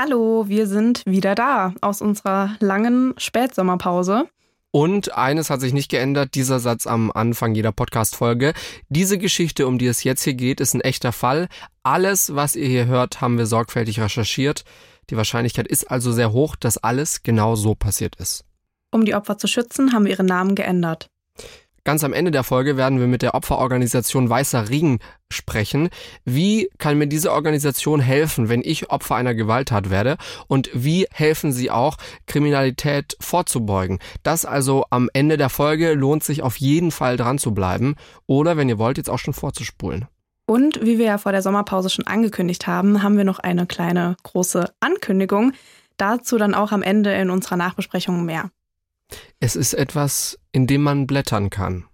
Hallo, 0.00 0.44
wir 0.46 0.68
sind 0.68 1.02
wieder 1.06 1.34
da 1.34 1.74
aus 1.80 2.02
unserer 2.02 2.54
langen 2.60 3.14
Spätsommerpause. 3.16 4.28
Und 4.70 5.12
eines 5.18 5.50
hat 5.50 5.60
sich 5.60 5.72
nicht 5.72 5.90
geändert, 5.90 6.36
dieser 6.36 6.60
Satz 6.60 6.86
am 6.86 7.10
Anfang 7.10 7.56
jeder 7.56 7.72
Podcast-Folge. 7.72 8.52
Diese 8.88 9.18
Geschichte, 9.18 9.66
um 9.66 9.76
die 9.76 9.88
es 9.88 10.04
jetzt 10.04 10.22
hier 10.22 10.34
geht, 10.34 10.60
ist 10.60 10.74
ein 10.74 10.82
echter 10.82 11.10
Fall. 11.10 11.48
Alles, 11.82 12.36
was 12.36 12.54
ihr 12.54 12.68
hier 12.68 12.86
hört, 12.86 13.20
haben 13.20 13.38
wir 13.38 13.46
sorgfältig 13.46 13.98
recherchiert. 13.98 14.62
Die 15.10 15.16
Wahrscheinlichkeit 15.16 15.66
ist 15.66 15.90
also 15.90 16.12
sehr 16.12 16.30
hoch, 16.30 16.54
dass 16.54 16.78
alles 16.78 17.24
genau 17.24 17.56
so 17.56 17.74
passiert 17.74 18.14
ist. 18.20 18.44
Um 18.92 19.04
die 19.04 19.16
Opfer 19.16 19.36
zu 19.36 19.48
schützen, 19.48 19.92
haben 19.92 20.04
wir 20.04 20.12
ihre 20.12 20.22
Namen 20.22 20.54
geändert. 20.54 21.10
Ganz 21.84 22.04
am 22.04 22.12
Ende 22.12 22.30
der 22.30 22.44
Folge 22.44 22.76
werden 22.76 23.00
wir 23.00 23.06
mit 23.06 23.22
der 23.22 23.34
Opferorganisation 23.34 24.28
Weißer 24.28 24.68
Ring 24.68 25.00
sprechen. 25.30 25.88
Wie 26.24 26.68
kann 26.78 26.98
mir 26.98 27.06
diese 27.06 27.32
Organisation 27.32 28.00
helfen, 28.00 28.48
wenn 28.48 28.62
ich 28.62 28.90
Opfer 28.90 29.14
einer 29.14 29.34
Gewalttat 29.34 29.90
werde? 29.90 30.16
Und 30.46 30.70
wie 30.74 31.06
helfen 31.10 31.52
sie 31.52 31.70
auch, 31.70 31.96
Kriminalität 32.26 33.16
vorzubeugen? 33.20 33.98
Das 34.22 34.44
also 34.44 34.84
am 34.90 35.08
Ende 35.12 35.36
der 35.36 35.48
Folge 35.48 35.94
lohnt 35.94 36.24
sich 36.24 36.42
auf 36.42 36.56
jeden 36.56 36.90
Fall 36.90 37.16
dran 37.16 37.38
zu 37.38 37.52
bleiben. 37.52 37.96
Oder 38.26 38.56
wenn 38.56 38.68
ihr 38.68 38.78
wollt, 38.78 38.98
jetzt 38.98 39.10
auch 39.10 39.18
schon 39.18 39.34
vorzuspulen. 39.34 40.06
Und 40.46 40.80
wie 40.82 40.98
wir 40.98 41.04
ja 41.04 41.18
vor 41.18 41.32
der 41.32 41.42
Sommerpause 41.42 41.90
schon 41.90 42.06
angekündigt 42.06 42.66
haben, 42.66 43.02
haben 43.02 43.18
wir 43.18 43.24
noch 43.24 43.38
eine 43.38 43.66
kleine 43.66 44.16
große 44.22 44.72
Ankündigung. 44.80 45.52
Dazu 45.98 46.38
dann 46.38 46.54
auch 46.54 46.72
am 46.72 46.82
Ende 46.82 47.12
in 47.12 47.28
unserer 47.28 47.56
Nachbesprechung 47.56 48.24
mehr. 48.24 48.50
Es 49.40 49.56
ist 49.56 49.74
etwas, 49.74 50.38
in 50.58 50.66
dem 50.66 50.82
man 50.82 51.06
blättern 51.06 51.50
kann. 51.50 51.84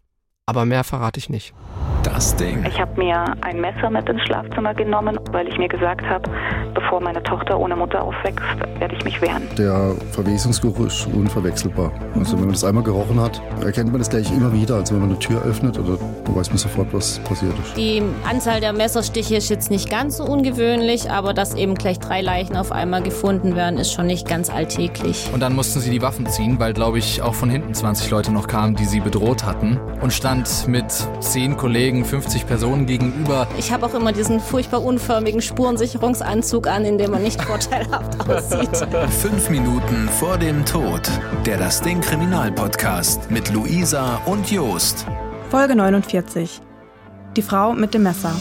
Aber 0.46 0.66
mehr 0.66 0.84
verrate 0.84 1.18
ich 1.18 1.30
nicht. 1.30 1.54
Das 2.02 2.36
Ding. 2.36 2.66
Ich 2.66 2.78
habe 2.78 3.02
mir 3.02 3.24
ein 3.40 3.62
Messer 3.62 3.88
mit 3.88 4.06
ins 4.10 4.20
Schlafzimmer 4.24 4.74
genommen, 4.74 5.18
weil 5.32 5.48
ich 5.48 5.56
mir 5.56 5.68
gesagt 5.68 6.02
habe, 6.02 6.30
bevor 6.74 7.00
meine 7.00 7.22
Tochter 7.22 7.58
ohne 7.58 7.74
Mutter 7.74 8.02
aufwächst, 8.02 8.44
werde 8.78 8.94
ich 8.94 9.04
mich 9.04 9.22
wehren. 9.22 9.48
Der 9.56 9.94
Verwesungsgeruch 10.12 10.80
ist 10.80 11.06
unverwechselbar. 11.06 11.90
Also 12.14 12.36
wenn 12.36 12.44
man 12.44 12.52
das 12.52 12.62
einmal 12.62 12.84
gerochen 12.84 13.18
hat, 13.18 13.40
erkennt 13.62 13.90
man 13.90 14.00
das 14.00 14.10
gleich 14.10 14.30
immer 14.30 14.52
wieder. 14.52 14.74
Also 14.76 14.94
wenn 14.94 15.00
man 15.00 15.10
eine 15.10 15.18
Tür 15.18 15.42
öffnet, 15.44 15.78
oder 15.78 15.98
weiß 16.34 16.50
man 16.50 16.58
sofort, 16.58 16.92
was 16.92 17.20
passiert 17.20 17.54
ist. 17.58 17.74
Die 17.76 18.02
Anzahl 18.28 18.60
der 18.60 18.74
Messerstiche 18.74 19.36
ist 19.36 19.48
jetzt 19.48 19.70
nicht 19.70 19.88
ganz 19.88 20.18
so 20.18 20.24
ungewöhnlich, 20.24 21.10
aber 21.10 21.32
dass 21.32 21.54
eben 21.54 21.74
gleich 21.74 22.00
drei 22.00 22.20
Leichen 22.20 22.56
auf 22.56 22.70
einmal 22.70 23.02
gefunden 23.02 23.56
werden, 23.56 23.78
ist 23.78 23.92
schon 23.92 24.06
nicht 24.06 24.28
ganz 24.28 24.50
alltäglich. 24.50 25.30
Und 25.32 25.40
dann 25.40 25.54
mussten 25.54 25.80
sie 25.80 25.90
die 25.90 26.02
Waffen 26.02 26.26
ziehen, 26.26 26.58
weil, 26.58 26.74
glaube 26.74 26.98
ich, 26.98 27.22
auch 27.22 27.34
von 27.34 27.48
hinten 27.48 27.72
20 27.72 28.10
Leute 28.10 28.32
noch 28.32 28.46
kamen, 28.46 28.76
die 28.76 28.84
sie 28.84 29.00
bedroht 29.00 29.44
hatten. 29.44 29.80
Und 30.02 30.12
stand 30.34 30.68
mit 30.68 30.86
zehn 31.20 31.56
Kollegen, 31.56 32.04
50 32.04 32.46
Personen 32.46 32.86
gegenüber. 32.86 33.46
Ich 33.58 33.72
habe 33.72 33.86
auch 33.86 33.94
immer 33.94 34.12
diesen 34.12 34.40
furchtbar 34.40 34.82
unförmigen 34.82 35.40
Spurensicherungsanzug 35.40 36.66
an, 36.66 36.84
in 36.84 36.98
dem 36.98 37.12
man 37.12 37.22
nicht 37.22 37.40
vorteilhaft 37.44 38.28
aussieht. 38.28 38.86
Fünf 39.20 39.50
Minuten 39.50 40.08
vor 40.08 40.36
dem 40.36 40.64
Tod. 40.64 41.02
Der 41.46 41.58
Das 41.58 41.80
Ding 41.80 42.00
Kriminalpodcast 42.00 43.30
mit 43.30 43.52
Luisa 43.52 44.20
und 44.26 44.50
Jost. 44.50 45.06
Folge 45.50 45.76
49. 45.76 46.60
Die 47.36 47.42
Frau 47.42 47.72
mit 47.72 47.94
dem 47.94 48.02
Messer. 48.02 48.32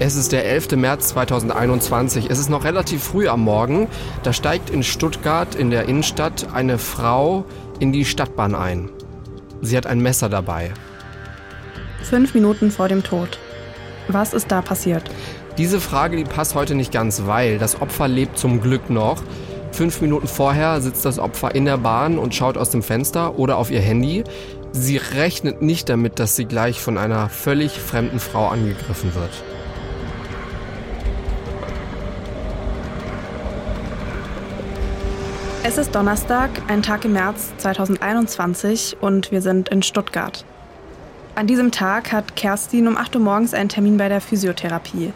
Es 0.00 0.14
ist 0.14 0.30
der 0.30 0.44
11. 0.44 0.76
März 0.76 1.08
2021. 1.08 2.30
Es 2.30 2.38
ist 2.38 2.48
noch 2.48 2.62
relativ 2.62 3.02
früh 3.02 3.26
am 3.26 3.40
Morgen. 3.40 3.88
Da 4.22 4.32
steigt 4.32 4.70
in 4.70 4.84
Stuttgart 4.84 5.56
in 5.56 5.70
der 5.70 5.88
Innenstadt 5.88 6.46
eine 6.54 6.78
Frau 6.78 7.44
in 7.80 7.90
die 7.90 8.04
Stadtbahn 8.04 8.54
ein. 8.54 8.90
Sie 9.60 9.76
hat 9.76 9.86
ein 9.86 9.98
Messer 9.98 10.28
dabei. 10.28 10.70
Fünf 12.04 12.32
Minuten 12.32 12.70
vor 12.70 12.86
dem 12.86 13.02
Tod. 13.02 13.40
Was 14.06 14.34
ist 14.34 14.52
da 14.52 14.62
passiert? 14.62 15.02
Diese 15.58 15.80
Frage, 15.80 16.16
die 16.16 16.22
passt 16.22 16.54
heute 16.54 16.76
nicht 16.76 16.92
ganz, 16.92 17.24
weil 17.26 17.58
das 17.58 17.82
Opfer 17.82 18.06
lebt 18.06 18.38
zum 18.38 18.60
Glück 18.60 18.90
noch. 18.90 19.20
Fünf 19.72 20.00
Minuten 20.00 20.28
vorher 20.28 20.80
sitzt 20.80 21.04
das 21.06 21.18
Opfer 21.18 21.56
in 21.56 21.64
der 21.64 21.78
Bahn 21.78 22.18
und 22.18 22.36
schaut 22.36 22.56
aus 22.56 22.70
dem 22.70 22.84
Fenster 22.84 23.36
oder 23.36 23.56
auf 23.56 23.72
ihr 23.72 23.80
Handy. 23.80 24.22
Sie 24.70 24.96
rechnet 24.96 25.60
nicht 25.60 25.88
damit, 25.88 26.20
dass 26.20 26.36
sie 26.36 26.44
gleich 26.44 26.80
von 26.80 26.98
einer 26.98 27.28
völlig 27.28 27.72
fremden 27.72 28.20
Frau 28.20 28.46
angegriffen 28.46 29.12
wird. 29.16 29.42
Es 35.68 35.76
ist 35.76 35.94
Donnerstag, 35.94 36.48
ein 36.68 36.82
Tag 36.82 37.04
im 37.04 37.12
März 37.12 37.52
2021 37.58 38.96
und 39.02 39.30
wir 39.30 39.42
sind 39.42 39.68
in 39.68 39.82
Stuttgart. 39.82 40.46
An 41.34 41.46
diesem 41.46 41.72
Tag 41.72 42.10
hat 42.10 42.36
Kerstin 42.36 42.88
um 42.88 42.96
8 42.96 43.16
Uhr 43.16 43.20
morgens 43.20 43.52
einen 43.52 43.68
Termin 43.68 43.98
bei 43.98 44.08
der 44.08 44.22
Physiotherapie. 44.22 45.12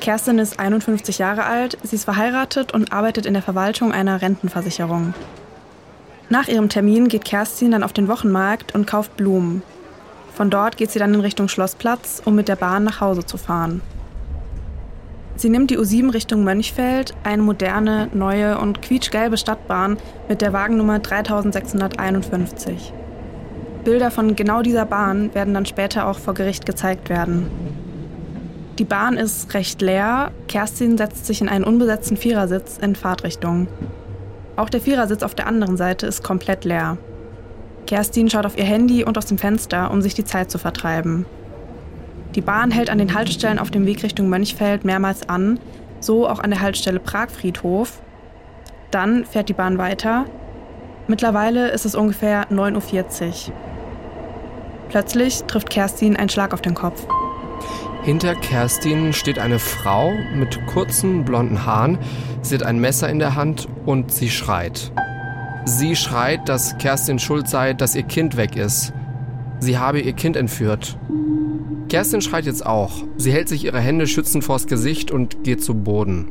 Kerstin 0.00 0.38
ist 0.38 0.58
51 0.58 1.18
Jahre 1.18 1.44
alt, 1.44 1.76
sie 1.82 1.96
ist 1.96 2.06
verheiratet 2.06 2.72
und 2.72 2.90
arbeitet 2.90 3.26
in 3.26 3.34
der 3.34 3.42
Verwaltung 3.42 3.92
einer 3.92 4.22
Rentenversicherung. 4.22 5.12
Nach 6.30 6.48
ihrem 6.48 6.70
Termin 6.70 7.08
geht 7.08 7.26
Kerstin 7.26 7.72
dann 7.72 7.82
auf 7.82 7.92
den 7.92 8.08
Wochenmarkt 8.08 8.74
und 8.74 8.86
kauft 8.86 9.14
Blumen. 9.18 9.62
Von 10.32 10.48
dort 10.48 10.78
geht 10.78 10.90
sie 10.90 10.98
dann 10.98 11.12
in 11.12 11.20
Richtung 11.20 11.48
Schlossplatz, 11.48 12.22
um 12.24 12.34
mit 12.34 12.48
der 12.48 12.56
Bahn 12.56 12.84
nach 12.84 13.02
Hause 13.02 13.26
zu 13.26 13.36
fahren. 13.36 13.82
Sie 15.36 15.48
nimmt 15.48 15.70
die 15.70 15.78
U7 15.78 16.12
Richtung 16.12 16.44
Mönchfeld, 16.44 17.14
eine 17.24 17.42
moderne, 17.42 18.08
neue 18.12 18.58
und 18.58 18.82
quietschgelbe 18.82 19.36
Stadtbahn 19.36 19.96
mit 20.28 20.42
der 20.42 20.52
Wagennummer 20.52 20.98
3651. 20.98 22.92
Bilder 23.84 24.10
von 24.10 24.36
genau 24.36 24.62
dieser 24.62 24.84
Bahn 24.84 25.34
werden 25.34 25.54
dann 25.54 25.64
später 25.64 26.06
auch 26.06 26.18
vor 26.18 26.34
Gericht 26.34 26.66
gezeigt 26.66 27.08
werden. 27.08 27.46
Die 28.78 28.84
Bahn 28.84 29.16
ist 29.16 29.52
recht 29.54 29.80
leer. 29.82 30.30
Kerstin 30.48 30.98
setzt 30.98 31.26
sich 31.26 31.40
in 31.40 31.48
einen 31.48 31.64
unbesetzten 31.64 32.16
Vierersitz 32.16 32.78
in 32.78 32.94
Fahrtrichtung. 32.94 33.68
Auch 34.56 34.68
der 34.68 34.80
Vierersitz 34.80 35.22
auf 35.22 35.34
der 35.34 35.46
anderen 35.46 35.76
Seite 35.76 36.06
ist 36.06 36.22
komplett 36.22 36.64
leer. 36.64 36.98
Kerstin 37.86 38.28
schaut 38.30 38.46
auf 38.46 38.58
ihr 38.58 38.64
Handy 38.64 39.04
und 39.04 39.16
aus 39.18 39.26
dem 39.26 39.38
Fenster, 39.38 39.90
um 39.90 40.02
sich 40.02 40.14
die 40.14 40.24
Zeit 40.24 40.50
zu 40.50 40.58
vertreiben. 40.58 41.26
Die 42.34 42.40
Bahn 42.40 42.70
hält 42.70 42.90
an 42.90 42.98
den 42.98 43.14
Haltestellen 43.14 43.58
auf 43.58 43.70
dem 43.70 43.86
Weg 43.86 44.02
Richtung 44.02 44.28
Mönchfeld 44.28 44.84
mehrmals 44.84 45.28
an, 45.28 45.58
so 46.00 46.28
auch 46.28 46.38
an 46.38 46.50
der 46.50 46.60
Haltestelle 46.60 47.00
Pragfriedhof. 47.00 48.00
Dann 48.90 49.24
fährt 49.24 49.48
die 49.48 49.54
Bahn 49.54 49.78
weiter. 49.78 50.26
Mittlerweile 51.08 51.70
ist 51.70 51.86
es 51.86 51.94
ungefähr 51.94 52.48
9.40 52.50 53.48
Uhr. 53.48 53.54
Plötzlich 54.88 55.42
trifft 55.44 55.70
Kerstin 55.70 56.16
einen 56.16 56.28
Schlag 56.28 56.54
auf 56.54 56.62
den 56.62 56.74
Kopf. 56.74 57.06
Hinter 58.02 58.34
Kerstin 58.34 59.12
steht 59.12 59.38
eine 59.38 59.58
Frau 59.58 60.12
mit 60.34 60.66
kurzen 60.66 61.24
blonden 61.24 61.66
Haaren. 61.66 61.98
Sie 62.42 62.54
hat 62.54 62.62
ein 62.62 62.80
Messer 62.80 63.08
in 63.08 63.18
der 63.18 63.34
Hand 63.34 63.68
und 63.84 64.10
sie 64.12 64.30
schreit. 64.30 64.92
Sie 65.64 65.94
schreit, 65.94 66.48
dass 66.48 66.78
Kerstin 66.78 67.18
schuld 67.18 67.48
sei, 67.48 67.74
dass 67.74 67.94
ihr 67.94 68.02
Kind 68.02 68.36
weg 68.36 68.56
ist. 68.56 68.92
Sie 69.58 69.78
habe 69.78 70.00
ihr 70.00 70.14
Kind 70.14 70.36
entführt. 70.36 70.96
Kerstin 71.90 72.20
schreit 72.20 72.46
jetzt 72.46 72.64
auch. 72.64 73.02
Sie 73.16 73.32
hält 73.32 73.48
sich 73.48 73.64
ihre 73.64 73.80
Hände 73.80 74.06
schützend 74.06 74.44
vors 74.44 74.68
Gesicht 74.68 75.10
und 75.10 75.42
geht 75.42 75.62
zu 75.62 75.74
Boden. 75.74 76.30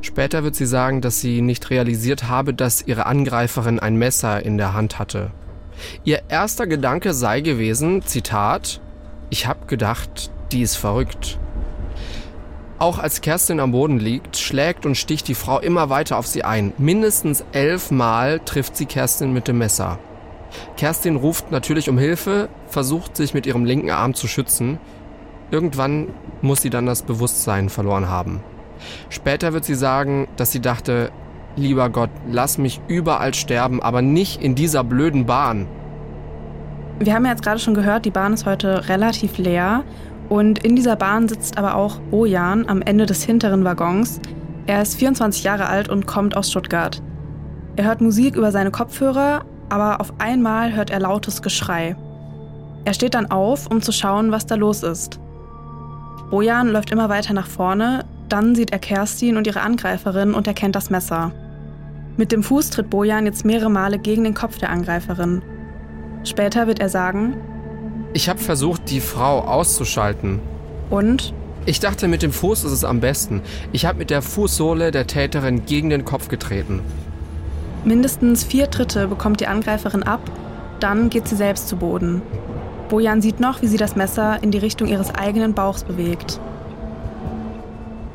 Später 0.00 0.44
wird 0.44 0.54
sie 0.54 0.64
sagen, 0.64 1.00
dass 1.00 1.20
sie 1.20 1.42
nicht 1.42 1.70
realisiert 1.70 2.28
habe, 2.28 2.54
dass 2.54 2.86
ihre 2.86 3.06
Angreiferin 3.06 3.80
ein 3.80 3.96
Messer 3.96 4.44
in 4.44 4.58
der 4.58 4.74
Hand 4.74 5.00
hatte. 5.00 5.32
Ihr 6.04 6.22
erster 6.28 6.68
Gedanke 6.68 7.14
sei 7.14 7.40
gewesen, 7.40 8.02
Zitat, 8.02 8.80
ich 9.28 9.48
hab 9.48 9.66
gedacht, 9.66 10.30
die 10.52 10.62
ist 10.62 10.76
verrückt. 10.76 11.40
Auch 12.78 13.00
als 13.00 13.20
Kerstin 13.20 13.58
am 13.58 13.72
Boden 13.72 13.98
liegt, 13.98 14.36
schlägt 14.36 14.86
und 14.86 14.96
sticht 14.96 15.26
die 15.26 15.34
Frau 15.34 15.58
immer 15.58 15.90
weiter 15.90 16.16
auf 16.16 16.28
sie 16.28 16.44
ein. 16.44 16.72
Mindestens 16.78 17.44
elfmal 17.50 18.38
trifft 18.38 18.76
sie 18.76 18.86
Kerstin 18.86 19.32
mit 19.32 19.48
dem 19.48 19.58
Messer. 19.58 19.98
Kerstin 20.76 21.16
ruft 21.16 21.50
natürlich 21.50 21.88
um 21.88 21.98
Hilfe, 21.98 22.48
versucht 22.68 23.16
sich 23.16 23.34
mit 23.34 23.46
ihrem 23.46 23.64
linken 23.64 23.90
Arm 23.90 24.14
zu 24.14 24.26
schützen. 24.26 24.78
Irgendwann 25.50 26.08
muss 26.42 26.62
sie 26.62 26.70
dann 26.70 26.86
das 26.86 27.02
Bewusstsein 27.02 27.68
verloren 27.68 28.08
haben. 28.08 28.40
Später 29.08 29.52
wird 29.52 29.64
sie 29.64 29.74
sagen, 29.74 30.28
dass 30.36 30.52
sie 30.52 30.60
dachte, 30.60 31.10
lieber 31.56 31.88
Gott, 31.88 32.10
lass 32.30 32.58
mich 32.58 32.80
überall 32.88 33.34
sterben, 33.34 33.82
aber 33.82 34.02
nicht 34.02 34.42
in 34.42 34.54
dieser 34.54 34.84
blöden 34.84 35.26
Bahn. 35.26 35.66
Wir 36.98 37.14
haben 37.14 37.24
ja 37.24 37.32
jetzt 37.32 37.42
gerade 37.42 37.58
schon 37.58 37.74
gehört, 37.74 38.04
die 38.04 38.10
Bahn 38.10 38.32
ist 38.32 38.46
heute 38.46 38.88
relativ 38.88 39.38
leer. 39.38 39.84
Und 40.28 40.64
in 40.64 40.74
dieser 40.74 40.96
Bahn 40.96 41.28
sitzt 41.28 41.56
aber 41.56 41.76
auch 41.76 42.00
Bojan 42.10 42.68
am 42.68 42.82
Ende 42.82 43.06
des 43.06 43.22
hinteren 43.22 43.64
Waggons. 43.64 44.20
Er 44.66 44.82
ist 44.82 44.96
24 44.96 45.44
Jahre 45.44 45.66
alt 45.66 45.88
und 45.88 46.06
kommt 46.06 46.36
aus 46.36 46.50
Stuttgart. 46.50 47.00
Er 47.76 47.84
hört 47.84 48.00
Musik 48.00 48.34
über 48.34 48.50
seine 48.50 48.70
Kopfhörer, 48.70 49.44
aber 49.68 50.00
auf 50.00 50.12
einmal 50.18 50.74
hört 50.74 50.90
er 50.90 51.00
lautes 51.00 51.42
Geschrei. 51.42 51.96
Er 52.84 52.94
steht 52.94 53.14
dann 53.14 53.30
auf, 53.30 53.70
um 53.70 53.82
zu 53.82 53.92
schauen, 53.92 54.30
was 54.30 54.46
da 54.46 54.54
los 54.54 54.82
ist. 54.82 55.18
Bojan 56.30 56.68
läuft 56.68 56.90
immer 56.90 57.08
weiter 57.08 57.34
nach 57.34 57.46
vorne, 57.46 58.04
dann 58.28 58.54
sieht 58.54 58.72
er 58.72 58.78
Kerstin 58.78 59.36
und 59.36 59.46
ihre 59.46 59.60
Angreiferin 59.60 60.34
und 60.34 60.46
erkennt 60.46 60.76
das 60.76 60.90
Messer. 60.90 61.32
Mit 62.16 62.32
dem 62.32 62.42
Fuß 62.42 62.70
tritt 62.70 62.90
Bojan 62.90 63.26
jetzt 63.26 63.44
mehrere 63.44 63.70
Male 63.70 63.98
gegen 63.98 64.24
den 64.24 64.34
Kopf 64.34 64.58
der 64.58 64.70
Angreiferin. 64.70 65.42
Später 66.24 66.66
wird 66.66 66.80
er 66.80 66.88
sagen, 66.88 67.36
ich 68.12 68.28
habe 68.28 68.38
versucht, 68.38 68.88
die 68.90 69.00
Frau 69.00 69.40
auszuschalten. 69.40 70.40
Und 70.88 71.34
Ich 71.66 71.80
dachte, 71.80 72.06
mit 72.08 72.22
dem 72.22 72.32
Fuß 72.32 72.64
ist 72.64 72.72
es 72.72 72.84
am 72.84 73.00
besten. 73.00 73.42
Ich 73.72 73.84
habe 73.84 73.98
mit 73.98 74.08
der 74.10 74.22
Fußsohle 74.22 74.92
der 74.92 75.08
Täterin 75.08 75.66
gegen 75.66 75.90
den 75.90 76.04
Kopf 76.04 76.28
getreten. 76.28 76.80
Mindestens 77.86 78.42
vier 78.42 78.68
Tritte 78.68 79.06
bekommt 79.06 79.38
die 79.38 79.46
Angreiferin 79.46 80.02
ab, 80.02 80.20
dann 80.80 81.08
geht 81.08 81.28
sie 81.28 81.36
selbst 81.36 81.68
zu 81.68 81.76
Boden. 81.76 82.20
Bojan 82.88 83.22
sieht 83.22 83.38
noch, 83.38 83.62
wie 83.62 83.68
sie 83.68 83.76
das 83.76 83.94
Messer 83.94 84.42
in 84.42 84.50
die 84.50 84.58
Richtung 84.58 84.88
ihres 84.88 85.14
eigenen 85.14 85.54
Bauchs 85.54 85.84
bewegt. 85.84 86.40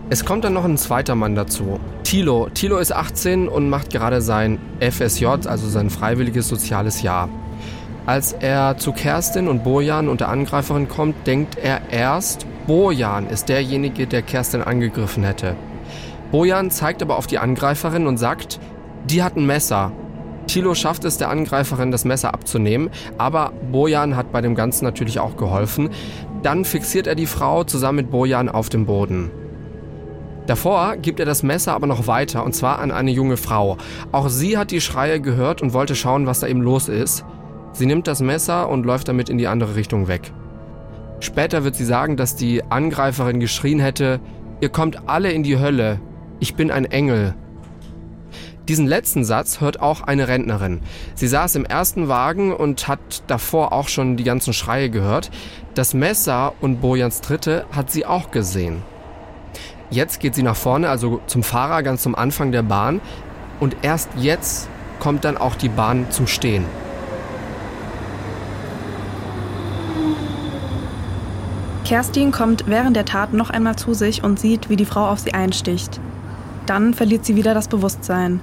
Es 0.09 0.25
kommt 0.25 0.44
dann 0.44 0.51
noch 0.51 0.65
ein 0.65 0.77
zweiter 0.77 1.15
Mann 1.15 1.35
dazu. 1.35 1.79
Tilo. 2.03 2.50
Tilo 2.53 2.79
ist 2.79 2.91
18 2.91 3.47
und 3.47 3.69
macht 3.69 3.91
gerade 3.91 4.19
sein 4.19 4.59
FSJ, 4.81 5.25
also 5.25 5.69
sein 5.69 5.89
freiwilliges 5.89 6.50
soziales 6.50 7.01
Jahr. 7.01 7.29
Als 8.06 8.33
er 8.33 8.77
zu 8.77 8.91
Kerstin 8.91 9.47
und 9.47 9.63
Bojan 9.63 10.09
und 10.09 10.19
der 10.19 10.27
Angreiferin 10.27 10.89
kommt, 10.89 11.25
denkt 11.25 11.56
er 11.57 11.79
erst, 11.89 12.45
Bojan 12.68 13.29
ist 13.29 13.47
derjenige, 13.47 14.06
der 14.06 14.21
Kerstin 14.21 14.63
angegriffen 14.63 15.23
hätte. 15.23 15.56
Bojan 16.29 16.71
zeigt 16.71 17.01
aber 17.01 17.15
auf 17.15 17.27
die 17.27 17.39
Angreiferin 17.39 18.06
und 18.06 18.18
sagt, 18.18 18.59
die 19.06 19.24
hat 19.24 19.36
ein 19.36 19.45
Messer. 19.45 19.92
Tilo 20.48 20.74
schafft 20.74 21.06
es 21.06 21.18
der 21.18 21.30
Angreiferin, 21.30 21.92
das 21.92 22.06
Messer 22.06 22.33
abzunehmen, 22.33 22.89
aber 23.18 23.53
Bojan 23.71 24.15
hat 24.15 24.31
bei 24.31 24.42
dem 24.42 24.56
Ganzen 24.56 24.86
natürlich 24.86 25.19
auch 25.19 25.38
geholfen. 25.38 25.89
Dann 26.44 26.65
fixiert 26.65 27.07
er 27.07 27.15
die 27.15 27.27
Frau 27.27 27.63
zusammen 27.63 27.98
mit 27.98 28.12
Bojan 28.12 28.50
auf 28.50 28.69
dem 28.69 28.86
Boden. 28.86 29.31
Davor 30.48 30.98
gibt 30.98 31.19
er 31.19 31.25
das 31.25 31.44
Messer 31.44 31.74
aber 31.74 31.88
noch 31.88 32.07
weiter, 32.07 32.44
und 32.44 32.53
zwar 32.53 32.80
an 32.80 32.92
eine 32.92 33.12
junge 33.12 33.38
Frau. 33.38 33.77
Auch 34.12 34.27
sie 34.27 34.57
hat 34.57 34.71
die 34.71 34.81
Schreie 34.81 35.21
gehört 35.21 35.62
und 35.62 35.74
wollte 35.74 35.95
schauen, 35.95 36.25
was 36.25 36.39
da 36.39 36.47
eben 36.47 36.62
los 36.62 36.89
ist. 36.89 37.24
Sie 37.74 37.86
nimmt 37.86 38.07
das 38.07 38.21
Messer 38.21 38.68
und 38.68 38.86
läuft 38.86 39.07
damit 39.07 39.30
in 39.30 39.38
die 39.38 39.47
andere 39.47 39.75
Richtung 39.75 40.07
weg. 40.07 40.33
Später 41.19 41.63
wird 41.63 41.75
sie 41.75 41.86
sagen, 41.86 42.18
dass 42.18 42.36
die 42.36 42.63
Angreiferin 42.69 43.39
geschrien 43.39 43.80
hätte, 43.80 44.19
ihr 44.59 44.69
kommt 44.69 45.07
alle 45.07 45.31
in 45.31 45.44
die 45.44 45.59
Hölle, 45.59 46.01
ich 46.39 46.56
bin 46.56 46.71
ein 46.71 46.86
Engel. 46.86 47.36
Diesen 48.68 48.86
letzten 48.86 49.25
Satz 49.25 49.60
hört 49.60 49.81
auch 49.81 50.02
eine 50.02 50.28
Rentnerin. 50.28 50.81
Sie 51.16 51.28
saß 51.28 51.56
im 51.56 51.66
ersten 51.66 52.08
Wagen 52.08 52.54
und 52.54 52.88
hat 52.88 53.24
davor 53.28 53.74
auch 53.74 53.88
schon 53.88 54.18
die 54.18 54.24
ganzen 54.24 54.54
Schreie 54.54 54.90
gehört. 54.90 55.31
Das 55.74 55.94
Messer 55.94 56.54
und 56.62 56.80
Bojans 56.80 57.22
Dritte 57.22 57.66
hat 57.72 57.92
sie 57.92 58.06
auch 58.06 58.30
gesehen. 58.31 58.84
Jetzt 59.90 60.19
geht 60.19 60.36
sie 60.36 60.44
nach 60.44 60.56
vorne, 60.56 60.90
also 60.90 61.22
zum 61.28 61.44
Fahrer 61.44 61.84
ganz 61.84 62.04
zum 62.04 62.16
Anfang 62.16 62.52
der 62.52 62.63
Bahn. 62.63 63.02
Und 63.60 63.78
erst 63.81 64.10
jetzt 64.16 64.69
kommt 65.00 65.25
dann 65.25 65.38
auch 65.38 65.56
die 65.56 65.69
Bahn 65.69 66.06
zum 66.12 66.28
Stehen. 66.28 66.66
Kerstin 71.84 72.31
kommt 72.31 72.68
während 72.68 72.96
der 72.96 73.06
Tat 73.06 73.34
noch 73.34 73.50
einmal 73.50 73.75
zu 73.75 73.94
sich 73.94 74.24
und 74.24 74.40
sieht, 74.40 74.69
wie 74.69 74.78
die 74.78 74.86
Frau 74.86 75.10
auf 75.10 75.19
sie 75.19 75.34
einsticht. 75.34 76.00
Dann 76.66 76.94
verliert 76.94 77.25
sie 77.25 77.36
wieder 77.36 77.54
das 77.54 77.68
Bewusstsein. 77.68 78.40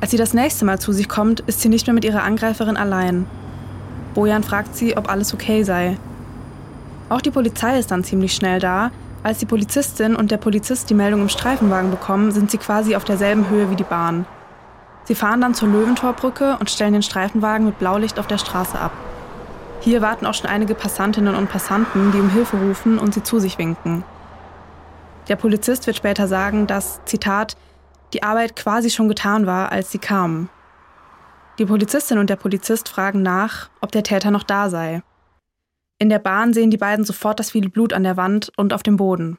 Als 0.00 0.10
sie 0.10 0.16
das 0.16 0.34
nächste 0.34 0.64
Mal 0.64 0.78
zu 0.78 0.92
sich 0.92 1.08
kommt, 1.08 1.40
ist 1.40 1.60
sie 1.60 1.68
nicht 1.68 1.86
mehr 1.86 1.94
mit 1.94 2.04
ihrer 2.04 2.22
Angreiferin 2.22 2.76
allein. 2.76 3.26
Bojan 4.14 4.42
fragt 4.42 4.76
sie, 4.76 4.96
ob 4.96 5.10
alles 5.10 5.32
okay 5.32 5.62
sei. 5.62 5.96
Auch 7.08 7.20
die 7.20 7.30
Polizei 7.30 7.78
ist 7.78 7.90
dann 7.90 8.04
ziemlich 8.04 8.34
schnell 8.34 8.60
da. 8.60 8.90
Als 9.22 9.38
die 9.38 9.46
Polizistin 9.46 10.14
und 10.14 10.30
der 10.30 10.36
Polizist 10.36 10.90
die 10.90 10.94
Meldung 10.94 11.22
im 11.22 11.28
Streifenwagen 11.28 11.90
bekommen, 11.90 12.30
sind 12.30 12.50
sie 12.50 12.58
quasi 12.58 12.94
auf 12.94 13.04
derselben 13.04 13.48
Höhe 13.48 13.70
wie 13.70 13.76
die 13.76 13.84
Bahn. 13.84 14.26
Sie 15.04 15.14
fahren 15.14 15.40
dann 15.40 15.54
zur 15.54 15.68
Löwentorbrücke 15.68 16.56
und 16.58 16.70
stellen 16.70 16.92
den 16.92 17.02
Streifenwagen 17.02 17.66
mit 17.66 17.78
Blaulicht 17.78 18.18
auf 18.18 18.26
der 18.26 18.38
Straße 18.38 18.78
ab. 18.78 18.92
Hier 19.80 20.02
warten 20.02 20.26
auch 20.26 20.34
schon 20.34 20.50
einige 20.50 20.74
Passantinnen 20.74 21.34
und 21.34 21.48
Passanten, 21.48 22.10
die 22.12 22.18
um 22.18 22.30
Hilfe 22.30 22.56
rufen 22.56 22.98
und 22.98 23.14
sie 23.14 23.22
zu 23.22 23.38
sich 23.38 23.56
winken. 23.58 24.04
Der 25.28 25.36
Polizist 25.36 25.86
wird 25.86 25.96
später 25.96 26.28
sagen, 26.28 26.66
dass, 26.66 27.00
Zitat, 27.04 27.56
die 28.16 28.22
Arbeit 28.22 28.56
quasi 28.56 28.88
schon 28.88 29.08
getan 29.08 29.44
war, 29.44 29.72
als 29.72 29.92
sie 29.92 29.98
kamen. 29.98 30.48
Die 31.58 31.66
Polizistin 31.66 32.16
und 32.16 32.30
der 32.30 32.36
Polizist 32.36 32.88
fragen 32.88 33.20
nach, 33.20 33.68
ob 33.82 33.92
der 33.92 34.04
Täter 34.04 34.30
noch 34.30 34.42
da 34.42 34.70
sei. 34.70 35.02
In 35.98 36.08
der 36.08 36.18
Bahn 36.18 36.54
sehen 36.54 36.70
die 36.70 36.78
beiden 36.78 37.04
sofort 37.04 37.38
das 37.38 37.50
viele 37.50 37.68
Blut 37.68 37.92
an 37.92 38.04
der 38.04 38.16
Wand 38.16 38.52
und 38.56 38.72
auf 38.72 38.82
dem 38.82 38.96
Boden. 38.96 39.36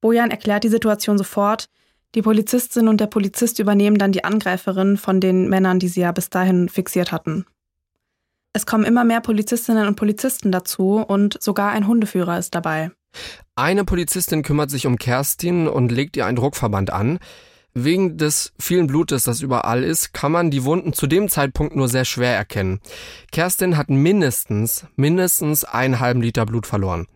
Bojan 0.00 0.30
erklärt 0.30 0.62
die 0.62 0.68
Situation 0.68 1.18
sofort. 1.18 1.68
Die 2.14 2.22
Polizistin 2.22 2.86
und 2.86 3.00
der 3.00 3.08
Polizist 3.08 3.58
übernehmen 3.58 3.98
dann 3.98 4.12
die 4.12 4.22
Angreiferin 4.22 4.96
von 4.96 5.20
den 5.20 5.48
Männern, 5.48 5.80
die 5.80 5.88
sie 5.88 6.02
ja 6.02 6.12
bis 6.12 6.30
dahin 6.30 6.68
fixiert 6.68 7.10
hatten. 7.10 7.44
Es 8.52 8.66
kommen 8.66 8.84
immer 8.84 9.02
mehr 9.02 9.20
Polizistinnen 9.20 9.88
und 9.88 9.96
Polizisten 9.96 10.52
dazu 10.52 11.04
und 11.04 11.42
sogar 11.42 11.72
ein 11.72 11.88
Hundeführer 11.88 12.38
ist 12.38 12.54
dabei. 12.54 12.92
Eine 13.56 13.84
Polizistin 13.84 14.42
kümmert 14.42 14.70
sich 14.70 14.86
um 14.86 14.96
Kerstin 14.96 15.66
und 15.66 15.90
legt 15.90 16.16
ihr 16.16 16.26
einen 16.26 16.36
Druckverband 16.36 16.90
an. 16.90 17.18
Wegen 17.84 18.16
des 18.16 18.52
vielen 18.58 18.88
Blutes, 18.88 19.22
das 19.22 19.40
überall 19.40 19.84
ist, 19.84 20.12
kann 20.12 20.32
man 20.32 20.50
die 20.50 20.64
Wunden 20.64 20.92
zu 20.92 21.06
dem 21.06 21.28
Zeitpunkt 21.28 21.76
nur 21.76 21.88
sehr 21.88 22.04
schwer 22.04 22.34
erkennen. 22.34 22.80
Kerstin 23.30 23.76
hat 23.76 23.88
mindestens, 23.88 24.86
mindestens 24.96 25.64
einen 25.64 26.00
halben 26.00 26.20
Liter 26.20 26.44
Blut 26.44 26.66
verloren. 26.66 27.06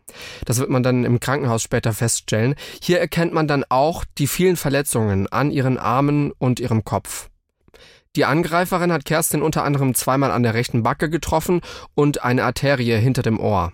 Das 0.45 0.59
wird 0.59 0.71
man 0.71 0.85
dann 0.85 1.05
im 1.05 1.19
Krankenhaus 1.19 1.63
später 1.63 1.93
feststellen. 1.93 2.55
Hier 2.81 3.01
erkennt 3.01 3.33
man 3.33 3.49
dann 3.49 3.65
auch 3.71 4.05
die 4.19 4.29
vielen 4.29 4.57
Verletzungen 4.57 5.27
an 5.27 5.51
ihren 5.51 5.79
Armen 5.79 6.31
und 6.39 6.61
ihrem 6.61 6.85
Kopf. 6.85 7.29
Die 8.15 8.25
Angreiferin 8.25 8.93
hat 8.93 9.05
Kerstin 9.05 9.43
unter 9.43 9.65
anderem 9.65 9.95
zweimal 9.95 10.31
an 10.31 10.45
der 10.45 10.55
rechten 10.55 10.85
Backe 10.85 11.11
getroffen 11.11 11.61
und 11.95 12.23
eine 12.23 12.45
Arterie 12.45 12.99
hinter 12.99 13.23
dem 13.23 13.41
Ohr. 13.41 13.73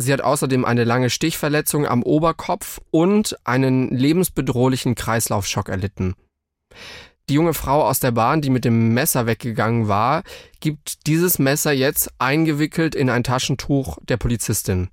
Sie 0.00 0.12
hat 0.12 0.20
außerdem 0.20 0.64
eine 0.64 0.84
lange 0.84 1.10
Stichverletzung 1.10 1.84
am 1.86 2.04
Oberkopf 2.04 2.80
und 2.92 3.36
einen 3.44 3.88
lebensbedrohlichen 3.88 4.94
Kreislaufschock 4.94 5.68
erlitten. 5.68 6.14
Die 7.28 7.34
junge 7.34 7.52
Frau 7.52 7.84
aus 7.84 7.98
der 7.98 8.12
Bahn, 8.12 8.40
die 8.40 8.48
mit 8.48 8.64
dem 8.64 8.94
Messer 8.94 9.26
weggegangen 9.26 9.88
war, 9.88 10.22
gibt 10.60 11.06
dieses 11.06 11.38
Messer 11.38 11.72
jetzt 11.72 12.10
eingewickelt 12.18 12.94
in 12.94 13.10
ein 13.10 13.24
Taschentuch 13.24 13.98
der 14.08 14.16
Polizistin. 14.16 14.88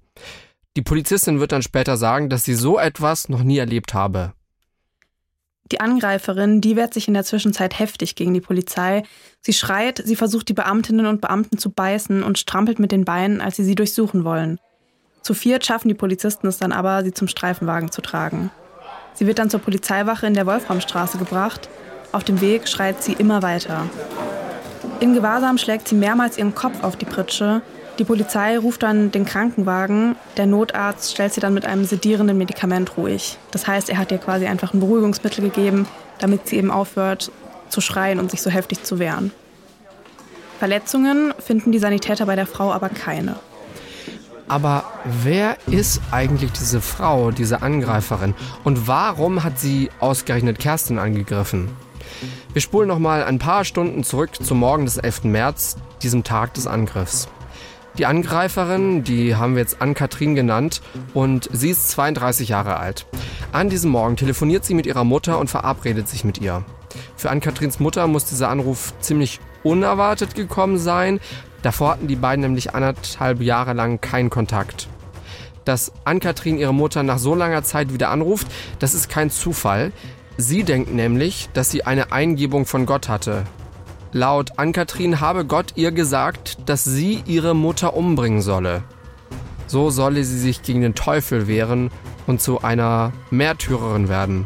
Die 0.76 0.82
Polizistin 0.82 1.40
wird 1.40 1.54
dann 1.54 1.62
später 1.62 1.96
sagen, 1.96 2.30
dass 2.30 2.44
sie 2.44 2.56
so 2.56 2.78
etwas 2.78 3.30
noch 3.30 3.44
nie 3.44 3.60
erlebt 3.60 3.94
habe. 3.94 4.34
Die 5.72 5.80
Angreiferin, 5.80 6.62
die 6.62 6.76
wehrt 6.76 6.94
sich 6.94 7.08
in 7.08 7.14
der 7.14 7.24
Zwischenzeit 7.24 7.80
heftig 7.80 8.16
gegen 8.16 8.34
die 8.34 8.42
Polizei. 8.42 9.04
Sie 9.42 9.54
schreit, 9.54 10.02
sie 10.04 10.16
versucht 10.16 10.50
die 10.50 10.54
Beamtinnen 10.54 11.06
und 11.06 11.22
Beamten 11.22 11.58
zu 11.58 11.72
beißen 11.72 12.22
und 12.22 12.38
strampelt 12.38 12.80
mit 12.80 12.92
den 12.92 13.06
Beinen, 13.06 13.40
als 13.40 13.56
sie 13.56 13.64
sie 13.64 13.76
durchsuchen 13.76 14.26
wollen. 14.26 14.60
Zu 15.26 15.34
viert 15.34 15.66
schaffen 15.66 15.88
die 15.88 15.96
Polizisten 15.96 16.46
es 16.46 16.60
dann 16.60 16.72
aber, 16.72 17.04
sie 17.04 17.12
zum 17.12 17.28
Streifenwagen 17.28 17.90
zu 17.92 18.04
tragen. 18.04 18.52
Sie 19.16 19.26
wird 19.26 19.40
dann 19.40 19.50
zur 19.50 19.60
Polizeiwache 19.60 20.28
in 20.28 20.36
der 20.36 20.46
Wolframstraße 20.46 21.18
gebracht. 21.18 21.68
Auf 22.12 22.24
dem 22.24 22.42
Weg 22.42 22.68
schreit 22.68 23.02
sie 23.02 23.14
immer 23.14 23.42
weiter. 23.42 23.90
In 25.00 25.16
Gewahrsam 25.16 25.58
schlägt 25.58 25.88
sie 25.88 25.96
mehrmals 25.96 26.38
ihren 26.38 26.54
Kopf 26.54 26.84
auf 26.84 26.96
die 26.96 27.06
Pritsche. 27.06 27.64
Die 27.98 28.04
Polizei 28.04 28.56
ruft 28.60 28.84
dann 28.84 29.10
den 29.10 29.26
Krankenwagen. 29.26 30.16
Der 30.38 30.46
Notarzt 30.46 31.14
stellt 31.14 31.34
sie 31.34 31.42
dann 31.42 31.56
mit 31.56 31.66
einem 31.66 31.86
sedierenden 31.86 32.38
Medikament 32.38 32.96
ruhig. 32.96 33.40
Das 33.50 33.66
heißt, 33.66 33.90
er 33.90 33.98
hat 33.98 34.12
ihr 34.12 34.20
quasi 34.20 34.46
einfach 34.46 34.76
ein 34.76 34.80
Beruhigungsmittel 34.80 35.44
gegeben, 35.44 35.88
damit 36.20 36.50
sie 36.50 36.58
eben 36.58 36.70
aufhört 36.70 37.32
zu 37.70 37.82
schreien 37.82 38.20
und 38.20 38.30
sich 38.30 38.44
so 38.44 38.52
heftig 38.52 38.84
zu 38.84 39.00
wehren. 39.00 39.32
Verletzungen 40.60 41.34
finden 41.40 41.72
die 41.72 41.80
Sanitäter 41.80 42.28
bei 42.28 42.36
der 42.36 42.46
Frau 42.46 42.72
aber 42.72 42.90
keine. 42.90 43.38
Aber 44.48 44.84
wer 45.24 45.58
ist 45.68 46.02
eigentlich 46.12 46.52
diese 46.52 46.80
Frau, 46.80 47.32
diese 47.32 47.62
Angreiferin? 47.64 48.36
Und 48.64 48.88
warum 48.88 49.44
hat 49.44 49.60
sie 49.60 49.90
ausgerechnet 50.00 50.60
Kerstin 50.60 51.00
angegriffen? 51.00 51.70
Wir 52.54 52.62
spulen 52.62 52.88
noch 52.88 53.00
mal 53.00 53.24
ein 53.24 53.40
paar 53.40 53.66
Stunden 53.66 54.04
zurück 54.04 54.32
zum 54.42 54.60
Morgen 54.60 54.86
des 54.86 54.98
11. 54.98 55.24
März, 55.26 55.78
diesem 56.04 56.24
Tag 56.24 56.54
des 56.54 56.68
Angriffs. 56.68 57.28
Die 57.98 58.06
Angreiferin, 58.06 59.04
die 59.04 59.36
haben 59.36 59.56
wir 59.56 59.62
jetzt 59.62 59.82
Ann-Kathrin 59.82 60.36
genannt 60.36 60.82
und 61.14 61.50
sie 61.52 61.70
ist 61.70 61.90
32 61.92 62.50
Jahre 62.50 62.78
alt. 62.78 63.06
An 63.52 63.70
diesem 63.70 63.92
Morgen 63.92 64.18
telefoniert 64.18 64.66
sie 64.66 64.74
mit 64.74 64.86
ihrer 64.86 65.06
Mutter 65.06 65.40
und 65.40 65.50
verabredet 65.50 66.08
sich 66.08 66.24
mit 66.24 66.40
ihr. 66.40 66.64
Für 67.16 67.30
Ann-Kathrins 67.30 67.80
Mutter 67.80 68.06
muss 68.08 68.26
dieser 68.26 68.50
Anruf 68.50 68.94
ziemlich 69.00 69.40
unerwartet 69.64 70.36
gekommen 70.36 70.78
sein, 70.78 71.20
Davor 71.66 71.94
hatten 71.94 72.08
die 72.08 72.16
beiden 72.16 72.42
nämlich 72.42 72.76
anderthalb 72.76 73.42
Jahre 73.42 73.74
lang 73.74 74.00
keinen 74.00 74.30
Kontakt. 74.30 74.88
Dass 75.64 75.92
Ann-Kathrin 76.04 76.60
ihre 76.60 76.76
Mutter 76.76 77.02
nach 77.02 77.18
so 77.18 77.34
langer 77.34 77.64
Zeit 77.64 77.92
wieder 77.92 78.12
anruft, 78.12 78.46
das 78.78 78.94
ist 78.94 79.10
kein 79.10 79.32
Zufall. 79.32 79.92
Sie 80.38 80.64
denkt 80.64 80.94
nämlich, 80.94 81.50
dass 81.54 81.72
sie 81.72 81.84
eine 81.84 82.12
Eingebung 82.12 82.68
von 82.68 82.86
Gott 82.86 83.10
hatte. 83.10 83.46
Laut 84.12 84.60
Ann-Kathrin 84.60 85.22
habe 85.22 85.44
Gott 85.44 85.74
ihr 85.74 85.92
gesagt, 85.92 86.60
dass 86.68 86.84
sie 86.84 87.24
ihre 87.26 87.56
Mutter 87.56 87.96
umbringen 87.96 88.44
solle. 88.44 88.84
So 89.66 89.90
solle 89.90 90.24
sie 90.24 90.38
sich 90.38 90.62
gegen 90.62 90.82
den 90.82 90.94
Teufel 90.94 91.48
wehren 91.48 91.90
und 92.28 92.42
zu 92.42 92.62
einer 92.62 93.12
Märtyrerin 93.32 94.08
werden. 94.08 94.46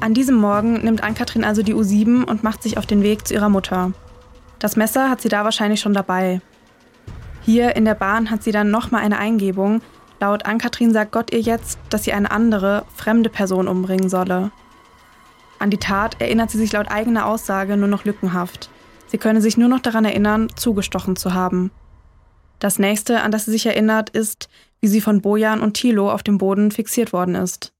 An 0.00 0.14
diesem 0.14 0.36
Morgen 0.36 0.82
nimmt 0.82 1.04
Ann-Kathrin 1.04 1.44
also 1.44 1.62
die 1.62 1.74
U7 1.74 2.24
und 2.24 2.42
macht 2.42 2.62
sich 2.62 2.78
auf 2.78 2.86
den 2.86 3.02
Weg 3.02 3.28
zu 3.28 3.34
ihrer 3.34 3.50
Mutter. 3.50 3.92
Das 4.62 4.76
Messer 4.76 5.10
hat 5.10 5.20
sie 5.20 5.28
da 5.28 5.42
wahrscheinlich 5.42 5.80
schon 5.80 5.92
dabei. 5.92 6.40
Hier 7.40 7.74
in 7.74 7.84
der 7.84 7.96
Bahn 7.96 8.30
hat 8.30 8.44
sie 8.44 8.52
dann 8.52 8.70
nochmal 8.70 9.02
eine 9.02 9.18
Eingebung. 9.18 9.82
Laut 10.20 10.46
Ann-Kathrin 10.46 10.92
sagt 10.92 11.10
Gott 11.10 11.32
ihr 11.32 11.40
jetzt, 11.40 11.80
dass 11.90 12.04
sie 12.04 12.12
eine 12.12 12.30
andere, 12.30 12.84
fremde 12.94 13.28
Person 13.28 13.66
umbringen 13.66 14.08
solle. 14.08 14.52
An 15.58 15.70
die 15.70 15.78
Tat 15.78 16.20
erinnert 16.20 16.52
sie 16.52 16.58
sich 16.58 16.70
laut 16.70 16.92
eigener 16.92 17.26
Aussage 17.26 17.76
nur 17.76 17.88
noch 17.88 18.04
lückenhaft. 18.04 18.70
Sie 19.08 19.18
könne 19.18 19.40
sich 19.40 19.56
nur 19.56 19.68
noch 19.68 19.80
daran 19.80 20.04
erinnern, 20.04 20.48
zugestochen 20.54 21.16
zu 21.16 21.34
haben. 21.34 21.72
Das 22.60 22.78
nächste, 22.78 23.22
an 23.22 23.32
das 23.32 23.46
sie 23.46 23.50
sich 23.50 23.66
erinnert, 23.66 24.10
ist, 24.10 24.48
wie 24.80 24.86
sie 24.86 25.00
von 25.00 25.22
Bojan 25.22 25.60
und 25.60 25.74
Thilo 25.74 26.08
auf 26.08 26.22
dem 26.22 26.38
Boden 26.38 26.70
fixiert 26.70 27.12
worden 27.12 27.34
ist. 27.34 27.72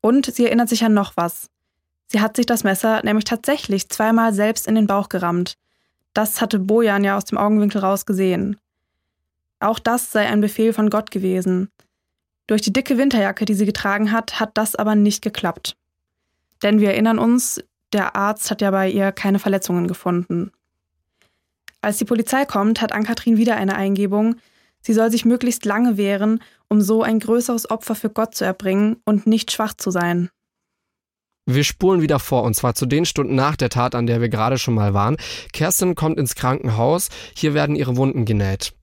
Und 0.00 0.32
sie 0.32 0.46
erinnert 0.46 0.68
sich 0.68 0.84
an 0.84 0.94
noch 0.94 1.16
was. 1.16 1.50
Sie 2.06 2.20
hat 2.20 2.36
sich 2.36 2.46
das 2.46 2.62
Messer 2.62 3.02
nämlich 3.02 3.24
tatsächlich 3.24 3.88
zweimal 3.88 4.32
selbst 4.32 4.68
in 4.68 4.76
den 4.76 4.86
Bauch 4.86 5.08
gerammt. 5.08 5.56
Das 6.18 6.40
hatte 6.40 6.58
Bojan 6.58 7.04
ja 7.04 7.16
aus 7.16 7.26
dem 7.26 7.38
Augenwinkel 7.38 7.80
raus 7.80 8.04
gesehen. 8.04 8.56
Auch 9.60 9.78
das 9.78 10.10
sei 10.10 10.26
ein 10.26 10.40
Befehl 10.40 10.72
von 10.72 10.90
Gott 10.90 11.12
gewesen. 11.12 11.70
Durch 12.48 12.60
die 12.60 12.72
dicke 12.72 12.98
Winterjacke, 12.98 13.44
die 13.44 13.54
sie 13.54 13.66
getragen 13.66 14.10
hat, 14.10 14.40
hat 14.40 14.50
das 14.54 14.74
aber 14.74 14.96
nicht 14.96 15.22
geklappt. 15.22 15.76
Denn 16.60 16.80
wir 16.80 16.90
erinnern 16.90 17.20
uns, 17.20 17.62
der 17.92 18.16
Arzt 18.16 18.50
hat 18.50 18.62
ja 18.62 18.72
bei 18.72 18.90
ihr 18.90 19.12
keine 19.12 19.38
Verletzungen 19.38 19.86
gefunden. 19.86 20.50
Als 21.82 21.98
die 21.98 22.04
Polizei 22.04 22.44
kommt, 22.46 22.80
hat 22.80 22.90
Ann-Kathrin 22.90 23.36
wieder 23.36 23.54
eine 23.54 23.76
Eingebung. 23.76 24.34
Sie 24.80 24.94
soll 24.94 25.12
sich 25.12 25.24
möglichst 25.24 25.64
lange 25.66 25.98
wehren, 25.98 26.42
um 26.66 26.80
so 26.80 27.04
ein 27.04 27.20
größeres 27.20 27.70
Opfer 27.70 27.94
für 27.94 28.10
Gott 28.10 28.34
zu 28.34 28.44
erbringen 28.44 28.96
und 29.04 29.28
nicht 29.28 29.52
schwach 29.52 29.74
zu 29.74 29.92
sein. 29.92 30.30
Wir 31.50 31.64
spulen 31.64 32.02
wieder 32.02 32.18
vor, 32.18 32.42
und 32.42 32.52
zwar 32.52 32.74
zu 32.74 32.84
den 32.84 33.06
Stunden 33.06 33.34
nach 33.34 33.56
der 33.56 33.70
Tat, 33.70 33.94
an 33.94 34.06
der 34.06 34.20
wir 34.20 34.28
gerade 34.28 34.58
schon 34.58 34.74
mal 34.74 34.92
waren. 34.92 35.16
Kerstin 35.54 35.94
kommt 35.94 36.18
ins 36.18 36.34
Krankenhaus, 36.34 37.08
hier 37.34 37.54
werden 37.54 37.74
ihre 37.74 37.96
Wunden 37.96 38.26
genäht. 38.26 38.74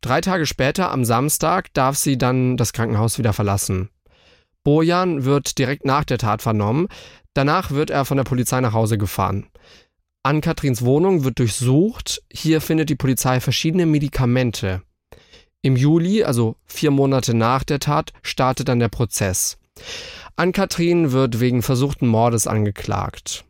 Drei 0.00 0.20
Tage 0.20 0.44
später, 0.44 0.90
am 0.90 1.04
Samstag, 1.04 1.72
darf 1.74 1.96
sie 1.96 2.18
dann 2.18 2.56
das 2.56 2.72
Krankenhaus 2.72 3.18
wieder 3.18 3.32
verlassen. 3.32 3.90
Bojan 4.64 5.26
wird 5.26 5.58
direkt 5.58 5.84
nach 5.84 6.02
der 6.02 6.18
Tat 6.18 6.42
vernommen. 6.42 6.88
Danach 7.34 7.70
wird 7.70 7.90
er 7.90 8.04
von 8.04 8.16
der 8.16 8.24
Polizei 8.24 8.60
nach 8.60 8.72
Hause 8.72 8.98
gefahren. 8.98 9.46
An 10.24 10.40
Katrins 10.40 10.82
Wohnung 10.82 11.22
wird 11.22 11.38
durchsucht. 11.38 12.24
Hier 12.32 12.60
findet 12.60 12.90
die 12.90 12.96
Polizei 12.96 13.38
verschiedene 13.38 13.86
Medikamente. 13.86 14.82
Im 15.62 15.76
Juli, 15.76 16.24
also 16.24 16.56
vier 16.64 16.90
Monate 16.90 17.32
nach 17.34 17.62
der 17.62 17.78
Tat, 17.78 18.12
startet 18.24 18.66
dann 18.66 18.80
der 18.80 18.88
Prozess. 18.88 19.56
Ann-Kathrin 20.38 21.10
wird 21.10 21.40
wegen 21.40 21.62
versuchten 21.62 22.06
Mordes 22.06 22.46
angeklagt. 22.46 23.44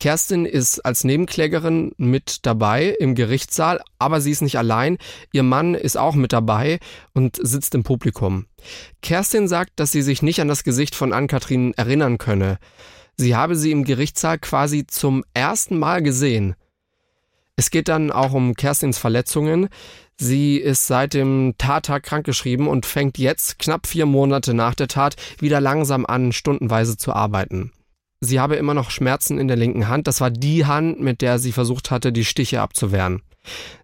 Kerstin 0.00 0.46
ist 0.46 0.80
als 0.80 1.04
Nebenklägerin 1.04 1.92
mit 1.98 2.46
dabei 2.46 2.96
im 2.98 3.14
Gerichtssaal, 3.14 3.80
aber 3.98 4.22
sie 4.22 4.30
ist 4.30 4.40
nicht 4.40 4.56
allein. 4.56 4.96
Ihr 5.32 5.42
Mann 5.42 5.74
ist 5.74 5.98
auch 5.98 6.14
mit 6.14 6.32
dabei 6.32 6.78
und 7.12 7.38
sitzt 7.40 7.74
im 7.74 7.82
Publikum. 7.82 8.46
Kerstin 9.02 9.48
sagt, 9.48 9.72
dass 9.76 9.92
sie 9.92 10.00
sich 10.00 10.22
nicht 10.22 10.40
an 10.40 10.48
das 10.48 10.64
Gesicht 10.64 10.94
von 10.94 11.12
Ann-Kathrin 11.12 11.74
erinnern 11.74 12.16
könne. 12.16 12.58
Sie 13.18 13.36
habe 13.36 13.54
sie 13.54 13.70
im 13.70 13.84
Gerichtssaal 13.84 14.38
quasi 14.38 14.86
zum 14.86 15.24
ersten 15.34 15.78
Mal 15.78 16.02
gesehen. 16.02 16.54
Es 17.56 17.70
geht 17.70 17.88
dann 17.88 18.10
auch 18.10 18.32
um 18.32 18.54
Kerstins 18.54 18.98
Verletzungen. 18.98 19.68
Sie 20.18 20.56
ist 20.56 20.86
seit 20.86 21.14
dem 21.14 21.54
Tattag 21.58 22.02
krankgeschrieben 22.04 22.66
und 22.66 22.86
fängt 22.86 23.18
jetzt, 23.18 23.58
knapp 23.58 23.86
vier 23.86 24.06
Monate 24.06 24.54
nach 24.54 24.74
der 24.74 24.88
Tat, 24.88 25.16
wieder 25.38 25.60
langsam 25.60 26.06
an, 26.06 26.32
stundenweise 26.32 26.96
zu 26.96 27.12
arbeiten. 27.12 27.72
Sie 28.20 28.40
habe 28.40 28.56
immer 28.56 28.74
noch 28.74 28.90
Schmerzen 28.90 29.38
in 29.38 29.48
der 29.48 29.56
linken 29.56 29.88
Hand. 29.88 30.06
Das 30.06 30.20
war 30.20 30.30
die 30.30 30.66
Hand, 30.66 31.00
mit 31.00 31.20
der 31.20 31.38
sie 31.38 31.52
versucht 31.52 31.90
hatte, 31.90 32.12
die 32.12 32.24
Stiche 32.24 32.60
abzuwehren. 32.60 33.22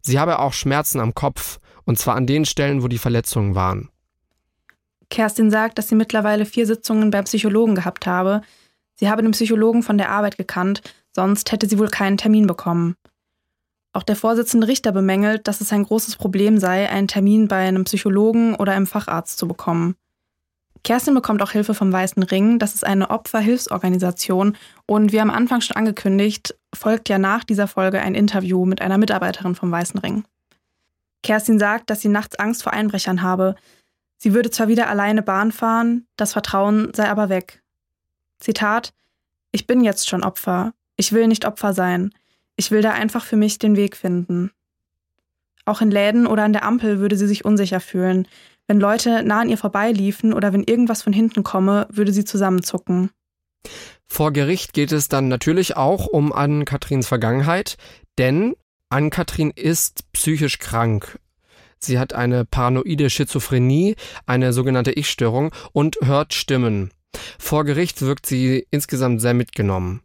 Sie 0.00 0.18
habe 0.18 0.38
auch 0.38 0.52
Schmerzen 0.52 0.98
am 1.00 1.14
Kopf, 1.14 1.58
und 1.84 1.98
zwar 1.98 2.16
an 2.16 2.26
den 2.26 2.44
Stellen, 2.44 2.82
wo 2.82 2.88
die 2.88 2.98
Verletzungen 2.98 3.54
waren. 3.54 3.88
Kerstin 5.10 5.50
sagt, 5.50 5.76
dass 5.76 5.88
sie 5.88 5.96
mittlerweile 5.96 6.46
vier 6.46 6.66
Sitzungen 6.66 7.10
beim 7.10 7.24
Psychologen 7.24 7.74
gehabt 7.74 8.06
habe. 8.06 8.42
Sie 8.94 9.10
habe 9.10 9.22
den 9.22 9.32
Psychologen 9.32 9.82
von 9.82 9.98
der 9.98 10.10
Arbeit 10.10 10.38
gekannt, 10.38 10.82
sonst 11.14 11.50
hätte 11.52 11.68
sie 11.68 11.78
wohl 11.78 11.88
keinen 11.88 12.16
Termin 12.16 12.46
bekommen. 12.46 12.94
Auch 13.92 14.02
der 14.04 14.16
Vorsitzende 14.16 14.68
Richter 14.68 14.92
bemängelt, 14.92 15.48
dass 15.48 15.60
es 15.60 15.72
ein 15.72 15.82
großes 15.82 16.16
Problem 16.16 16.58
sei, 16.58 16.88
einen 16.88 17.08
Termin 17.08 17.48
bei 17.48 17.56
einem 17.56 17.84
Psychologen 17.84 18.54
oder 18.54 18.72
einem 18.72 18.86
Facharzt 18.86 19.38
zu 19.38 19.48
bekommen. 19.48 19.96
Kerstin 20.82 21.14
bekommt 21.14 21.42
auch 21.42 21.50
Hilfe 21.50 21.74
vom 21.74 21.92
Weißen 21.92 22.22
Ring. 22.22 22.58
Das 22.58 22.74
ist 22.74 22.86
eine 22.86 23.10
Opferhilfsorganisation. 23.10 24.56
Und 24.86 25.12
wie 25.12 25.20
am 25.20 25.30
Anfang 25.30 25.60
schon 25.60 25.76
angekündigt, 25.76 26.54
folgt 26.72 27.08
ja 27.08 27.18
nach 27.18 27.44
dieser 27.44 27.68
Folge 27.68 28.00
ein 28.00 28.14
Interview 28.14 28.64
mit 28.64 28.80
einer 28.80 28.96
Mitarbeiterin 28.96 29.54
vom 29.54 29.70
Weißen 29.70 30.00
Ring. 30.00 30.24
Kerstin 31.22 31.58
sagt, 31.58 31.90
dass 31.90 32.00
sie 32.00 32.08
nachts 32.08 32.38
Angst 32.38 32.62
vor 32.62 32.72
Einbrechern 32.72 33.22
habe. 33.22 33.56
Sie 34.16 34.32
würde 34.32 34.50
zwar 34.50 34.68
wieder 34.68 34.88
alleine 34.88 35.22
Bahn 35.22 35.52
fahren, 35.52 36.06
das 36.16 36.32
Vertrauen 36.32 36.92
sei 36.94 37.08
aber 37.10 37.28
weg. 37.28 37.62
Zitat: 38.38 38.94
Ich 39.52 39.66
bin 39.66 39.82
jetzt 39.82 40.08
schon 40.08 40.24
Opfer. 40.24 40.72
Ich 40.96 41.12
will 41.12 41.26
nicht 41.26 41.44
Opfer 41.44 41.74
sein. 41.74 42.12
Ich 42.56 42.70
will 42.70 42.82
da 42.82 42.92
einfach 42.92 43.24
für 43.24 43.36
mich 43.36 43.58
den 43.58 43.76
Weg 43.76 43.96
finden. 43.96 44.50
Auch 45.64 45.80
in 45.80 45.90
Läden 45.90 46.26
oder 46.26 46.44
an 46.44 46.52
der 46.52 46.64
Ampel 46.64 46.98
würde 46.98 47.16
sie 47.16 47.26
sich 47.26 47.44
unsicher 47.44 47.80
fühlen. 47.80 48.26
Wenn 48.66 48.80
Leute 48.80 49.22
nah 49.22 49.40
an 49.40 49.48
ihr 49.48 49.58
vorbeiliefen 49.58 50.32
oder 50.32 50.52
wenn 50.52 50.64
irgendwas 50.64 51.02
von 51.02 51.12
hinten 51.12 51.42
komme, 51.42 51.86
würde 51.90 52.12
sie 52.12 52.24
zusammenzucken. 52.24 53.10
Vor 54.06 54.32
Gericht 54.32 54.72
geht 54.72 54.92
es 54.92 55.08
dann 55.08 55.28
natürlich 55.28 55.76
auch 55.76 56.06
um 56.06 56.32
Ann-Katrins 56.32 57.06
Vergangenheit, 57.06 57.76
denn 58.18 58.54
Ann-Kathrin 58.88 59.52
ist 59.54 60.10
psychisch 60.12 60.58
krank. 60.58 61.18
Sie 61.78 61.98
hat 61.98 62.12
eine 62.12 62.44
paranoide 62.44 63.08
Schizophrenie, 63.08 63.96
eine 64.26 64.52
sogenannte 64.52 64.92
Ich-Störung 64.92 65.54
und 65.72 65.96
hört 66.02 66.34
Stimmen. 66.34 66.90
Vor 67.38 67.64
Gericht 67.64 68.02
wirkt 68.02 68.26
sie 68.26 68.66
insgesamt 68.70 69.20
sehr 69.20 69.34
mitgenommen. 69.34 70.02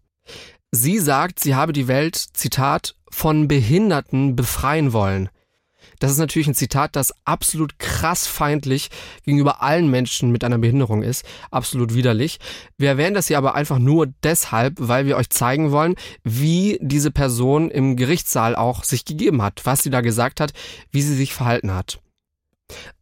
Sie 0.75 1.00
sagt, 1.00 1.39
sie 1.39 1.55
habe 1.55 1.72
die 1.72 1.88
Welt, 1.88 2.17
Zitat, 2.17 2.96
von 3.10 3.48
Behinderten 3.48 4.36
befreien 4.36 4.91
wollen. 4.91 5.29
Das 6.00 6.12
ist 6.12 6.17
natürlich 6.17 6.50
ein 6.50 6.53
Zitat, 6.53 6.98
das 6.98 7.13
absolut 7.24 7.79
krass 7.79 8.27
feindlich 8.27 8.89
gegenüber 9.24 9.63
allen 9.63 9.89
Menschen 9.89 10.34
mit 10.34 10.44
einer 10.44 10.58
Behinderung 10.58 11.01
ist. 11.01 11.24
Absolut 11.50 11.94
widerlich. 11.94 12.39
Wir 12.77 12.89
erwähnen 12.89 13.15
das 13.15 13.27
hier 13.27 13.38
aber 13.38 13.55
einfach 13.55 13.79
nur 13.79 14.08
deshalb, 14.22 14.74
weil 14.77 15.05
wir 15.05 15.15
euch 15.15 15.29
zeigen 15.29 15.72
wollen, 15.72 15.96
wie 16.25 16.77
diese 16.82 17.10
Person 17.10 17.72
im 17.72 17.96
Gerichtssaal 17.96 18.53
auch 18.58 18.84
sich 18.84 19.05
gegeben 19.05 19.41
hat, 19.41 19.62
was 19.63 19.82
sie 19.82 19.89
da 19.89 20.01
gesagt 20.01 20.41
hat, 20.41 20.51
wie 20.91 21.01
sie 21.01 21.15
sich 21.15 21.34
verhalten 21.34 21.74
hat. 21.74 22.01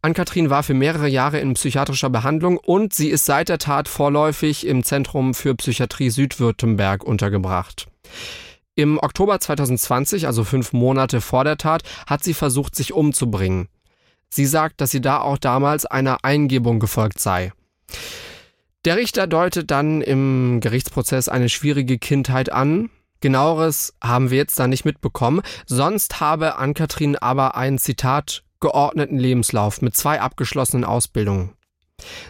Ann-Kathrin 0.02 0.50
war 0.50 0.62
für 0.62 0.74
mehrere 0.74 1.08
Jahre 1.08 1.40
in 1.40 1.54
psychiatrischer 1.54 2.10
Behandlung 2.10 2.58
und 2.58 2.92
sie 2.92 3.08
ist 3.08 3.24
seit 3.24 3.48
der 3.48 3.58
Tat 3.58 3.88
vorläufig 3.88 4.66
im 4.66 4.84
Zentrum 4.84 5.32
für 5.32 5.54
Psychiatrie 5.54 6.10
Südwürttemberg 6.10 7.02
untergebracht. 7.04 7.86
Im 8.74 8.98
Oktober 8.98 9.40
2020, 9.40 10.26
also 10.26 10.44
fünf 10.44 10.72
Monate 10.72 11.20
vor 11.20 11.44
der 11.44 11.56
Tat, 11.56 11.82
hat 12.06 12.24
sie 12.24 12.34
versucht, 12.34 12.74
sich 12.74 12.92
umzubringen. 12.92 13.68
Sie 14.28 14.46
sagt, 14.46 14.80
dass 14.80 14.90
sie 14.90 15.00
da 15.00 15.20
auch 15.20 15.38
damals 15.38 15.86
einer 15.86 16.18
Eingebung 16.24 16.80
gefolgt 16.80 17.20
sei. 17.20 17.52
Der 18.84 18.96
Richter 18.96 19.26
deutet 19.26 19.70
dann 19.70 20.02
im 20.02 20.60
Gerichtsprozess 20.60 21.28
eine 21.28 21.48
schwierige 21.48 21.98
Kindheit 21.98 22.52
an. 22.52 22.90
Genaueres 23.20 23.94
haben 24.02 24.30
wir 24.30 24.38
jetzt 24.38 24.58
da 24.58 24.66
nicht 24.66 24.84
mitbekommen. 24.84 25.40
Sonst 25.66 26.20
habe 26.20 26.56
Ann-Kathrin 26.56 27.16
aber 27.16 27.56
einen 27.56 27.78
Zitat 27.78 28.42
geordneten 28.64 29.18
Lebenslauf 29.18 29.82
mit 29.82 29.94
zwei 29.94 30.22
abgeschlossenen 30.22 30.86
Ausbildungen. 30.86 31.52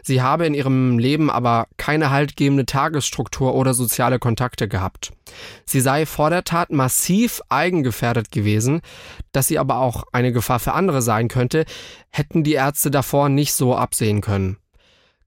Sie 0.03 0.21
habe 0.21 0.47
in 0.47 0.53
ihrem 0.53 0.99
Leben 0.99 1.31
aber 1.31 1.69
keine 1.77 2.11
haltgebende 2.11 2.67
Tagesstruktur 2.67 3.55
oder 3.55 3.73
soziale 3.73 4.19
Kontakte 4.19 4.67
gehabt. 4.67 5.13
Sie 5.65 5.81
sei 5.81 6.07
vor 6.07 6.31
der 6.31 6.43
Tat 6.43 6.73
massiv 6.73 7.41
eigengefährdet 7.51 8.33
gewesen, 8.33 8.81
dass 9.31 9.47
sie 9.47 9.61
aber 9.61 9.79
auch 9.79 10.03
eine 10.11 10.33
Gefahr 10.33 10.59
für 10.59 10.73
andere 10.73 11.03
sein 11.03 11.29
könnte, 11.29 11.67
hätten 12.11 12.43
die 12.43 12.55
Ärzte 12.55 12.91
davor 12.91 13.29
nicht 13.29 13.55
so 13.55 13.77
absehen 13.77 14.21
können. 14.21 14.57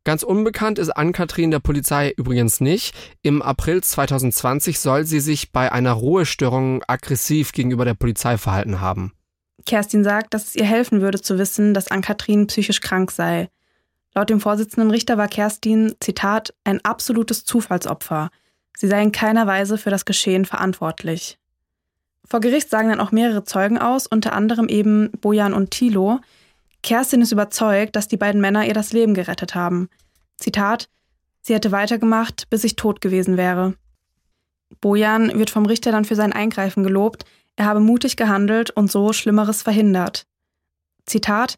Ganz 0.03 0.23
unbekannt 0.23 0.77
ist 0.77 0.89
Ann-Kathrin 0.89 1.51
der 1.51 1.59
Polizei 1.59 2.13
übrigens 2.17 2.59
nicht. 2.59 2.93
Im 3.21 3.41
April 3.41 3.81
2020 3.81 4.79
soll 4.79 5.05
sie 5.05 5.21
sich 5.21 5.53
bei 5.53 5.71
einer 5.71 5.93
Ruhestörung 5.93 6.83
aggressiv 6.85 7.53
gegenüber 7.53 7.85
der 7.85 7.93
Polizei 7.93 8.37
verhalten 8.37 8.81
haben. 8.81 9.13
Kerstin 9.65 10.03
sagt, 10.03 10.33
dass 10.33 10.45
es 10.45 10.55
ihr 10.55 10.65
helfen 10.65 11.01
würde 11.01 11.21
zu 11.21 11.37
wissen, 11.37 11.73
dass 11.73 11.89
Ann-Kathrin 11.89 12.47
psychisch 12.47 12.81
krank 12.81 13.11
sei. 13.11 13.49
Laut 14.13 14.29
dem 14.29 14.39
Vorsitzenden 14.39 14.91
Richter 14.91 15.17
war 15.17 15.27
Kerstin, 15.27 15.95
Zitat, 15.99 16.53
ein 16.63 16.83
absolutes 16.83 17.45
Zufallsopfer. 17.45 18.29
Sie 18.77 18.87
sei 18.87 19.01
in 19.01 19.11
keiner 19.11 19.47
Weise 19.47 19.77
für 19.77 19.89
das 19.89 20.05
Geschehen 20.05 20.45
verantwortlich. 20.45 21.37
Vor 22.25 22.41
Gericht 22.41 22.69
sagen 22.69 22.89
dann 22.89 22.99
auch 22.99 23.11
mehrere 23.11 23.43
Zeugen 23.43 23.77
aus, 23.77 24.05
unter 24.05 24.33
anderem 24.33 24.67
eben 24.67 25.11
Bojan 25.21 25.53
und 25.53 25.71
Thilo. 25.71 26.19
Kerstin 26.83 27.21
ist 27.21 27.31
überzeugt, 27.31 27.95
dass 27.95 28.07
die 28.07 28.17
beiden 28.17 28.41
Männer 28.41 28.65
ihr 28.65 28.73
das 28.73 28.91
Leben 28.91 29.13
gerettet 29.13 29.55
haben. 29.55 29.89
Zitat, 30.37 30.89
sie 31.41 31.53
hätte 31.53 31.71
weitergemacht, 31.71 32.49
bis 32.49 32.63
ich 32.63 32.75
tot 32.75 33.01
gewesen 33.01 33.37
wäre. 33.37 33.75
Bojan 34.81 35.37
wird 35.39 35.49
vom 35.49 35.65
Richter 35.65 35.91
dann 35.91 36.05
für 36.05 36.15
sein 36.15 36.33
Eingreifen 36.33 36.83
gelobt, 36.83 37.23
er 37.57 37.65
habe 37.65 37.79
mutig 37.81 38.15
gehandelt 38.15 38.69
und 38.71 38.89
so 38.89 39.11
Schlimmeres 39.11 39.63
verhindert. 39.63 40.25
Zitat, 41.05 41.57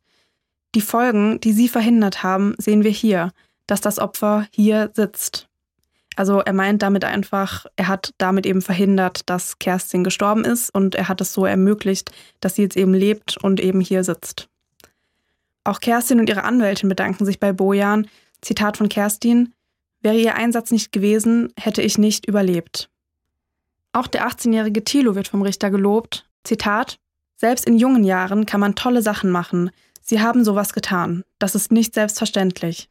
Die 0.74 0.82
Folgen, 0.82 1.40
die 1.42 1.52
sie 1.54 1.68
verhindert 1.68 2.24
haben, 2.24 2.56
sehen 2.58 2.84
wir 2.84 2.92
hier, 2.92 3.32
dass 3.68 3.82
das 3.82 4.00
Opfer 4.00 4.48
hier 4.52 4.92
sitzt. 4.94 5.48
Also 6.16 6.40
er 6.40 6.54
meint 6.54 6.82
damit 6.82 7.06
einfach, 7.06 7.66
er 7.76 7.88
hat 7.88 8.14
damit 8.18 8.46
eben 8.46 8.62
verhindert, 8.62 9.30
dass 9.30 9.60
Kerstin 9.60 10.04
gestorben 10.04 10.44
ist 10.44 10.74
und 10.74 10.96
er 10.96 11.08
hat 11.08 11.22
es 11.22 11.34
so 11.34 11.46
ermöglicht, 11.46 12.12
dass 12.40 12.56
sie 12.56 12.64
jetzt 12.64 12.78
eben 12.78 12.94
lebt 12.94 13.38
und 13.38 13.60
eben 13.60 13.80
hier 13.80 14.04
sitzt. 14.04 14.50
Auch 15.64 15.80
Kerstin 15.80 16.20
und 16.20 16.30
ihre 16.30 16.44
Anwältin 16.44 16.90
bedanken 16.90 17.26
sich 17.26 17.40
bei 17.40 17.54
Bojan. 17.54 18.08
Zitat 18.42 18.78
von 18.78 18.90
Kerstin: 18.90 19.54
Wäre 20.02 20.18
ihr 20.18 20.36
Einsatz 20.36 20.72
nicht 20.72 20.92
gewesen, 20.92 21.54
hätte 21.58 21.82
ich 21.82 21.98
nicht 21.98 22.26
überlebt. 22.26 22.90
Auch 23.92 24.08
der 24.08 24.28
18-jährige 24.28 24.84
Thilo 24.84 25.16
wird 25.16 25.28
vom 25.28 25.42
Richter 25.42 25.72
gelobt. 25.72 26.30
Zitat: 26.44 27.00
Selbst 27.36 27.66
in 27.66 27.78
jungen 27.78 28.04
Jahren 28.04 28.46
kann 28.46 28.60
man 28.60 28.76
tolle 28.76 29.02
Sachen 29.02 29.32
machen. 29.32 29.72
Sie 30.02 30.22
haben 30.22 30.44
sowas 30.44 30.74
getan. 30.74 31.24
Das 31.38 31.56
ist 31.56 31.72
nicht 31.72 31.94
selbstverständlich. 31.94 32.90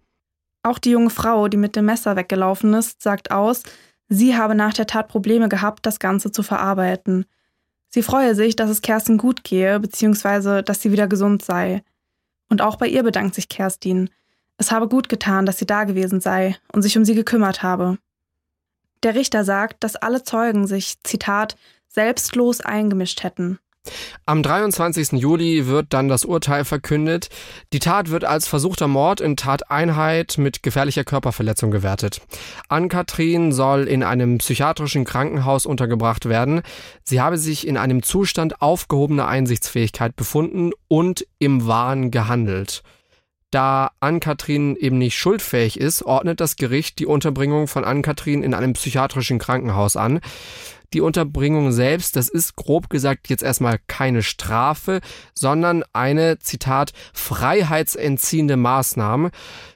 Auch 0.62 0.78
die 0.78 0.90
junge 0.90 1.10
Frau, 1.10 1.48
die 1.48 1.56
mit 1.56 1.76
dem 1.76 1.86
Messer 1.86 2.16
weggelaufen 2.16 2.74
ist, 2.74 3.02
sagt 3.02 3.30
aus, 3.30 3.62
sie 4.08 4.36
habe 4.36 4.54
nach 4.54 4.72
der 4.72 4.86
Tat 4.86 5.08
Probleme 5.08 5.48
gehabt, 5.48 5.86
das 5.86 5.98
Ganze 5.98 6.32
zu 6.32 6.42
verarbeiten. 6.42 7.26
Sie 7.88 8.02
freue 8.02 8.34
sich, 8.34 8.54
dass 8.54 8.68
es 8.68 8.82
Kerstin 8.82 9.16
gut 9.16 9.44
gehe, 9.44 9.80
beziehungsweise 9.80 10.62
dass 10.62 10.82
sie 10.82 10.92
wieder 10.92 11.08
gesund 11.08 11.42
sei. 11.42 11.82
Und 12.50 12.60
auch 12.60 12.76
bei 12.76 12.86
ihr 12.86 13.02
bedankt 13.02 13.34
sich 13.34 13.48
Kerstin. 13.48 14.10
Es 14.58 14.70
habe 14.72 14.88
gut 14.88 15.08
getan, 15.08 15.46
dass 15.46 15.58
sie 15.58 15.66
da 15.66 15.84
gewesen 15.84 16.20
sei 16.20 16.56
und 16.72 16.82
sich 16.82 16.98
um 16.98 17.04
sie 17.04 17.14
gekümmert 17.14 17.62
habe. 17.62 17.98
Der 19.02 19.14
Richter 19.14 19.44
sagt, 19.44 19.84
dass 19.84 19.96
alle 19.96 20.22
Zeugen 20.22 20.66
sich, 20.66 21.02
Zitat, 21.02 21.56
selbstlos 21.88 22.60
eingemischt 22.60 23.22
hätten. 23.22 23.58
Am 24.26 24.42
23. 24.42 25.12
Juli 25.12 25.66
wird 25.66 25.86
dann 25.90 26.08
das 26.08 26.24
Urteil 26.24 26.64
verkündet. 26.64 27.28
Die 27.72 27.78
Tat 27.78 28.10
wird 28.10 28.24
als 28.24 28.46
versuchter 28.46 28.88
Mord 28.88 29.20
in 29.20 29.36
Tateinheit 29.36 30.36
mit 30.36 30.62
gefährlicher 30.62 31.04
Körperverletzung 31.04 31.70
gewertet. 31.70 32.20
Ann-Kathrin 32.68 33.52
soll 33.52 33.88
in 33.88 34.02
einem 34.02 34.38
psychiatrischen 34.38 35.04
Krankenhaus 35.04 35.66
untergebracht 35.66 36.28
werden. 36.28 36.62
Sie 37.04 37.20
habe 37.20 37.38
sich 37.38 37.66
in 37.66 37.76
einem 37.76 38.02
Zustand 38.02 38.60
aufgehobener 38.60 39.26
Einsichtsfähigkeit 39.28 40.16
befunden 40.16 40.72
und 40.88 41.26
im 41.38 41.66
Wahn 41.66 42.10
gehandelt. 42.10 42.82
Da 43.50 43.92
Ann-Kathrin 44.00 44.76
eben 44.76 44.98
nicht 44.98 45.16
schuldfähig 45.16 45.80
ist, 45.80 46.02
ordnet 46.02 46.38
das 46.40 46.56
Gericht 46.56 46.98
die 46.98 47.06
Unterbringung 47.06 47.66
von 47.66 47.84
Ann-Kathrin 47.84 48.42
in 48.42 48.52
einem 48.52 48.74
psychiatrischen 48.74 49.38
Krankenhaus 49.38 49.96
an. 49.96 50.20
Die 50.92 51.00
Unterbringung 51.00 51.72
selbst, 51.72 52.16
das 52.16 52.28
ist 52.28 52.56
grob 52.56 52.90
gesagt 52.90 53.28
jetzt 53.28 53.42
erstmal 53.42 53.78
keine 53.86 54.22
Strafe, 54.22 55.00
sondern 55.34 55.82
eine, 55.94 56.38
Zitat, 56.38 56.92
freiheitsentziehende 57.14 58.56
Maßnahme. 58.56 59.30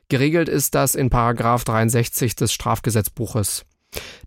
Geregelt 0.09 0.51
ist 0.51 0.75
das 0.75 0.95
in 0.95 1.09
Paragraph 1.09 1.65
63 1.65 2.37
des 2.37 2.53
Strafgesetzbuches. 2.53 3.65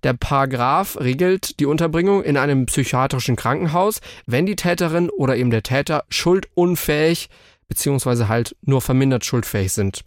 Der 0.03 0.13
Paragraph 0.13 0.97
regelt 0.99 1.59
die 1.59 1.65
Unterbringung 1.65 2.23
in 2.23 2.37
einem 2.37 2.65
psychiatrischen 2.65 3.35
Krankenhaus, 3.35 4.01
wenn 4.25 4.45
die 4.45 4.55
Täterin 4.55 5.09
oder 5.09 5.35
eben 5.35 5.49
der 5.49 5.63
Täter 5.63 6.03
schuldunfähig 6.09 7.29
beziehungsweise 7.67 8.27
halt 8.27 8.55
nur 8.61 8.81
vermindert 8.81 9.25
schuldfähig 9.25 9.73
sind. 9.73 10.01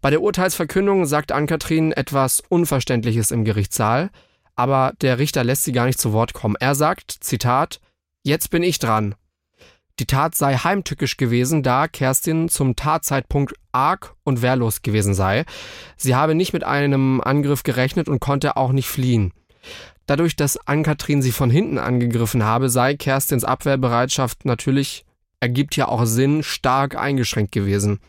Bei 0.00 0.10
der 0.10 0.22
Urteilsverkündung 0.22 1.06
sagt 1.06 1.32
Ann-Kathrin 1.32 1.92
etwas 1.92 2.42
Unverständliches 2.48 3.30
im 3.30 3.44
Gerichtssaal 3.44 4.10
aber 4.58 4.92
der 5.02 5.20
Richter 5.20 5.44
lässt 5.44 5.62
sie 5.62 5.72
gar 5.72 5.86
nicht 5.86 6.00
zu 6.00 6.12
Wort 6.12 6.32
kommen. 6.32 6.56
Er 6.58 6.74
sagt, 6.74 7.12
Zitat, 7.20 7.80
jetzt 8.24 8.50
bin 8.50 8.64
ich 8.64 8.80
dran. 8.80 9.14
Die 10.00 10.06
Tat 10.06 10.34
sei 10.34 10.56
heimtückisch 10.56 11.16
gewesen, 11.16 11.62
da 11.62 11.86
Kerstin 11.86 12.48
zum 12.48 12.74
Tatzeitpunkt 12.74 13.54
arg 13.70 14.16
und 14.24 14.42
wehrlos 14.42 14.82
gewesen 14.82 15.14
sei. 15.14 15.44
Sie 15.96 16.16
habe 16.16 16.34
nicht 16.34 16.52
mit 16.52 16.64
einem 16.64 17.20
Angriff 17.20 17.62
gerechnet 17.62 18.08
und 18.08 18.18
konnte 18.18 18.56
auch 18.56 18.72
nicht 18.72 18.88
fliehen. 18.88 19.32
Dadurch, 20.06 20.34
dass 20.34 20.56
Ann-Kathrin 20.66 21.22
sie 21.22 21.32
von 21.32 21.50
hinten 21.50 21.78
angegriffen 21.78 22.42
habe, 22.42 22.68
sei 22.68 22.96
Kerstins 22.96 23.44
Abwehrbereitschaft 23.44 24.44
natürlich 24.44 25.04
ergibt 25.40 25.76
ja 25.76 25.88
auch 25.88 26.04
Sinn, 26.04 26.42
stark 26.42 26.96
eingeschränkt 26.96 27.52
gewesen. 27.52 28.00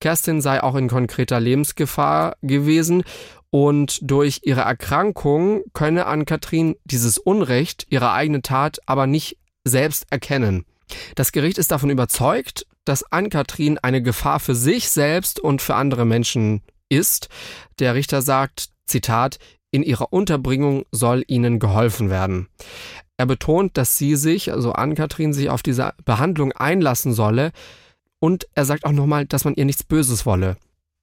Kerstin 0.00 0.40
sei 0.40 0.62
auch 0.62 0.74
in 0.74 0.88
konkreter 0.88 1.40
Lebensgefahr 1.40 2.36
gewesen 2.42 3.04
und 3.50 3.98
durch 4.02 4.40
ihre 4.44 4.60
Erkrankung 4.62 5.62
könne 5.72 6.06
Ann-Kathrin 6.06 6.76
dieses 6.84 7.18
Unrecht, 7.18 7.86
ihre 7.88 8.12
eigene 8.12 8.42
Tat, 8.42 8.78
aber 8.86 9.06
nicht 9.06 9.38
selbst 9.64 10.06
erkennen. 10.10 10.64
Das 11.14 11.32
Gericht 11.32 11.58
ist 11.58 11.70
davon 11.70 11.90
überzeugt, 11.90 12.66
dass 12.84 13.10
Ann-Kathrin 13.10 13.78
eine 13.78 14.02
Gefahr 14.02 14.40
für 14.40 14.54
sich 14.54 14.90
selbst 14.90 15.40
und 15.40 15.60
für 15.62 15.74
andere 15.74 16.04
Menschen 16.04 16.62
ist. 16.88 17.28
Der 17.78 17.94
Richter 17.94 18.22
sagt, 18.22 18.70
Zitat, 18.86 19.38
in 19.70 19.82
ihrer 19.82 20.12
Unterbringung 20.12 20.84
soll 20.92 21.24
ihnen 21.26 21.58
geholfen 21.58 22.10
werden. 22.10 22.48
Er 23.16 23.26
betont, 23.26 23.76
dass 23.76 23.98
sie 23.98 24.16
sich, 24.16 24.52
also 24.52 24.72
Ann-Kathrin, 24.72 25.32
sich 25.32 25.50
auf 25.50 25.62
diese 25.62 25.92
Behandlung 26.04 26.52
einlassen 26.52 27.12
solle. 27.12 27.52
Und 28.20 28.46
er 28.54 28.64
sagt 28.64 28.84
auch 28.84 28.92
nochmal, 28.92 29.26
dass 29.26 29.44
man 29.44 29.54
ihr 29.54 29.64
nichts 29.64 29.82
Böses 29.84 30.24
wolle 30.24 30.56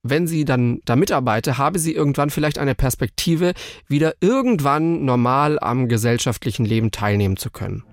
wenn 0.08 0.28
sie 0.28 0.46
dann 0.46 0.82
da 0.86 0.96
mitarbeite, 0.96 1.58
habe 1.58 1.80
sie 1.80 1.94
irgendwann 1.94 2.30
vielleicht 2.30 2.60
eine 2.60 2.76
Perspektive, 2.76 3.54
wieder 3.88 4.14
irgendwann 4.22 5.04
normal 5.04 5.58
am 5.60 5.90
gesellschaftlichen 5.90 6.64
Leben 6.64 6.92
teilnehmen 6.92 7.38
zu 7.38 7.50
können. 7.50 7.84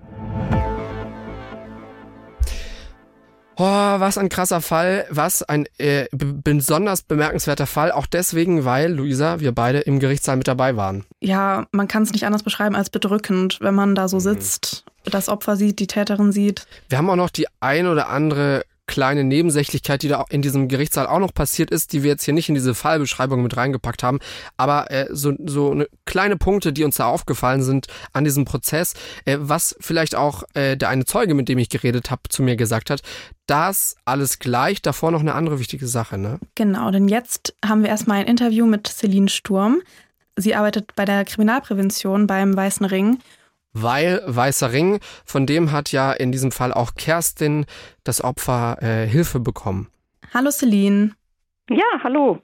Oh, 3.57 3.63
was 3.63 4.17
ein 4.17 4.29
krasser 4.29 4.61
Fall, 4.61 5.05
was 5.09 5.43
ein 5.43 5.65
äh, 5.77 6.07
besonders 6.11 7.03
bemerkenswerter 7.03 7.67
Fall, 7.67 7.91
auch 7.91 8.07
deswegen, 8.07 8.65
weil, 8.65 8.91
Luisa, 8.91 9.39
wir 9.39 9.51
beide 9.51 9.79
im 9.79 9.99
Gerichtssaal 9.99 10.37
mit 10.37 10.47
dabei 10.47 10.75
waren. 10.75 11.05
Ja, 11.19 11.67
man 11.71 11.87
kann 11.87 12.03
es 12.03 12.11
nicht 12.11 12.25
anders 12.25 12.43
beschreiben 12.43 12.75
als 12.75 12.89
bedrückend, 12.89 13.59
wenn 13.61 13.75
man 13.75 13.95
da 13.95 14.07
so 14.07 14.17
mhm. 14.17 14.21
sitzt, 14.21 14.85
das 15.05 15.29
Opfer 15.29 15.55
sieht, 15.55 15.79
die 15.79 15.87
Täterin 15.87 16.31
sieht. 16.31 16.65
Wir 16.89 16.97
haben 16.97 17.09
auch 17.09 17.15
noch 17.15 17.29
die 17.29 17.47
ein 17.59 17.87
oder 17.87 18.09
andere 18.09 18.63
kleine 18.87 19.23
Nebensächlichkeit, 19.23 20.03
die 20.03 20.09
da 20.09 20.25
in 20.29 20.41
diesem 20.41 20.67
Gerichtssaal 20.67 21.07
auch 21.07 21.19
noch 21.19 21.33
passiert 21.33 21.71
ist, 21.71 21.93
die 21.93 22.03
wir 22.03 22.11
jetzt 22.11 22.23
hier 22.23 22.33
nicht 22.33 22.49
in 22.49 22.55
diese 22.55 22.75
Fallbeschreibung 22.75 23.41
mit 23.41 23.55
reingepackt 23.55 24.03
haben, 24.03 24.19
aber 24.57 24.91
äh, 24.91 25.07
so, 25.09 25.33
so 25.45 25.71
eine 25.71 25.87
kleine 26.05 26.37
Punkte, 26.37 26.73
die 26.73 26.83
uns 26.83 26.97
da 26.97 27.05
aufgefallen 27.05 27.63
sind 27.63 27.87
an 28.11 28.23
diesem 28.23 28.45
Prozess, 28.45 28.93
äh, 29.25 29.37
was 29.39 29.75
vielleicht 29.79 30.15
auch 30.15 30.43
äh, 30.53 30.75
der 30.75 30.89
eine 30.89 31.05
Zeuge, 31.05 31.33
mit 31.33 31.49
dem 31.49 31.57
ich 31.57 31.69
geredet 31.69 32.11
habe, 32.11 32.23
zu 32.29 32.43
mir 32.43 32.55
gesagt 32.55 32.89
hat, 32.89 33.01
das 33.47 33.95
alles 34.05 34.39
gleich, 34.39 34.81
davor 34.81 35.11
noch 35.11 35.21
eine 35.21 35.35
andere 35.35 35.59
wichtige 35.59 35.87
Sache, 35.87 36.17
ne? 36.17 36.39
Genau, 36.55 36.91
denn 36.91 37.07
jetzt 37.07 37.55
haben 37.65 37.83
wir 37.83 37.89
erstmal 37.89 38.19
ein 38.19 38.27
Interview 38.27 38.65
mit 38.65 38.87
Celine 38.87 39.29
Sturm. 39.29 39.81
Sie 40.35 40.55
arbeitet 40.55 40.95
bei 40.95 41.05
der 41.05 41.25
Kriminalprävention 41.25 42.27
beim 42.27 42.55
Weißen 42.55 42.85
Ring 42.85 43.19
weil 43.73 44.21
Weißer 44.25 44.71
Ring, 44.71 44.99
von 45.25 45.45
dem 45.45 45.71
hat 45.71 45.91
ja 45.91 46.11
in 46.11 46.31
diesem 46.31 46.51
Fall 46.51 46.73
auch 46.73 46.95
Kerstin, 46.95 47.65
das 48.03 48.23
Opfer, 48.23 48.77
äh, 48.81 49.07
Hilfe 49.07 49.39
bekommen. 49.39 49.89
Hallo 50.33 50.51
Celine. 50.51 51.11
Ja, 51.69 51.85
hallo. 52.03 52.39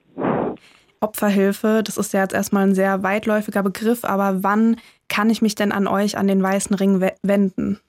Opferhilfe, 1.00 1.82
das 1.82 1.96
ist 1.96 2.12
ja 2.12 2.20
jetzt 2.20 2.34
erstmal 2.34 2.66
ein 2.66 2.74
sehr 2.74 3.02
weitläufiger 3.02 3.62
Begriff, 3.62 4.04
aber 4.04 4.42
wann 4.42 4.76
kann 5.08 5.30
ich 5.30 5.40
mich 5.40 5.54
denn 5.54 5.72
an 5.72 5.86
euch, 5.86 6.18
an 6.18 6.26
den 6.26 6.42
Weißen 6.42 6.76
Ring 6.76 7.00
wenden? 7.22 7.80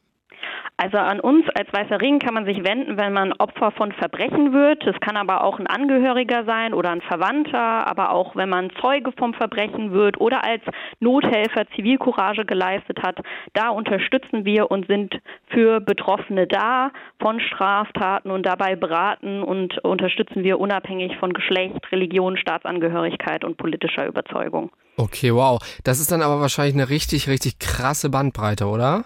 Also 0.78 0.98
an 0.98 1.20
uns 1.20 1.46
als 1.54 1.72
Weißer 1.72 2.02
Ring 2.02 2.18
kann 2.18 2.34
man 2.34 2.46
sich 2.46 2.64
wenden, 2.64 2.98
wenn 2.98 3.14
man 3.14 3.34
Opfer 3.34 3.72
von 3.72 3.92
Verbrechen 3.92 4.52
wird. 4.52 4.84
Es 4.88 5.00
kann 5.00 5.16
aber 5.16 5.44
auch 5.44 5.60
ein 5.60 5.68
Angehöriger 5.68 6.44
sein 6.46 6.74
oder 6.74 6.90
ein 6.90 7.02
Verwandter, 7.02 7.86
aber 7.88 8.12
auch 8.12 8.36
wenn 8.36 8.50
man 8.50 8.72
Zeuge 8.82 9.12
vom 9.12 9.36
Verbrechen 9.36 9.92
wird 9.92 10.20
oder 10.20 10.44
als 10.44 10.64
Nothelfer 11.00 11.68
Zivilcourage 11.76 12.46
geleistet 12.46 13.04
hat. 13.04 13.20
Da 13.54 13.70
unterstützen 13.70 14.44
wir 14.44 14.72
und 14.72 14.88
sind 14.88 15.22
für 15.50 15.82
Betroffene 15.82 16.48
da 16.48 16.92
von 17.20 17.40
Straftaten 17.40 18.32
und 18.32 18.48
dabei 18.48 18.76
beraten 18.76 19.44
und 19.44 19.78
unterstützen 19.86 20.44
wir 20.44 20.60
unabhängig 20.60 21.16
von 21.18 21.34
Geschlecht, 21.34 21.92
Religion, 21.92 22.38
Staatsangehörigkeit 22.38 23.44
und 23.44 23.58
politischer 23.58 24.08
Überzeugung. 24.08 24.72
Okay, 24.98 25.34
wow. 25.34 25.60
Das 25.84 26.00
ist 26.00 26.12
dann 26.12 26.22
aber 26.22 26.42
wahrscheinlich 26.42 26.74
eine 26.74 26.90
richtig, 26.90 27.28
richtig 27.28 27.60
krasse 27.60 28.10
Bandbreite, 28.10 28.66
oder? 28.66 29.06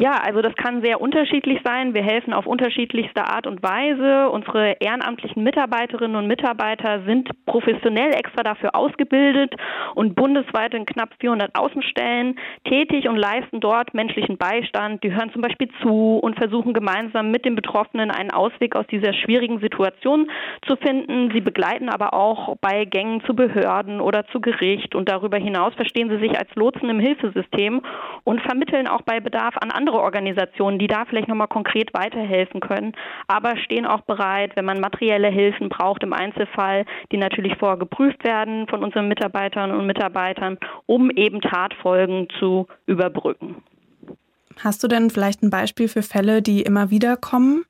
Ja, 0.00 0.14
also 0.24 0.42
das 0.42 0.54
kann 0.56 0.82
sehr 0.82 1.00
unterschiedlich 1.00 1.60
sein. 1.62 1.94
Wir 1.94 2.02
helfen 2.02 2.32
auf 2.32 2.46
unterschiedlichste 2.46 3.24
Art 3.24 3.46
und 3.46 3.62
Weise. 3.62 4.30
Unsere 4.30 4.76
ehrenamtlichen 4.80 5.44
Mitarbeiterinnen 5.44 6.16
und 6.16 6.26
Mitarbeiter 6.26 7.04
sind 7.04 7.30
professionell 7.46 8.12
extra 8.14 8.42
dafür 8.42 8.74
ausgebildet 8.74 9.54
und 9.94 10.16
bundesweit 10.16 10.74
in 10.74 10.86
knapp 10.86 11.10
400 11.20 11.54
Außenstellen 11.54 12.36
tätig 12.64 13.06
und 13.06 13.16
leisten 13.16 13.60
dort 13.60 13.94
menschlichen 13.94 14.38
Beistand. 14.38 15.04
Die 15.04 15.12
hören 15.12 15.30
zum 15.32 15.42
Beispiel 15.42 15.68
zu 15.82 16.18
und 16.18 16.36
versuchen 16.36 16.72
gemeinsam 16.72 17.30
mit 17.30 17.44
den 17.44 17.54
Betroffenen 17.54 18.10
einen 18.10 18.32
Ausweg 18.32 18.74
aus 18.74 18.86
dieser 18.88 19.12
schwierigen 19.12 19.60
Situation 19.60 20.30
zu 20.66 20.76
finden. 20.76 21.30
Sie 21.32 21.40
begleiten 21.40 21.90
aber 21.90 22.14
auch 22.14 22.56
bei 22.60 22.86
Gängen 22.86 23.22
zu 23.24 23.36
Behörden 23.36 24.00
oder 24.00 24.26
zu 24.28 24.40
Gericht 24.40 24.94
und 24.94 25.08
darüber 25.08 25.36
hinaus 25.36 25.74
verstehen 25.74 26.08
sie 26.08 26.18
sich 26.18 26.36
als 26.36 26.52
Lotsen 26.54 26.88
im 26.88 26.98
Hilfesystem 26.98 27.82
und 28.24 28.40
vermitteln 28.40 28.88
auch 28.88 29.02
bei 29.02 29.20
Bedarf 29.20 29.56
an 29.60 29.70
andere 29.70 29.91
andere 29.92 30.02
Organisationen, 30.02 30.78
die 30.78 30.86
da 30.86 31.04
vielleicht 31.04 31.28
nochmal 31.28 31.48
konkret 31.48 31.92
weiterhelfen 31.92 32.60
können, 32.60 32.92
aber 33.26 33.56
stehen 33.56 33.86
auch 33.86 34.02
bereit, 34.02 34.56
wenn 34.56 34.64
man 34.64 34.80
materielle 34.80 35.28
Hilfen 35.28 35.68
braucht 35.68 36.02
im 36.02 36.12
Einzelfall, 36.12 36.84
die 37.10 37.18
natürlich 37.18 37.56
vorher 37.58 37.78
geprüft 37.78 38.24
werden 38.24 38.66
von 38.68 38.82
unseren 38.82 39.08
Mitarbeiterinnen 39.08 39.76
und 39.76 39.86
Mitarbeitern, 39.86 40.58
um 40.86 41.10
eben 41.10 41.40
Tatfolgen 41.40 42.28
zu 42.38 42.66
überbrücken. 42.86 43.56
Hast 44.62 44.82
du 44.82 44.88
denn 44.88 45.10
vielleicht 45.10 45.42
ein 45.42 45.50
Beispiel 45.50 45.88
für 45.88 46.02
Fälle, 46.02 46.42
die 46.42 46.62
immer 46.62 46.90
wieder 46.90 47.16
kommen? 47.16 47.64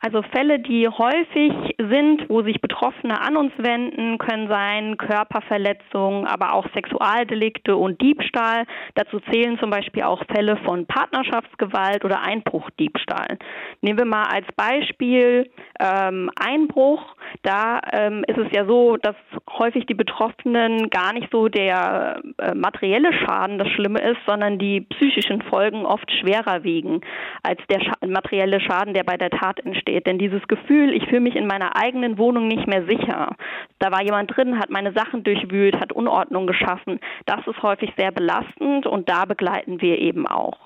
Also 0.00 0.22
Fälle, 0.22 0.60
die 0.60 0.86
häufig 0.88 1.52
sind, 1.76 2.28
wo 2.28 2.42
sich 2.42 2.60
Betroffene 2.60 3.20
an 3.20 3.36
uns 3.36 3.52
wenden, 3.58 4.18
können 4.18 4.46
sein 4.48 4.96
Körperverletzungen, 4.96 6.24
aber 6.24 6.54
auch 6.54 6.66
Sexualdelikte 6.72 7.76
und 7.76 8.00
Diebstahl. 8.00 8.64
Dazu 8.94 9.18
zählen 9.32 9.58
zum 9.58 9.70
Beispiel 9.70 10.04
auch 10.04 10.22
Fälle 10.32 10.56
von 10.58 10.86
Partnerschaftsgewalt 10.86 12.04
oder 12.04 12.22
Einbruchdiebstahl. 12.22 13.38
Nehmen 13.80 13.98
wir 13.98 14.04
mal 14.04 14.26
als 14.26 14.46
Beispiel 14.54 15.50
ähm, 15.80 16.30
Einbruch. 16.38 17.02
Da 17.42 17.80
ähm, 17.92 18.24
ist 18.28 18.38
es 18.38 18.52
ja 18.52 18.66
so, 18.66 18.98
dass 18.98 19.16
häufig 19.50 19.86
die 19.86 19.94
Betroffenen 19.94 20.90
gar 20.90 21.12
nicht 21.12 21.28
so 21.32 21.48
der 21.48 22.22
äh, 22.38 22.54
materielle 22.54 23.12
Schaden 23.12 23.58
das 23.58 23.68
Schlimme 23.70 24.00
ist, 24.00 24.20
sondern 24.28 24.60
die 24.60 24.82
psychischen 24.82 25.42
Folgen 25.42 25.84
oft 25.84 26.08
schwerer 26.20 26.62
wiegen 26.62 27.00
als 27.42 27.60
der 27.68 27.80
Scha 27.80 27.94
materielle 28.06 28.60
Schaden, 28.60 28.94
der 28.94 29.02
bei 29.02 29.16
der 29.16 29.30
Tat 29.30 29.58
entsteht 29.64 29.87
steht. 29.88 30.06
Denn 30.06 30.18
dieses 30.18 30.46
Gefühl, 30.48 30.92
ich 30.94 31.04
fühle 31.08 31.20
mich 31.20 31.36
in 31.36 31.46
meiner 31.46 31.76
eigenen 31.76 32.18
Wohnung 32.18 32.48
nicht 32.48 32.66
mehr 32.66 32.84
sicher. 32.86 33.34
Da 33.78 33.90
war 33.90 34.02
jemand 34.02 34.34
drin, 34.36 34.58
hat 34.58 34.70
meine 34.70 34.92
Sachen 34.92 35.24
durchwühlt, 35.24 35.76
hat 35.80 35.92
Unordnung 35.92 36.46
geschaffen. 36.46 37.00
Das 37.26 37.40
ist 37.46 37.62
häufig 37.62 37.92
sehr 37.96 38.12
belastend 38.12 38.86
und 38.86 39.08
da 39.08 39.24
begleiten 39.24 39.80
wir 39.80 39.98
eben 39.98 40.26
auch. 40.26 40.58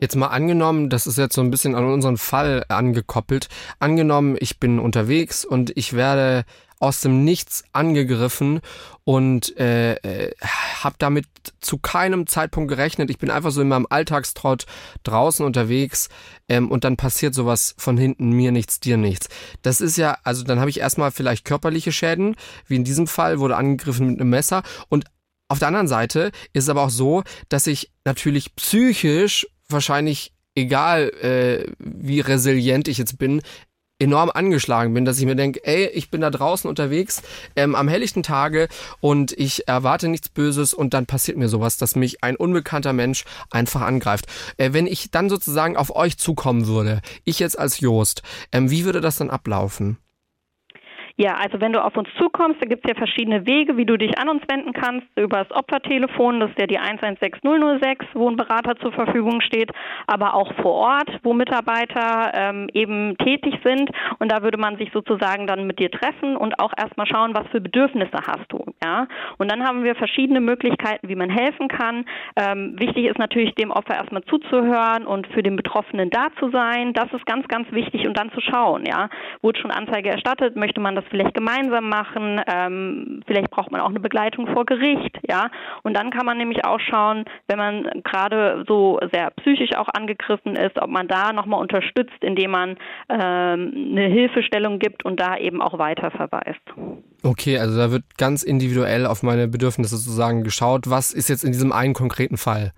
Jetzt 0.00 0.16
mal 0.16 0.28
angenommen, 0.28 0.88
das 0.88 1.06
ist 1.06 1.18
jetzt 1.18 1.34
so 1.34 1.42
ein 1.42 1.50
bisschen 1.50 1.74
an 1.74 1.84
unseren 1.84 2.16
Fall 2.16 2.64
angekoppelt. 2.68 3.48
Angenommen, 3.78 4.36
ich 4.40 4.58
bin 4.58 4.78
unterwegs 4.78 5.44
und 5.44 5.72
ich 5.76 5.94
werde 5.94 6.44
aus 6.80 7.02
dem 7.02 7.24
Nichts 7.24 7.62
angegriffen 7.72 8.60
und 9.04 9.56
äh, 9.58 9.94
äh, 9.96 10.34
habe 10.82 10.96
damit 10.98 11.26
zu 11.60 11.78
keinem 11.78 12.26
Zeitpunkt 12.26 12.70
gerechnet. 12.70 13.10
Ich 13.10 13.18
bin 13.18 13.30
einfach 13.30 13.50
so 13.50 13.60
in 13.60 13.68
meinem 13.68 13.86
Alltagstrott 13.88 14.66
draußen 15.04 15.44
unterwegs 15.44 16.08
ähm, 16.48 16.70
und 16.70 16.84
dann 16.84 16.96
passiert 16.96 17.34
sowas 17.34 17.74
von 17.78 17.98
hinten, 17.98 18.30
mir 18.30 18.50
nichts, 18.50 18.80
dir 18.80 18.96
nichts. 18.96 19.28
Das 19.62 19.80
ist 19.80 19.98
ja, 19.98 20.16
also 20.24 20.42
dann 20.42 20.58
habe 20.58 20.70
ich 20.70 20.80
erstmal 20.80 21.12
vielleicht 21.12 21.44
körperliche 21.44 21.92
Schäden, 21.92 22.34
wie 22.66 22.76
in 22.76 22.84
diesem 22.84 23.06
Fall, 23.06 23.38
wurde 23.38 23.56
angegriffen 23.56 24.08
mit 24.08 24.20
einem 24.20 24.30
Messer 24.30 24.62
und 24.88 25.04
auf 25.48 25.58
der 25.58 25.68
anderen 25.68 25.88
Seite 25.88 26.30
ist 26.52 26.64
es 26.64 26.68
aber 26.70 26.82
auch 26.82 26.90
so, 26.90 27.24
dass 27.48 27.66
ich 27.66 27.90
natürlich 28.04 28.54
psychisch 28.56 29.46
wahrscheinlich 29.68 30.32
egal 30.54 31.10
äh, 31.22 31.72
wie 31.78 32.20
resilient 32.20 32.88
ich 32.88 32.98
jetzt 32.98 33.18
bin, 33.18 33.42
enorm 34.00 34.30
angeschlagen 34.30 34.94
bin, 34.94 35.04
dass 35.04 35.18
ich 35.18 35.26
mir 35.26 35.36
denke, 35.36 35.64
ey, 35.64 35.86
ich 35.88 36.10
bin 36.10 36.20
da 36.20 36.30
draußen 36.30 36.68
unterwegs 36.68 37.22
ähm, 37.54 37.74
am 37.74 37.88
helllichten 37.88 38.22
Tage 38.22 38.68
und 39.00 39.32
ich 39.32 39.68
erwarte 39.68 40.08
nichts 40.08 40.28
Böses 40.28 40.74
und 40.74 40.94
dann 40.94 41.06
passiert 41.06 41.36
mir 41.36 41.48
sowas, 41.48 41.76
dass 41.76 41.94
mich 41.94 42.24
ein 42.24 42.36
unbekannter 42.36 42.92
Mensch 42.92 43.24
einfach 43.50 43.82
angreift. 43.82 44.26
Äh, 44.56 44.72
wenn 44.72 44.86
ich 44.86 45.10
dann 45.10 45.28
sozusagen 45.28 45.76
auf 45.76 45.94
euch 45.94 46.18
zukommen 46.18 46.66
würde, 46.66 47.02
ich 47.24 47.38
jetzt 47.38 47.58
als 47.58 47.80
Joost, 47.80 48.22
ähm, 48.52 48.70
wie 48.70 48.84
würde 48.84 49.00
das 49.00 49.16
dann 49.16 49.30
ablaufen? 49.30 49.98
Ja, 51.20 51.34
also 51.34 51.60
wenn 51.60 51.74
du 51.74 51.84
auf 51.84 51.94
uns 51.98 52.08
zukommst, 52.18 52.62
da 52.62 52.66
gibt 52.66 52.82
es 52.82 52.88
ja 52.88 52.96
verschiedene 52.96 53.46
Wege, 53.46 53.76
wie 53.76 53.84
du 53.84 53.98
dich 53.98 54.18
an 54.18 54.30
uns 54.30 54.42
wenden 54.48 54.72
kannst. 54.72 55.06
Über 55.16 55.44
das 55.44 55.50
Opfertelefon, 55.50 56.40
das 56.40 56.48
ist 56.48 56.58
ja 56.58 56.66
die 56.66 56.78
116006, 56.78 58.06
wo 58.14 58.30
ein 58.30 58.36
Berater 58.38 58.74
zur 58.76 58.90
Verfügung 58.92 59.42
steht, 59.42 59.70
aber 60.06 60.32
auch 60.32 60.50
vor 60.62 60.72
Ort, 60.72 61.10
wo 61.22 61.34
Mitarbeiter 61.34 62.32
ähm, 62.32 62.70
eben 62.72 63.18
tätig 63.18 63.54
sind. 63.62 63.90
Und 64.18 64.32
da 64.32 64.42
würde 64.42 64.56
man 64.56 64.78
sich 64.78 64.90
sozusagen 64.94 65.46
dann 65.46 65.66
mit 65.66 65.78
dir 65.78 65.90
treffen 65.90 66.38
und 66.38 66.58
auch 66.58 66.72
erstmal 66.74 67.06
schauen, 67.06 67.34
was 67.34 67.46
für 67.48 67.60
Bedürfnisse 67.60 68.16
hast 68.26 68.46
du. 68.48 68.64
Ja? 68.82 69.06
Und 69.36 69.52
dann 69.52 69.62
haben 69.62 69.84
wir 69.84 69.96
verschiedene 69.96 70.40
Möglichkeiten, 70.40 71.06
wie 71.06 71.16
man 71.16 71.28
helfen 71.28 71.68
kann. 71.68 72.06
Ähm, 72.36 72.80
wichtig 72.80 73.04
ist 73.04 73.18
natürlich, 73.18 73.54
dem 73.56 73.72
Opfer 73.72 73.96
erstmal 73.96 74.22
zuzuhören 74.22 75.04
und 75.04 75.26
für 75.34 75.42
den 75.42 75.56
Betroffenen 75.56 76.08
da 76.08 76.28
zu 76.38 76.48
sein. 76.48 76.94
Das 76.94 77.12
ist 77.12 77.26
ganz, 77.26 77.46
ganz 77.48 77.70
wichtig 77.72 78.06
und 78.06 78.16
dann 78.16 78.32
zu 78.32 78.40
schauen. 78.40 78.86
Ja? 78.86 79.10
Wurde 79.42 79.60
schon 79.60 79.70
Anzeige 79.70 80.08
erstattet? 80.08 80.56
Möchte 80.56 80.80
man 80.80 80.94
das 80.94 81.09
vielleicht 81.10 81.34
gemeinsam 81.34 81.88
machen. 81.88 82.40
Ähm, 82.46 83.22
vielleicht 83.26 83.50
braucht 83.50 83.70
man 83.70 83.80
auch 83.80 83.88
eine 83.88 84.00
Begleitung 84.00 84.46
vor 84.46 84.64
Gericht, 84.64 85.18
ja. 85.28 85.50
Und 85.82 85.94
dann 85.94 86.10
kann 86.10 86.26
man 86.26 86.38
nämlich 86.38 86.64
auch 86.64 86.80
schauen, 86.80 87.24
wenn 87.48 87.58
man 87.58 88.02
gerade 88.04 88.64
so 88.66 88.98
sehr 89.12 89.30
psychisch 89.32 89.76
auch 89.76 89.88
angegriffen 89.92 90.56
ist, 90.56 90.80
ob 90.80 90.90
man 90.90 91.08
da 91.08 91.32
nochmal 91.32 91.60
unterstützt, 91.60 92.22
indem 92.22 92.52
man 92.52 92.70
ähm, 93.08 93.72
eine 93.90 94.06
Hilfestellung 94.06 94.78
gibt 94.78 95.04
und 95.04 95.20
da 95.20 95.36
eben 95.36 95.60
auch 95.60 95.78
weiter 95.78 96.10
verweist. 96.10 96.60
Okay, 97.22 97.58
also 97.58 97.78
da 97.78 97.90
wird 97.90 98.04
ganz 98.16 98.42
individuell 98.42 99.06
auf 99.06 99.22
meine 99.22 99.48
Bedürfnisse 99.48 99.96
sozusagen 99.96 100.42
geschaut. 100.42 100.88
Was 100.88 101.12
ist 101.12 101.28
jetzt 101.28 101.44
in 101.44 101.52
diesem 101.52 101.72
einen 101.72 101.94
konkreten 101.94 102.36
Fall? 102.36 102.72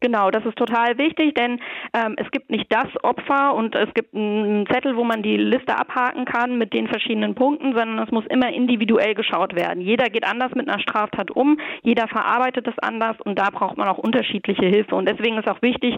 Genau, 0.00 0.30
das 0.30 0.44
ist 0.44 0.58
total 0.58 0.98
wichtig, 0.98 1.32
denn 1.34 1.58
ähm, 1.94 2.16
es 2.18 2.30
gibt 2.30 2.50
nicht 2.50 2.66
das 2.68 2.86
Opfer 3.02 3.54
und 3.54 3.74
es 3.74 3.92
gibt 3.94 4.14
einen 4.14 4.66
Zettel, 4.66 4.94
wo 4.94 5.04
man 5.04 5.22
die 5.22 5.38
Liste 5.38 5.74
abhaken 5.74 6.26
kann 6.26 6.58
mit 6.58 6.74
den 6.74 6.86
verschiedenen 6.86 7.34
Punkten, 7.34 7.74
sondern 7.74 7.98
es 8.00 8.10
muss 8.10 8.26
immer 8.26 8.52
individuell 8.52 9.14
geschaut 9.14 9.56
werden. 9.56 9.80
Jeder 9.80 10.10
geht 10.10 10.26
anders 10.26 10.54
mit 10.54 10.68
einer 10.68 10.80
Straftat 10.80 11.30
um, 11.30 11.58
jeder 11.82 12.08
verarbeitet 12.08 12.66
das 12.66 12.78
anders 12.80 13.16
und 13.24 13.38
da 13.38 13.48
braucht 13.48 13.78
man 13.78 13.88
auch 13.88 13.96
unterschiedliche 13.96 14.66
Hilfe. 14.66 14.94
Und 14.94 15.08
deswegen 15.08 15.38
ist 15.38 15.48
auch 15.48 15.62
wichtig 15.62 15.94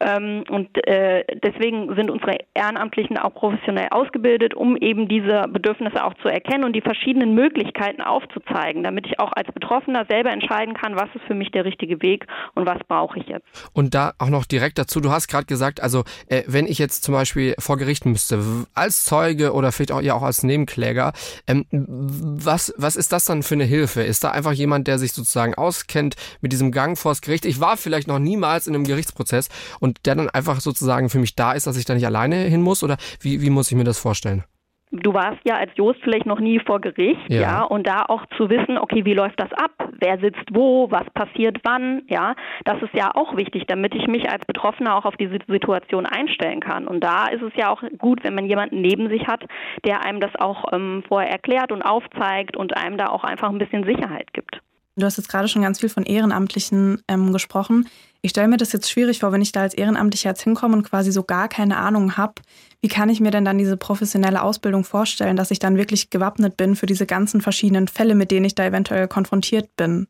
ähm, 0.00 0.44
und 0.50 0.68
äh, 0.86 1.24
deswegen 1.42 1.94
sind 1.96 2.10
unsere 2.10 2.36
Ehrenamtlichen 2.52 3.16
auch 3.16 3.32
professionell 3.32 3.88
ausgebildet, 3.92 4.52
um 4.52 4.76
eben 4.76 5.08
diese 5.08 5.44
Bedürfnisse 5.48 6.04
auch 6.04 6.12
zu 6.20 6.28
erkennen 6.28 6.64
und 6.64 6.76
die 6.76 6.82
verschiedenen 6.82 7.34
Möglichkeiten 7.34 8.02
aufzuzeigen, 8.02 8.82
damit 8.82 9.06
ich 9.06 9.18
auch 9.20 9.32
als 9.32 9.50
Betroffener 9.52 10.04
selber 10.06 10.32
entscheiden 10.32 10.74
kann, 10.74 10.96
was 10.96 11.08
ist 11.14 11.24
für 11.24 11.34
mich 11.34 11.50
der 11.50 11.64
richtige 11.64 12.02
Weg 12.02 12.26
und 12.54 12.66
was 12.66 12.84
brauche 12.86 13.18
ich 13.18 13.26
jetzt 13.26 13.37
jetzt. 13.38 13.70
Und 13.72 13.94
da 13.94 14.14
auch 14.18 14.28
noch 14.28 14.44
direkt 14.44 14.78
dazu, 14.78 15.00
du 15.00 15.10
hast 15.10 15.28
gerade 15.28 15.46
gesagt, 15.46 15.80
also 15.80 16.04
äh, 16.26 16.42
wenn 16.46 16.66
ich 16.66 16.78
jetzt 16.78 17.04
zum 17.04 17.14
Beispiel 17.14 17.54
vor 17.58 17.76
Gericht 17.76 18.06
müsste, 18.06 18.66
als 18.74 19.04
Zeuge 19.04 19.52
oder 19.52 19.72
vielleicht 19.72 19.92
auch 19.92 20.00
ja 20.00 20.14
auch 20.14 20.22
als 20.22 20.42
Nebenkläger, 20.42 21.12
ähm, 21.46 21.66
was, 21.70 22.72
was 22.76 22.96
ist 22.96 23.12
das 23.12 23.24
dann 23.24 23.42
für 23.42 23.54
eine 23.54 23.64
Hilfe? 23.64 24.02
Ist 24.02 24.24
da 24.24 24.30
einfach 24.30 24.52
jemand, 24.52 24.86
der 24.86 24.98
sich 24.98 25.12
sozusagen 25.12 25.54
auskennt 25.54 26.16
mit 26.40 26.52
diesem 26.52 26.72
Gang 26.72 26.98
vors 26.98 27.20
Gericht? 27.20 27.44
Ich 27.44 27.60
war 27.60 27.76
vielleicht 27.76 28.08
noch 28.08 28.18
niemals 28.18 28.66
in 28.66 28.74
einem 28.74 28.84
Gerichtsprozess 28.84 29.48
und 29.80 29.98
der 30.06 30.14
dann 30.14 30.30
einfach 30.30 30.60
sozusagen 30.60 31.10
für 31.10 31.18
mich 31.18 31.34
da 31.34 31.52
ist, 31.52 31.66
dass 31.66 31.76
ich 31.76 31.84
da 31.84 31.94
nicht 31.94 32.06
alleine 32.06 32.36
hin 32.44 32.62
muss? 32.62 32.82
Oder 32.82 32.96
wie, 33.20 33.40
wie 33.40 33.50
muss 33.50 33.70
ich 33.70 33.76
mir 33.76 33.84
das 33.84 33.98
vorstellen? 33.98 34.44
Du 34.90 35.14
warst 35.14 35.38
ja 35.44 35.56
als 35.56 35.70
Jost 35.76 36.00
vielleicht 36.02 36.26
noch 36.26 36.40
nie 36.40 36.58
vor 36.60 36.80
Gericht, 36.80 37.20
ja. 37.28 37.40
ja. 37.40 37.62
und 37.62 37.86
da 37.86 38.04
auch 38.08 38.24
zu 38.36 38.48
wissen, 38.50 38.78
okay, 38.78 39.04
wie 39.04 39.14
läuft 39.14 39.40
das 39.40 39.52
ab? 39.52 39.72
Wer 39.98 40.18
sitzt 40.18 40.44
wo? 40.52 40.90
Was 40.90 41.08
passiert 41.10 41.58
wann? 41.64 42.02
Ja, 42.08 42.34
das 42.64 42.80
ist 42.82 42.94
ja 42.94 43.10
auch 43.14 43.36
wichtig, 43.36 43.64
damit 43.66 43.94
ich 43.94 44.06
mich 44.06 44.30
als 44.30 44.44
Betroffener 44.46 44.96
auch 44.96 45.04
auf 45.04 45.16
diese 45.16 45.38
Situation 45.46 46.06
einstellen 46.06 46.60
kann. 46.60 46.86
Und 46.86 47.02
da 47.02 47.28
ist 47.28 47.42
es 47.42 47.52
ja 47.56 47.70
auch 47.70 47.82
gut, 47.98 48.24
wenn 48.24 48.34
man 48.34 48.46
jemanden 48.46 48.80
neben 48.80 49.08
sich 49.08 49.26
hat, 49.26 49.44
der 49.84 50.04
einem 50.04 50.20
das 50.20 50.34
auch 50.36 50.72
ähm, 50.72 51.02
vorher 51.08 51.30
erklärt 51.30 51.72
und 51.72 51.82
aufzeigt 51.82 52.56
und 52.56 52.76
einem 52.76 52.96
da 52.96 53.06
auch 53.06 53.24
einfach 53.24 53.48
ein 53.48 53.58
bisschen 53.58 53.84
Sicherheit 53.84 54.32
gibt. 54.32 54.60
Du 54.98 55.06
hast 55.06 55.16
jetzt 55.16 55.28
gerade 55.28 55.46
schon 55.46 55.62
ganz 55.62 55.78
viel 55.78 55.88
von 55.88 56.02
Ehrenamtlichen 56.02 57.02
ähm, 57.06 57.32
gesprochen. 57.32 57.88
Ich 58.20 58.30
stelle 58.30 58.48
mir 58.48 58.56
das 58.56 58.72
jetzt 58.72 58.90
schwierig 58.90 59.20
vor, 59.20 59.30
wenn 59.30 59.40
ich 59.40 59.52
da 59.52 59.60
als 59.60 59.74
Ehrenamtlicher 59.74 60.30
jetzt 60.30 60.42
hinkomme 60.42 60.76
und 60.76 60.82
quasi 60.82 61.12
so 61.12 61.22
gar 61.22 61.48
keine 61.48 61.76
Ahnung 61.76 62.16
habe. 62.16 62.34
Wie 62.80 62.88
kann 62.88 63.08
ich 63.08 63.20
mir 63.20 63.30
denn 63.30 63.44
dann 63.44 63.58
diese 63.58 63.76
professionelle 63.76 64.42
Ausbildung 64.42 64.82
vorstellen, 64.82 65.36
dass 65.36 65.52
ich 65.52 65.60
dann 65.60 65.76
wirklich 65.76 66.10
gewappnet 66.10 66.56
bin 66.56 66.74
für 66.74 66.86
diese 66.86 67.06
ganzen 67.06 67.40
verschiedenen 67.40 67.86
Fälle, 67.86 68.16
mit 68.16 68.32
denen 68.32 68.46
ich 68.46 68.56
da 68.56 68.66
eventuell 68.66 69.06
konfrontiert 69.06 69.76
bin? 69.76 70.08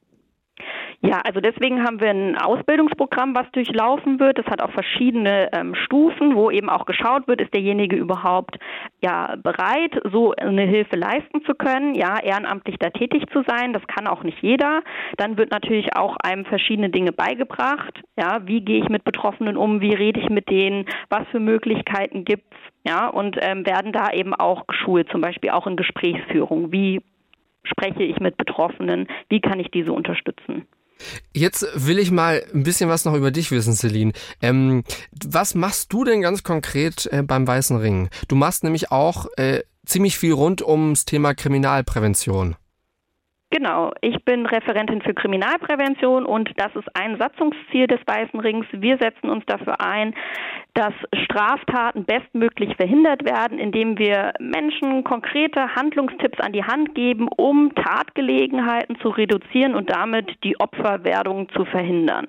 Ja, 1.00 1.20
also 1.20 1.40
deswegen 1.40 1.84
haben 1.84 2.00
wir 2.00 2.10
ein 2.10 2.36
Ausbildungsprogramm, 2.36 3.32
was 3.36 3.48
durchlaufen 3.52 4.18
wird. 4.18 4.38
Das 4.38 4.46
hat 4.46 4.60
auch 4.60 4.72
verschiedene 4.72 5.48
ähm, 5.52 5.76
Stufen, 5.76 6.34
wo 6.34 6.50
eben 6.50 6.68
auch 6.68 6.86
geschaut 6.86 7.28
wird, 7.28 7.40
ist 7.40 7.54
derjenige 7.54 7.94
überhaupt 7.94 8.58
ja 9.00 9.36
bereit, 9.36 10.00
so 10.10 10.34
eine 10.34 10.62
Hilfe 10.62 10.96
leisten 10.96 11.44
zu 11.44 11.54
können, 11.54 11.94
ja, 11.94 12.18
ehrenamtlich 12.18 12.78
da 12.80 12.90
tätig 12.90 13.22
zu 13.32 13.44
sein. 13.46 13.72
Das 13.72 13.86
kann 13.86 14.08
auch 14.08 14.24
nicht 14.24 14.42
jeder. 14.42 14.82
Dann 15.16 15.36
wird 15.36 15.52
natürlich 15.52 15.94
auch 15.94 16.16
einem 16.16 16.44
verschiedene 16.44 16.90
Dinge 16.90 17.12
beigebracht. 17.12 18.00
Ja, 18.16 18.40
wie 18.46 18.60
gehe 18.60 18.82
ich 18.82 18.88
mit 18.88 19.04
Betroffenen 19.04 19.56
um? 19.56 19.80
Wie 19.80 19.94
rede 19.94 20.18
ich 20.18 20.30
mit 20.30 20.50
denen? 20.50 20.84
Was 21.10 21.28
für 21.28 21.40
Möglichkeiten 21.40 22.24
gibt's? 22.24 22.56
Ja, 22.84 23.06
und 23.06 23.36
ähm, 23.40 23.64
werden 23.64 23.92
da 23.92 24.10
eben 24.12 24.34
auch 24.34 24.66
geschult, 24.66 25.08
zum 25.12 25.20
Beispiel 25.20 25.50
auch 25.50 25.68
in 25.68 25.76
Gesprächsführung. 25.76 26.72
Wie 26.72 27.02
spreche 27.62 28.02
ich 28.02 28.18
mit 28.18 28.36
Betroffenen? 28.36 29.06
Wie 29.28 29.40
kann 29.40 29.60
ich 29.60 29.70
diese 29.70 29.92
unterstützen? 29.92 30.66
Jetzt 31.32 31.66
will 31.74 31.98
ich 31.98 32.10
mal 32.10 32.44
ein 32.52 32.62
bisschen 32.62 32.88
was 32.88 33.04
noch 33.04 33.14
über 33.14 33.30
dich 33.30 33.50
wissen, 33.50 33.74
Celine. 33.74 34.12
Ähm, 34.42 34.84
was 35.24 35.54
machst 35.54 35.92
du 35.92 36.04
denn 36.04 36.22
ganz 36.22 36.42
konkret 36.42 37.06
äh, 37.12 37.22
beim 37.22 37.46
Weißen 37.46 37.76
Ring? 37.76 38.08
Du 38.28 38.36
machst 38.36 38.64
nämlich 38.64 38.90
auch 38.90 39.26
äh, 39.36 39.62
ziemlich 39.86 40.18
viel 40.18 40.32
rund 40.32 40.62
ums 40.62 41.04
Thema 41.04 41.34
Kriminalprävention. 41.34 42.56
Genau, 43.50 43.92
ich 44.02 44.22
bin 44.26 44.44
Referentin 44.44 45.00
für 45.00 45.14
Kriminalprävention 45.14 46.26
und 46.26 46.50
das 46.56 46.74
ist 46.76 46.88
ein 46.92 47.16
Satzungsziel 47.16 47.86
des 47.86 48.00
Weißen 48.06 48.38
Rings. 48.40 48.66
Wir 48.72 48.98
setzen 48.98 49.30
uns 49.30 49.42
dafür 49.46 49.80
ein, 49.80 50.14
dass 50.74 50.92
Straftaten 51.24 52.04
bestmöglich 52.04 52.76
verhindert 52.76 53.24
werden, 53.24 53.58
indem 53.58 53.98
wir 53.98 54.34
Menschen 54.38 55.02
konkrete 55.02 55.74
Handlungstipps 55.74 56.40
an 56.40 56.52
die 56.52 56.62
Hand 56.62 56.94
geben, 56.94 57.26
um 57.38 57.74
Tatgelegenheiten 57.74 58.98
zu 59.00 59.08
reduzieren 59.08 59.74
und 59.74 59.88
damit 59.90 60.44
die 60.44 60.60
Opferwerdung 60.60 61.48
zu 61.48 61.64
verhindern. 61.64 62.26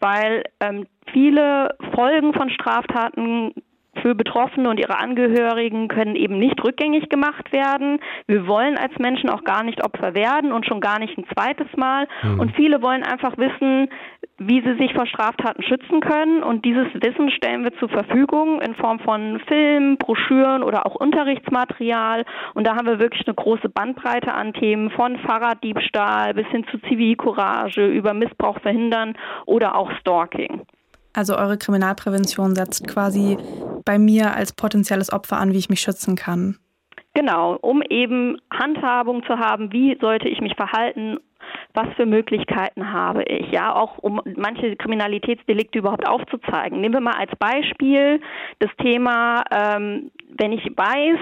Weil 0.00 0.42
ähm, 0.58 0.86
viele 1.12 1.76
Folgen 1.94 2.34
von 2.34 2.50
Straftaten 2.50 3.54
für 4.02 4.14
Betroffene 4.14 4.68
und 4.68 4.78
ihre 4.78 4.98
Angehörigen 4.98 5.88
können 5.88 6.16
eben 6.16 6.38
nicht 6.38 6.62
rückgängig 6.62 7.08
gemacht 7.08 7.52
werden. 7.52 8.00
Wir 8.26 8.46
wollen 8.46 8.76
als 8.76 8.96
Menschen 8.98 9.30
auch 9.30 9.44
gar 9.44 9.62
nicht 9.62 9.84
Opfer 9.84 10.14
werden 10.14 10.52
und 10.52 10.66
schon 10.66 10.80
gar 10.80 10.98
nicht 10.98 11.16
ein 11.18 11.26
zweites 11.34 11.68
Mal. 11.76 12.06
Mhm. 12.22 12.40
Und 12.40 12.54
viele 12.54 12.82
wollen 12.82 13.02
einfach 13.02 13.36
wissen, 13.38 13.88
wie 14.38 14.62
sie 14.62 14.76
sich 14.76 14.94
vor 14.94 15.06
Straftaten 15.06 15.62
schützen 15.62 16.00
können. 16.00 16.42
Und 16.42 16.64
dieses 16.64 16.86
Wissen 16.94 17.30
stellen 17.30 17.64
wir 17.64 17.76
zur 17.78 17.88
Verfügung 17.88 18.60
in 18.60 18.74
Form 18.74 19.00
von 19.00 19.40
Filmen, 19.46 19.96
Broschüren 19.98 20.62
oder 20.62 20.86
auch 20.86 20.94
Unterrichtsmaterial. 20.94 22.24
Und 22.54 22.66
da 22.66 22.76
haben 22.76 22.86
wir 22.86 22.98
wirklich 22.98 23.26
eine 23.26 23.34
große 23.34 23.68
Bandbreite 23.68 24.32
an 24.32 24.52
Themen 24.52 24.90
von 24.90 25.18
Fahrraddiebstahl 25.18 26.34
bis 26.34 26.46
hin 26.48 26.64
zu 26.70 26.78
Zivilcourage 26.82 27.86
über 27.86 28.14
Missbrauch 28.14 28.60
verhindern 28.60 29.16
oder 29.46 29.76
auch 29.76 29.90
Stalking. 30.00 30.62
Also 31.12 31.36
eure 31.36 31.58
Kriminalprävention 31.58 32.54
setzt 32.54 32.86
quasi 32.86 33.36
bei 33.84 33.98
mir 33.98 34.34
als 34.34 34.52
potenzielles 34.52 35.12
Opfer 35.12 35.38
an, 35.38 35.52
wie 35.52 35.58
ich 35.58 35.70
mich 35.70 35.80
schützen 35.80 36.16
kann. 36.16 36.58
Genau, 37.14 37.56
um 37.56 37.82
eben 37.82 38.38
Handhabung 38.52 39.24
zu 39.24 39.38
haben, 39.38 39.72
wie 39.72 39.96
sollte 40.00 40.28
ich 40.28 40.40
mich 40.40 40.54
verhalten, 40.54 41.18
was 41.74 41.86
für 41.96 42.06
Möglichkeiten 42.06 42.92
habe 42.92 43.22
ich, 43.24 43.50
ja, 43.50 43.74
auch 43.74 43.98
um 43.98 44.20
manche 44.36 44.76
Kriminalitätsdelikte 44.76 45.78
überhaupt 45.78 46.06
aufzuzeigen. 46.06 46.80
Nehmen 46.80 46.94
wir 46.94 47.00
mal 47.00 47.16
als 47.16 47.30
Beispiel 47.38 48.20
das 48.58 48.70
Thema, 48.80 49.42
ähm, 49.50 50.10
wenn 50.38 50.52
ich 50.52 50.64
weiß, 50.64 51.18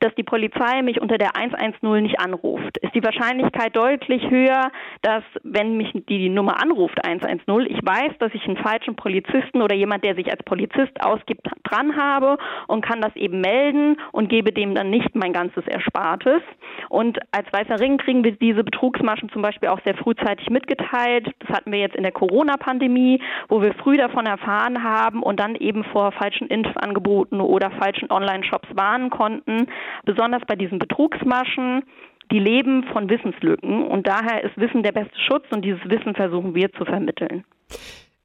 dass 0.00 0.14
die 0.14 0.22
Polizei 0.22 0.82
mich 0.82 1.00
unter 1.00 1.18
der 1.18 1.36
110 1.36 2.02
nicht 2.02 2.20
anruft, 2.20 2.78
ist 2.78 2.94
die 2.94 3.02
Wahrscheinlichkeit 3.02 3.74
deutlich 3.74 4.28
höher, 4.30 4.70
dass 5.02 5.24
wenn 5.42 5.76
mich 5.76 5.90
die 6.08 6.28
Nummer 6.28 6.62
anruft 6.62 7.04
110, 7.04 7.66
ich 7.66 7.80
weiß, 7.82 8.12
dass 8.18 8.34
ich 8.34 8.44
einen 8.46 8.56
falschen 8.56 8.96
Polizisten 8.96 9.62
oder 9.62 9.74
jemand, 9.74 10.04
der 10.04 10.14
sich 10.14 10.30
als 10.30 10.42
Polizist 10.44 10.92
ausgibt, 11.00 11.46
dran 11.64 11.96
habe 11.96 12.38
und 12.66 12.84
kann 12.84 13.00
das 13.00 13.14
eben 13.16 13.40
melden 13.40 13.96
und 14.12 14.28
gebe 14.28 14.52
dem 14.52 14.74
dann 14.74 14.90
nicht 14.90 15.14
mein 15.14 15.32
ganzes 15.32 15.66
Erspartes. 15.66 16.42
Und 16.88 17.18
als 17.32 17.50
Weißer 17.52 17.80
Ring 17.80 17.98
kriegen 17.98 18.24
wir 18.24 18.32
diese 18.32 18.64
Betrugsmaschen 18.64 19.30
zum 19.30 19.42
Beispiel 19.42 19.68
auch 19.68 19.80
sehr 19.84 19.96
frühzeitig 19.96 20.50
mitgeteilt. 20.50 21.30
Das 21.40 21.56
hatten 21.56 21.72
wir 21.72 21.78
jetzt 21.78 21.96
in 21.96 22.02
der 22.02 22.12
Corona-Pandemie, 22.12 23.20
wo 23.48 23.62
wir 23.62 23.74
früh 23.74 23.96
davon 23.96 24.26
erfahren 24.26 24.82
haben 24.82 25.22
und 25.22 25.40
dann 25.40 25.56
eben 25.56 25.84
vor 25.84 26.12
falschen 26.12 26.48
Impfangeboten 26.48 27.40
oder 27.40 27.70
falschen 27.70 28.10
Online-Shops 28.10 28.49
warnen 28.74 29.10
konnten 29.10 29.66
besonders 30.04 30.42
bei 30.46 30.56
diesen 30.56 30.78
Betrugsmaschen, 30.78 31.82
die 32.30 32.38
leben 32.38 32.84
von 32.92 33.08
Wissenslücken 33.08 33.84
und 33.86 34.06
daher 34.06 34.44
ist 34.44 34.56
Wissen 34.56 34.82
der 34.82 34.92
beste 34.92 35.18
Schutz 35.18 35.44
und 35.50 35.64
dieses 35.64 35.82
Wissen 35.84 36.14
versuchen 36.14 36.54
wir 36.54 36.72
zu 36.72 36.84
vermitteln. 36.84 37.44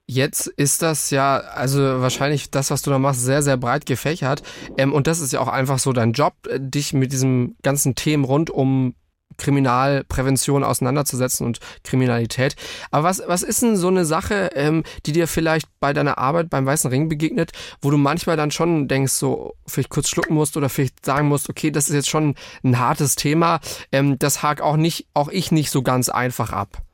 Jetzt 0.08 0.46
ist 0.48 0.84
das 0.84 1.10
ja, 1.10 1.38
also 1.38 1.80
wahrscheinlich 1.80 2.52
das, 2.52 2.70
was 2.70 2.84
du 2.84 2.92
da 2.92 3.00
machst, 3.00 3.26
sehr, 3.26 3.42
sehr 3.42 3.58
breit 3.58 3.88
gefächert. 3.88 4.44
Ähm, 4.78 4.94
und 4.94 5.08
das 5.08 5.20
ist 5.20 5.34
ja 5.34 5.40
auch 5.40 5.48
einfach 5.48 5.80
so 5.80 5.94
dein 5.94 6.12
Job, 6.12 6.34
dich 6.60 6.94
mit 6.94 7.12
diesem 7.12 7.56
ganzen 7.64 7.96
Themen 7.96 8.24
rund 8.24 8.52
um 8.52 8.94
Kriminalprävention 9.38 10.64
auseinanderzusetzen 10.64 11.46
und 11.46 11.60
Kriminalität. 11.84 12.56
Aber 12.92 13.04
was, 13.04 13.22
was 13.26 13.44
ist 13.44 13.62
denn 13.62 13.76
so 13.76 13.88
eine 13.88 14.06
Sache, 14.06 14.52
ähm, 14.56 14.84
die 15.06 15.12
dir 15.12 15.28
vielleicht 15.28 15.68
bei 15.80 15.94
deiner 15.94 16.18
Arbeit 16.18 16.50
beim 16.50 16.66
Weißen 16.66 16.90
Ring 16.90 17.10
begegnet, 17.10 17.52
wo 17.82 17.92
du 17.92 17.98
manchmal 17.98 18.38
dann 18.38 18.52
schon 18.52 18.88
denkst, 18.88 19.14
so 19.14 19.56
vielleicht 19.68 19.90
kurz 19.90 20.10
schlucken 20.10 20.36
musst 20.36 20.58
oder 20.58 20.70
vielleicht 20.70 21.06
sagen 21.06 21.28
musst, 21.28 21.50
okay, 21.50 21.72
das 21.72 21.90
ist 21.90 21.96
jetzt 21.96 22.10
schon 22.10 22.36
ein 22.64 22.80
hartes 22.80 23.16
Thema, 23.16 23.60
ähm, 23.92 24.18
das 24.20 24.42
hakt 24.42 24.62
auch 24.62 24.78
nicht, 24.78 25.08
auch 25.14 25.30
ich 25.30 25.52
nicht 25.52 25.70
so 25.70 25.82
ganz 25.82 26.10
einfach 26.10 26.52
ab. 26.52 26.85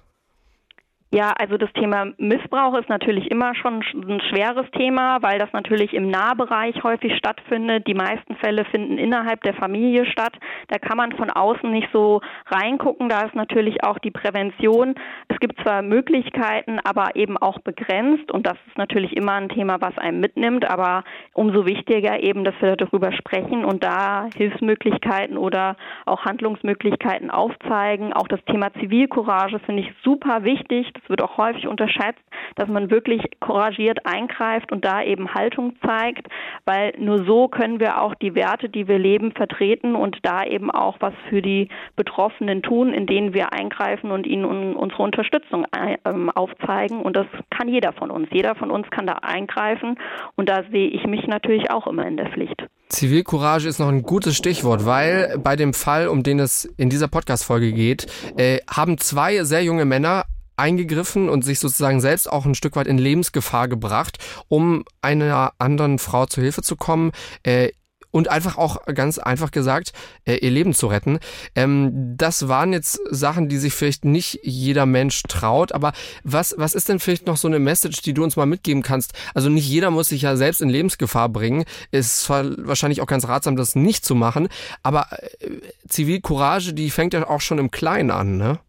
Ja, 1.14 1.34
also 1.38 1.58
das 1.58 1.72
Thema 1.74 2.06
Missbrauch 2.18 2.74
ist 2.78 2.88
natürlich 2.88 3.30
immer 3.30 3.54
schon 3.54 3.84
ein 3.94 4.22
schweres 4.30 4.66
Thema, 4.72 5.22
weil 5.22 5.40
das 5.40 5.52
natürlich 5.52 5.94
im 5.94 6.10
Nahbereich 6.10 6.82
häufig 6.84 7.18
stattfindet. 7.18 7.86
Die 7.86 7.94
meisten 7.94 8.38
Fälle 8.38 8.64
finden 8.64 8.98
innerhalb 8.98 9.44
der 9.44 9.54
Familie 9.56 10.06
statt. 10.06 10.32
Da 10.70 10.80
kann 10.80 10.96
man 10.96 11.12
von 11.12 11.30
außen 11.30 11.70
nicht 11.70 11.90
so 11.92 12.22
reingucken. 12.48 13.10
Da 13.10 13.24
ist 13.26 13.36
natürlich 13.36 13.84
auch 13.84 14.00
die 14.00 14.12
Prävention. 14.12 14.96
Es 15.28 15.38
gibt 15.40 15.62
zwar 15.62 15.82
Möglichkeiten, 15.82 16.80
aber 16.86 17.18
eben 17.18 17.38
auch 17.38 17.60
begrenzt. 17.60 18.32
Und 18.32 18.48
das 18.48 18.56
ist 18.68 18.78
natürlich 18.78 19.18
immer 19.18 19.34
ein 19.34 19.50
Thema, 19.50 19.82
was 19.82 19.98
einem 19.98 20.22
mitnimmt. 20.22 20.64
Aber 20.64 21.04
umso 21.34 21.66
wichtiger 21.66 22.24
eben, 22.24 22.46
dass 22.46 22.56
wir 22.62 22.78
darüber 22.78 23.12
sprechen 23.12 23.66
und 23.66 23.84
da 23.84 24.30
Hilfsmöglichkeiten 24.38 25.38
oder 25.38 25.76
auch 26.06 26.24
Handlungsmöglichkeiten 26.24 27.32
aufzeigen. 27.32 28.14
Auch 28.14 28.30
das 28.30 28.40
Thema 28.46 28.72
Zivilcourage 28.76 29.60
finde 29.60 29.82
ich 29.82 29.92
super 30.06 30.46
wichtig 30.46 30.88
es 31.04 31.10
wird 31.10 31.22
auch 31.22 31.38
häufig 31.38 31.68
unterschätzt, 31.68 32.22
dass 32.56 32.68
man 32.68 32.92
wirklich 32.92 33.22
couragiert 33.40 34.06
eingreift 34.06 34.72
und 34.72 34.86
da 34.86 35.02
eben 35.04 35.34
Haltung 35.34 35.74
zeigt, 35.86 36.28
weil 36.66 36.94
nur 36.98 37.26
so 37.26 37.48
können 37.48 37.80
wir 37.80 38.02
auch 38.02 38.16
die 38.16 38.36
Werte, 38.36 38.70
die 38.70 38.88
wir 38.88 39.00
leben, 39.00 39.32
vertreten 39.32 39.96
und 39.96 40.18
da 40.24 40.44
eben 40.44 40.72
auch 40.72 40.98
was 41.00 41.14
für 41.30 41.42
die 41.42 41.70
Betroffenen 41.96 42.62
tun, 42.62 42.94
in 42.94 43.08
denen 43.08 43.34
wir 43.34 43.54
eingreifen 43.54 44.12
und 44.12 44.28
ihnen 44.28 44.76
unsere 44.76 45.04
Unterstützung 45.04 45.66
ähm, 46.06 46.30
aufzeigen. 46.30 47.02
Und 47.02 47.16
das 47.16 47.28
kann 47.50 47.68
jeder 47.68 47.94
von 47.94 48.12
uns. 48.12 48.28
Jeder 48.32 48.56
von 48.56 48.72
uns 48.72 48.90
kann 48.90 49.08
da 49.08 49.14
eingreifen 49.22 49.98
und 50.36 50.50
da 50.50 50.64
sehe 50.72 50.90
ich 50.90 51.06
mich 51.06 51.28
natürlich 51.28 51.72
auch 51.72 51.88
immer 51.88 52.06
in 52.06 52.18
der 52.18 52.28
Pflicht. 52.28 52.68
Zivilcourage 52.90 53.68
ist 53.68 53.80
noch 53.80 53.88
ein 53.88 54.04
gutes 54.04 54.36
Stichwort, 54.36 54.86
weil 54.86 55.40
bei 55.42 55.56
dem 55.56 55.74
Fall, 55.74 56.08
um 56.08 56.24
den 56.24 56.40
es 56.40 56.66
in 56.78 56.90
dieser 56.90 57.08
Podcast-Folge 57.08 57.72
geht, 57.72 58.08
äh, 58.38 58.60
haben 58.70 58.98
zwei 58.98 59.44
sehr 59.44 59.64
junge 59.64 59.86
Männer 59.86 60.26
eingegriffen 60.58 61.30
und 61.30 61.44
sich 61.44 61.60
sozusagen 61.60 62.02
selbst 62.02 62.32
auch 62.32 62.46
ein 62.46 62.56
Stück 62.56 62.76
weit 62.76 62.88
in 62.88 62.98
Lebensgefahr 62.98 63.68
gebracht, 63.68 64.18
um 64.48 64.84
einer 65.02 65.54
anderen 65.58 66.00
Frau 66.00 66.26
zu 66.26 66.42
Hilfe 66.42 66.62
zu 66.62 66.76
kommen. 66.76 67.12
Äh, 67.44 67.70
und 68.12 68.28
einfach 68.28 68.58
auch 68.58 68.86
ganz 68.94 69.18
einfach 69.18 69.52
gesagt, 69.52 69.94
äh, 70.26 70.36
ihr 70.36 70.52
Leben 70.52 70.74
zu 70.74 70.88
retten. 70.88 71.20
Ähm, 71.56 72.16
das 72.18 72.48
waren 72.48 72.74
jetzt 72.74 73.00
Sachen, 73.10 73.50
die 73.50 73.58
sich 73.58 73.74
vielleicht 73.74 74.06
nicht 74.06 74.40
jeder 74.44 74.86
Mensch 74.86 75.24
traut, 75.24 75.72
aber 75.72 75.94
was, 76.24 76.54
was 76.58 76.76
ist 76.76 76.90
denn 76.90 77.00
vielleicht 77.00 77.26
noch 77.26 77.38
so 77.38 77.48
eine 77.48 77.60
Message, 77.60 78.02
die 78.02 78.14
du 78.14 78.24
uns 78.24 78.36
mal 78.36 78.46
mitgeben 78.46 78.84
kannst? 78.84 79.14
Also 79.34 79.50
nicht 79.50 79.68
jeder 79.68 79.92
muss 79.92 80.10
sich 80.10 80.24
ja 80.24 80.36
selbst 80.36 80.62
in 80.62 80.70
Lebensgefahr 80.70 81.30
bringen. 81.30 81.64
Ist 81.92 82.30
wahrscheinlich 82.30 83.02
auch 83.02 83.08
ganz 83.08 83.28
ratsam, 83.28 83.56
das 83.56 83.76
nicht 83.76 84.06
zu 84.06 84.14
machen, 84.14 84.50
aber 84.84 85.08
äh, 85.40 85.62
Zivilcourage, 85.88 86.74
die 86.74 86.90
fängt 86.90 87.14
ja 87.14 87.28
auch 87.28 87.42
schon 87.42 87.60
im 87.60 87.72
Kleinen 87.72 88.12
an, 88.12 88.38
ne? 88.38 88.60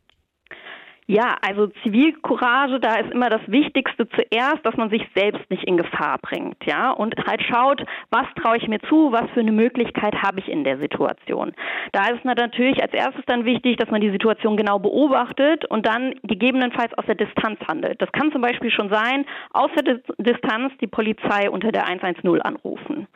Ja, 1.12 1.36
also 1.46 1.66
Zivilcourage, 1.82 2.80
da 2.80 2.94
ist 2.94 3.12
immer 3.12 3.28
das 3.28 3.42
Wichtigste 3.46 4.08
zuerst, 4.08 4.64
dass 4.64 4.74
man 4.78 4.88
sich 4.88 5.06
selbst 5.14 5.42
nicht 5.50 5.62
in 5.64 5.76
Gefahr 5.76 6.16
bringt, 6.22 6.56
ja, 6.64 6.90
und 6.90 7.14
halt 7.26 7.42
schaut, 7.42 7.84
was 8.10 8.24
traue 8.40 8.56
ich 8.56 8.66
mir 8.66 8.80
zu, 8.88 9.12
was 9.12 9.28
für 9.34 9.40
eine 9.40 9.52
Möglichkeit 9.52 10.14
habe 10.22 10.40
ich 10.40 10.48
in 10.48 10.64
der 10.64 10.78
Situation. 10.78 11.52
Da 11.92 12.06
ist 12.14 12.24
natürlich 12.24 12.82
als 12.82 12.94
erstes 12.94 13.22
dann 13.26 13.44
wichtig, 13.44 13.76
dass 13.76 13.90
man 13.90 14.00
die 14.00 14.10
Situation 14.10 14.56
genau 14.56 14.78
beobachtet 14.78 15.66
und 15.66 15.86
dann 15.86 16.14
gegebenenfalls 16.22 16.96
aus 16.96 17.04
der 17.04 17.16
Distanz 17.16 17.60
handelt. 17.68 18.00
Das 18.00 18.10
kann 18.12 18.32
zum 18.32 18.40
Beispiel 18.40 18.70
schon 18.70 18.88
sein, 18.88 19.26
aus 19.52 19.70
der 19.78 20.00
Distanz 20.16 20.72
die 20.80 20.86
Polizei 20.86 21.50
unter 21.50 21.72
der 21.72 21.88
110 21.88 22.40
anrufen. 22.40 23.06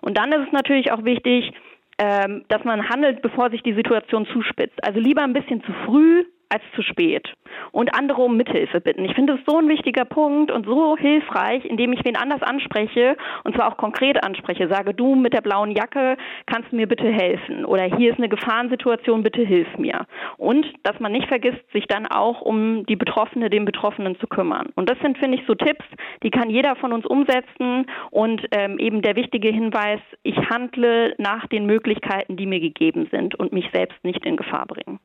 Und 0.00 0.18
dann 0.18 0.32
ist 0.32 0.48
es 0.48 0.52
natürlich 0.52 0.90
auch 0.90 1.04
wichtig, 1.04 1.52
ähm, 1.98 2.44
dass 2.48 2.64
man 2.64 2.88
handelt, 2.88 3.22
bevor 3.22 3.50
sich 3.50 3.62
die 3.62 3.74
Situation 3.74 4.26
zuspitzt. 4.32 4.82
Also 4.82 4.98
lieber 4.98 5.22
ein 5.22 5.32
bisschen 5.32 5.62
zu 5.62 5.72
früh 5.84 6.24
als 6.48 6.62
zu 6.74 6.82
spät 6.82 7.32
und 7.72 7.94
andere 7.94 8.22
um 8.22 8.36
Mithilfe 8.36 8.80
bitten. 8.80 9.04
Ich 9.04 9.14
finde 9.14 9.34
es 9.34 9.40
so 9.46 9.58
ein 9.58 9.68
wichtiger 9.68 10.04
Punkt 10.04 10.50
und 10.50 10.66
so 10.66 10.96
hilfreich, 10.96 11.64
indem 11.64 11.92
ich 11.92 12.04
wen 12.04 12.16
anders 12.16 12.42
anspreche 12.42 13.16
und 13.44 13.54
zwar 13.54 13.68
auch 13.68 13.76
konkret 13.76 14.22
anspreche, 14.22 14.68
sage 14.68 14.94
du 14.94 15.14
mit 15.14 15.32
der 15.32 15.40
blauen 15.40 15.72
Jacke, 15.72 16.16
kannst 16.46 16.72
du 16.72 16.76
mir 16.76 16.86
bitte 16.86 17.10
helfen 17.10 17.64
oder 17.64 17.84
hier 17.84 18.12
ist 18.12 18.18
eine 18.18 18.28
Gefahrensituation, 18.28 19.22
bitte 19.22 19.42
hilf 19.42 19.68
mir. 19.78 20.06
Und 20.36 20.66
dass 20.82 20.98
man 21.00 21.12
nicht 21.12 21.28
vergisst, 21.28 21.60
sich 21.72 21.86
dann 21.86 22.06
auch 22.06 22.40
um 22.42 22.86
die 22.86 22.96
Betroffene, 22.96 23.50
den 23.50 23.64
Betroffenen 23.64 24.18
zu 24.18 24.26
kümmern. 24.26 24.68
Und 24.74 24.90
das 24.90 24.98
sind, 25.00 25.18
finde 25.18 25.38
ich, 25.38 25.46
so 25.46 25.54
Tipps, 25.54 25.84
die 26.22 26.30
kann 26.30 26.50
jeder 26.50 26.76
von 26.76 26.92
uns 26.92 27.06
umsetzen 27.06 27.86
und 28.10 28.42
ähm, 28.52 28.78
eben 28.78 29.02
der 29.02 29.16
wichtige 29.16 29.48
Hinweis, 29.48 30.00
ich 30.22 30.36
handle 30.50 31.14
nach 31.18 31.46
den 31.48 31.66
Möglichkeiten, 31.66 32.36
die 32.36 32.46
mir 32.46 32.60
gegeben 32.60 33.08
sind 33.10 33.34
und 33.34 33.52
mich 33.52 33.68
selbst 33.72 34.02
nicht 34.04 34.24
in 34.24 34.36
Gefahr 34.36 34.66
bringen. 34.66 34.98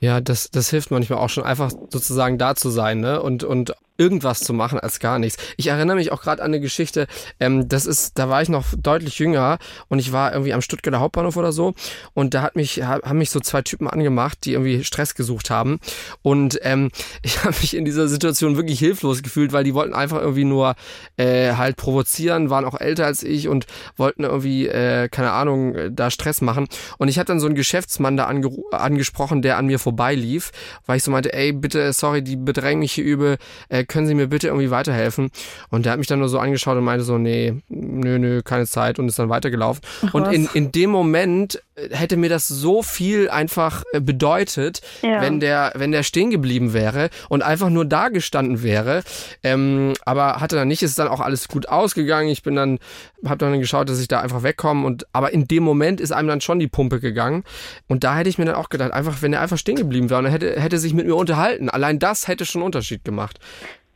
Ja, 0.00 0.20
das, 0.20 0.50
das 0.50 0.70
hilft 0.70 0.90
manchmal 0.90 1.18
auch 1.18 1.28
schon 1.28 1.44
einfach 1.44 1.70
sozusagen 1.90 2.38
da 2.38 2.54
zu 2.54 2.70
sein, 2.70 3.00
ne? 3.00 3.20
Und, 3.20 3.44
und 3.44 3.74
irgendwas 3.98 4.40
zu 4.40 4.54
machen 4.54 4.78
als 4.78 5.00
gar 5.00 5.18
nichts. 5.18 5.42
Ich 5.56 5.66
erinnere 5.66 5.96
mich 5.96 6.12
auch 6.12 6.22
gerade 6.22 6.40
an 6.42 6.48
eine 6.48 6.60
Geschichte, 6.60 7.08
ähm, 7.40 7.68
das 7.68 7.84
ist, 7.84 8.16
da 8.16 8.28
war 8.28 8.40
ich 8.40 8.48
noch 8.48 8.64
deutlich 8.76 9.18
jünger 9.18 9.58
und 9.88 9.98
ich 9.98 10.12
war 10.12 10.32
irgendwie 10.32 10.54
am 10.54 10.62
Stuttgarter 10.62 11.00
Hauptbahnhof 11.00 11.36
oder 11.36 11.50
so 11.50 11.74
und 12.14 12.32
da 12.32 12.42
hat 12.42 12.54
mich, 12.54 12.82
haben 12.82 13.18
mich 13.18 13.30
so 13.30 13.40
zwei 13.40 13.62
Typen 13.62 13.88
angemacht, 13.88 14.44
die 14.44 14.52
irgendwie 14.52 14.84
Stress 14.84 15.16
gesucht 15.16 15.50
haben 15.50 15.80
und 16.22 16.60
ähm, 16.62 16.90
ich 17.22 17.42
habe 17.42 17.56
mich 17.60 17.76
in 17.76 17.84
dieser 17.84 18.06
Situation 18.06 18.56
wirklich 18.56 18.78
hilflos 18.78 19.22
gefühlt, 19.22 19.52
weil 19.52 19.64
die 19.64 19.74
wollten 19.74 19.94
einfach 19.94 20.20
irgendwie 20.20 20.44
nur 20.44 20.76
äh, 21.16 21.54
halt 21.54 21.76
provozieren, 21.76 22.50
waren 22.50 22.64
auch 22.64 22.80
älter 22.80 23.04
als 23.04 23.24
ich 23.24 23.48
und 23.48 23.66
wollten 23.96 24.22
irgendwie, 24.22 24.68
äh, 24.68 25.08
keine 25.08 25.32
Ahnung, 25.32 25.74
da 25.90 26.12
Stress 26.12 26.40
machen 26.40 26.68
und 26.98 27.08
ich 27.08 27.18
habe 27.18 27.26
dann 27.26 27.40
so 27.40 27.46
einen 27.46 27.56
Geschäftsmann 27.56 28.16
da 28.16 28.26
ange 28.26 28.48
angesprochen, 28.70 29.42
der 29.42 29.56
an 29.56 29.66
mir 29.66 29.80
vorbeilief, 29.88 30.50
weil 30.86 30.98
ich 30.98 31.02
so 31.02 31.10
meinte, 31.10 31.32
ey, 31.32 31.52
bitte, 31.52 31.92
sorry, 31.94 32.22
die 32.22 32.36
bedrängen 32.36 32.80
mich 32.80 32.92
hier 32.92 33.04
übel, 33.04 33.38
äh, 33.70 33.84
können 33.84 34.06
Sie 34.06 34.14
mir 34.14 34.26
bitte 34.26 34.48
irgendwie 34.48 34.70
weiterhelfen? 34.70 35.30
Und 35.70 35.86
der 35.86 35.92
hat 35.92 35.98
mich 35.98 36.08
dann 36.08 36.18
nur 36.18 36.28
so 36.28 36.38
angeschaut 36.38 36.76
und 36.76 36.84
meinte 36.84 37.04
so, 37.04 37.16
nee, 37.16 37.54
nö, 37.68 38.18
nö, 38.18 38.42
keine 38.42 38.66
Zeit 38.66 38.98
und 38.98 39.08
ist 39.08 39.18
dann 39.18 39.30
weitergelaufen. 39.30 39.82
Ach, 40.06 40.14
und 40.14 40.30
in, 40.30 40.46
in 40.52 40.72
dem 40.72 40.90
Moment 40.90 41.62
äh, 41.74 41.88
hätte 41.94 42.18
mir 42.18 42.28
das 42.28 42.48
so 42.48 42.82
viel 42.82 43.30
einfach 43.30 43.82
äh, 43.92 44.00
bedeutet, 44.00 44.82
ja. 45.00 45.22
wenn 45.22 45.40
der, 45.40 45.72
wenn 45.74 45.90
der 45.90 46.02
stehen 46.02 46.30
geblieben 46.30 46.74
wäre 46.74 47.08
und 47.30 47.42
einfach 47.42 47.70
nur 47.70 47.86
da 47.86 48.10
gestanden 48.10 48.62
wäre. 48.62 49.02
Ähm, 49.42 49.94
aber 50.04 50.40
hatte 50.40 50.56
dann 50.56 50.68
nicht, 50.68 50.82
ist 50.82 50.98
dann 50.98 51.08
auch 51.08 51.20
alles 51.20 51.48
gut 51.48 51.68
ausgegangen. 51.68 52.28
Ich 52.28 52.42
bin 52.42 52.54
dann, 52.54 52.78
habe 53.24 53.38
dann 53.38 53.58
geschaut, 53.58 53.88
dass 53.88 54.00
ich 54.00 54.08
da 54.08 54.20
einfach 54.20 54.42
wegkomme 54.42 54.86
und, 54.86 55.06
aber 55.14 55.32
in 55.32 55.48
dem 55.48 55.62
Moment 55.62 55.98
ist 55.98 56.12
einem 56.12 56.28
dann 56.28 56.42
schon 56.42 56.58
die 56.58 56.68
Pumpe 56.68 57.00
gegangen. 57.00 57.44
Und 57.86 58.04
da 58.04 58.16
hätte 58.16 58.28
ich 58.28 58.36
mir 58.36 58.44
dann 58.44 58.56
auch 58.56 58.68
gedacht, 58.68 58.92
einfach, 58.92 59.22
wenn 59.22 59.32
er 59.32 59.40
einfach 59.40 59.56
stehen 59.56 59.77
geblieben 59.78 60.10
wäre 60.10 60.20
und 60.20 60.26
er 60.26 60.32
hätte, 60.32 60.60
hätte 60.60 60.78
sich 60.78 60.94
mit 60.94 61.06
mir 61.06 61.16
unterhalten, 61.16 61.68
allein 61.70 61.98
das 61.98 62.28
hätte 62.28 62.44
schon 62.44 62.60
einen 62.60 62.66
Unterschied 62.66 63.04
gemacht. 63.04 63.38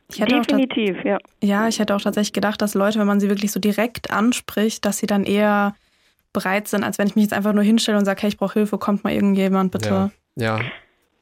Definitiv, 0.09 0.97
ja. 1.03 1.17
Ja, 1.41 1.67
ich 1.67 1.79
hätte 1.79 1.95
auch 1.95 2.01
tatsächlich 2.01 2.33
gedacht, 2.33 2.61
dass 2.61 2.73
Leute, 2.73 2.99
wenn 2.99 3.07
man 3.07 3.19
sie 3.19 3.29
wirklich 3.29 3.51
so 3.51 3.59
direkt 3.59 4.11
anspricht, 4.11 4.85
dass 4.85 4.99
sie 4.99 5.07
dann 5.07 5.23
eher 5.23 5.75
bereit 6.33 6.67
sind, 6.67 6.83
als 6.83 6.97
wenn 6.97 7.07
ich 7.07 7.15
mich 7.15 7.23
jetzt 7.23 7.33
einfach 7.33 7.53
nur 7.53 7.63
hinstelle 7.63 7.97
und 7.97 8.05
sage, 8.05 8.21
hey, 8.21 8.29
ich 8.29 8.37
brauche 8.37 8.53
Hilfe, 8.53 8.77
kommt 8.77 9.03
mal 9.03 9.13
irgendjemand 9.13 9.71
bitte. 9.71 10.11
Ja. 10.35 10.57
ja. 10.57 10.59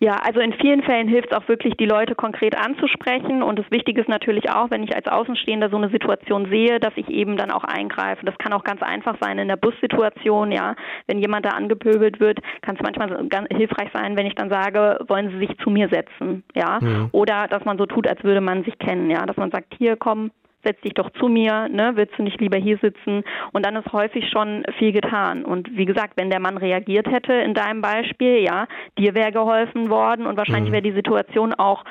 Ja, 0.04 0.16
also 0.16 0.40
in 0.40 0.52
vielen 0.54 0.82
Fällen 0.82 1.08
hilft 1.08 1.32
es 1.32 1.38
auch 1.38 1.48
wirklich, 1.48 1.76
die 1.78 1.86
Leute 1.86 2.16
konkret 2.16 2.58
anzusprechen. 2.58 3.44
Und 3.44 3.60
das 3.60 3.70
Wichtige 3.70 4.02
ist 4.02 4.10
natürlich 4.10 4.50
auch, 4.50 4.72
wenn 4.72 4.82
ich 4.82 4.96
als 4.96 5.08
Außenstehender 5.08 5.70
so 5.70 5.78
eine 5.78 5.90
Situation 5.90 6.50
sehe, 6.50 6.80
dass 6.80 6.94
ich 6.96 7.08
eben 7.08 7.38
dann 7.38 7.52
auch 7.52 7.64
eingreife. 7.64 8.26
Das 8.26 8.36
kann 8.40 8.52
auch 8.52 8.64
ganz 8.64 8.82
einfach 8.82 9.16
sein 9.22 9.38
in 9.38 9.48
der 9.48 9.58
Bussituation, 9.58 10.52
ja. 10.52 10.76
Wenn 11.06 11.20
jemand 11.20 11.46
da 11.46 11.50
angepöbelt 11.50 12.20
wird, 12.20 12.40
kann 12.64 12.78
es 12.78 12.82
manchmal 12.82 13.28
ganz 13.28 13.48
hilfreich 13.56 13.90
sein, 13.94 14.18
wenn 14.18 14.26
ich 14.26 14.34
dann 14.34 14.50
sage, 14.50 14.98
wollen 15.08 15.30
Sie 15.30 15.38
sich 15.38 15.56
zu 15.60 15.70
mir 15.70 15.88
setzen, 15.90 16.44
ja. 16.56 16.80
Mhm. 16.82 17.10
Oder 17.12 17.48
dass 17.48 17.64
man 17.66 17.78
so 17.78 17.86
tut, 17.86 18.08
als 18.08 18.24
würde 18.24 18.42
man 18.42 18.64
sich 18.64 18.80
kennen, 18.80 19.12
ja. 19.12 19.28
Dass 19.28 19.38
man 19.38 19.52
sagt, 19.52 19.76
hier, 19.78 19.98
komm, 19.98 20.32
setz 20.64 20.80
dich 20.82 20.94
doch 20.94 21.10
zu 21.12 21.28
mir, 21.28 21.68
ne, 21.70 21.92
willst 21.96 22.18
du 22.18 22.24
nicht 22.24 22.40
lieber 22.40 22.58
hier 22.58 22.78
sitzen? 22.78 23.24
Und 23.52 23.66
dann 23.66 23.76
ist 23.76 23.92
häufig 23.92 24.30
schon 24.30 24.64
viel 24.78 24.92
getan. 24.92 25.46
Und 25.46 25.76
wie 25.76 25.86
gesagt, 25.86 26.14
wenn 26.18 26.30
der 26.30 26.40
Mann 26.40 26.58
reagiert 26.58 27.08
hätte 27.10 27.34
in 27.34 27.54
deinem 27.54 27.82
Beispiel, 27.82 28.40
ja, 28.44 28.68
dir 28.98 29.16
wäre 29.16 29.32
geholfen 29.32 29.90
worden 29.90 30.26
und 30.26 30.38
wahrscheinlich 30.38 30.70
mhm. 30.70 30.74
wäre 30.74 30.84
die 30.84 30.92
Situation 30.94 31.54
auch 31.54 31.84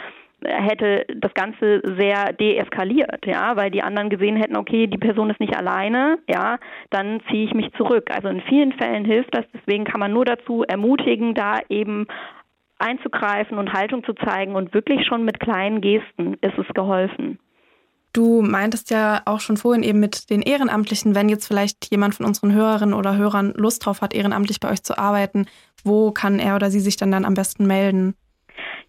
äh, 0.43 0.53
hätte 0.53 1.07
das 1.17 1.35
Ganze 1.35 1.83
sehr 1.99 2.33
deeskaliert, 2.33 3.27
ja, 3.27 3.57
weil 3.57 3.71
die 3.71 3.83
anderen 3.83 4.11
gesehen 4.11 4.37
hätten, 4.37 4.57
okay, 4.57 4.87
die 4.87 4.99
Person 4.99 5.31
ist 5.31 5.41
nicht 5.41 5.57
alleine, 5.57 6.19
ja, 6.29 6.59
dann 6.91 7.21
ziehe 7.29 7.45
ich 7.45 7.55
mich 7.55 7.73
zurück. 7.75 8.11
Also 8.13 8.29
in 8.29 8.41
vielen 8.43 8.73
Fällen 8.73 9.05
hilft 9.05 9.35
das, 9.35 9.45
deswegen 9.55 9.85
kann 9.85 10.01
man 10.01 10.13
nur 10.13 10.25
dazu 10.25 10.65
ermutigen, 10.65 11.35
da 11.35 11.59
eben 11.69 12.07
einzugreifen 12.81 13.59
und 13.59 13.73
Haltung 13.73 14.05
zu 14.05 14.15
zeigen 14.15 14.55
und 14.55 14.73
wirklich 14.75 15.07
schon 15.07 15.25
mit 15.25 15.39
kleinen 15.39 15.81
Gesten 15.81 16.35
ist 16.41 16.59
es 16.59 16.67
geholfen. 16.75 17.39
Du 18.13 18.43
meintest 18.43 18.91
ja 18.91 19.23
auch 19.25 19.39
schon 19.41 19.57
vorhin 19.57 19.85
eben 19.85 20.01
mit 20.01 20.31
den 20.31 20.43
Ehrenamtlichen, 20.43 21.15
wenn 21.15 21.29
jetzt 21.29 21.47
vielleicht 21.47 21.91
jemand 21.91 22.17
von 22.17 22.27
unseren 22.27 22.53
Hörerinnen 22.53 22.95
oder 22.95 23.17
Hörern 23.17 23.53
Lust 23.55 23.87
drauf 23.87 24.01
hat, 24.01 24.15
ehrenamtlich 24.15 24.59
bei 24.59 24.71
euch 24.71 24.83
zu 24.83 24.99
arbeiten, 24.99 25.47
wo 25.85 26.11
kann 26.11 26.41
er 26.41 26.57
oder 26.57 26.71
sie 26.71 26.81
sich 26.81 26.97
dann 26.97 27.13
dann 27.13 27.25
am 27.25 27.35
besten 27.35 27.67
melden? 27.67 28.15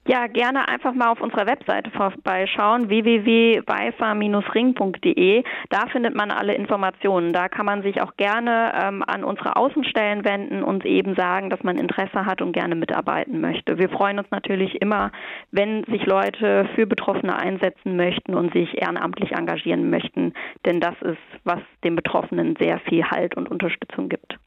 Ja, 0.07 0.25
gerne 0.25 0.67
einfach 0.67 0.95
mal 0.95 1.11
auf 1.11 1.21
unserer 1.21 1.45
Webseite 1.45 1.91
vorbeischauen, 1.91 2.89
www.weifa-ring.de. 2.89 5.43
Da 5.69 5.85
findet 5.91 6.15
man 6.15 6.31
alle 6.31 6.55
Informationen. 6.55 7.33
Da 7.33 7.49
kann 7.49 7.67
man 7.67 7.83
sich 7.83 8.01
auch 8.01 8.17
gerne 8.17 8.73
ähm, 8.81 9.03
an 9.05 9.23
unsere 9.23 9.57
Außenstellen 9.57 10.25
wenden 10.25 10.63
und 10.63 10.85
eben 10.85 11.13
sagen, 11.13 11.51
dass 11.51 11.61
man 11.61 11.77
Interesse 11.77 12.25
hat 12.25 12.41
und 12.41 12.51
gerne 12.51 12.73
mitarbeiten 12.73 13.41
möchte. 13.41 13.77
Wir 13.77 13.89
freuen 13.89 14.17
uns 14.17 14.31
natürlich 14.31 14.81
immer, 14.81 15.11
wenn 15.51 15.83
sich 15.83 16.03
Leute 16.07 16.67
für 16.73 16.87
Betroffene 16.87 17.37
einsetzen 17.37 17.95
möchten 17.95 18.33
und 18.33 18.51
sich 18.53 18.81
ehrenamtlich 18.81 19.33
engagieren 19.33 19.91
möchten, 19.91 20.33
denn 20.65 20.79
das 20.79 20.95
ist, 21.01 21.21
was 21.43 21.59
den 21.83 21.95
Betroffenen 21.95 22.55
sehr 22.59 22.79
viel 22.79 23.03
Halt 23.03 23.37
und 23.37 23.51
Unterstützung 23.51 24.09
gibt. 24.09 24.39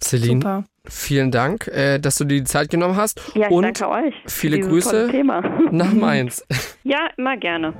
Celine, 0.00 0.40
Super. 0.40 0.64
Vielen 0.88 1.30
Dank, 1.30 1.66
äh, 1.68 1.98
dass 1.98 2.16
du 2.16 2.24
dir 2.24 2.38
die 2.38 2.44
Zeit 2.44 2.70
genommen 2.70 2.96
hast. 2.96 3.20
Ja, 3.34 3.46
ich 3.46 3.50
und 3.52 3.62
danke 3.62 3.88
euch. 3.88 4.14
Viele 4.26 4.60
Grüße 4.60 5.10
nach 5.70 5.92
Mainz. 5.92 6.44
Ja, 6.84 7.08
immer 7.16 7.36
gerne. 7.36 7.74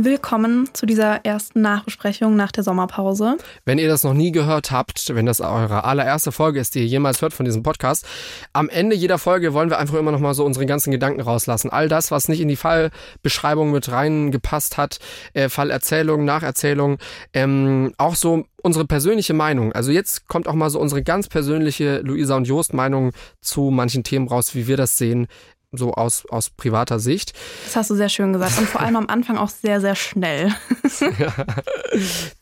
Willkommen 0.00 0.68
zu 0.74 0.86
dieser 0.86 1.24
ersten 1.24 1.60
Nachbesprechung 1.60 2.36
nach 2.36 2.52
der 2.52 2.62
Sommerpause. 2.62 3.36
Wenn 3.64 3.78
ihr 3.78 3.88
das 3.88 4.04
noch 4.04 4.14
nie 4.14 4.30
gehört 4.30 4.70
habt, 4.70 5.12
wenn 5.12 5.26
das 5.26 5.40
eure 5.40 5.82
allererste 5.82 6.30
Folge 6.30 6.60
ist, 6.60 6.76
die 6.76 6.82
ihr 6.82 6.86
jemals 6.86 7.20
hört 7.20 7.32
von 7.32 7.44
diesem 7.44 7.64
Podcast, 7.64 8.06
am 8.52 8.68
Ende 8.68 8.94
jeder 8.94 9.18
Folge 9.18 9.54
wollen 9.54 9.70
wir 9.70 9.78
einfach 9.80 9.98
immer 9.98 10.12
noch 10.12 10.20
mal 10.20 10.34
so 10.34 10.44
unsere 10.44 10.66
ganzen 10.66 10.92
Gedanken 10.92 11.20
rauslassen. 11.20 11.70
All 11.70 11.88
das, 11.88 12.12
was 12.12 12.28
nicht 12.28 12.40
in 12.40 12.46
die 12.46 12.54
Fallbeschreibung 12.54 13.72
mit 13.72 13.90
reingepasst 13.90 14.76
hat, 14.76 15.00
äh, 15.32 15.48
Fallerzählung, 15.48 16.24
Nacherzählung, 16.24 16.98
ähm, 17.32 17.92
auch 17.98 18.14
so 18.14 18.44
unsere 18.62 18.84
persönliche 18.84 19.34
Meinung. 19.34 19.72
Also 19.72 19.90
jetzt 19.90 20.28
kommt 20.28 20.46
auch 20.46 20.54
mal 20.54 20.70
so 20.70 20.78
unsere 20.78 21.02
ganz 21.02 21.26
persönliche 21.26 22.02
Luisa 22.02 22.36
und 22.36 22.46
Jost 22.46 22.72
Meinung 22.72 23.10
zu 23.40 23.70
manchen 23.72 24.04
Themen 24.04 24.28
raus, 24.28 24.54
wie 24.54 24.68
wir 24.68 24.76
das 24.76 24.96
sehen 24.96 25.26
so 25.72 25.92
aus, 25.92 26.24
aus 26.26 26.50
privater 26.50 26.98
Sicht. 26.98 27.32
Das 27.64 27.76
hast 27.76 27.90
du 27.90 27.94
sehr 27.94 28.08
schön 28.08 28.32
gesagt 28.32 28.58
und 28.58 28.68
vor 28.68 28.80
allem 28.80 28.96
am 28.96 29.06
Anfang 29.08 29.36
auch 29.36 29.50
sehr, 29.50 29.80
sehr 29.80 29.94
schnell. 29.94 30.54
ja. 31.18 31.32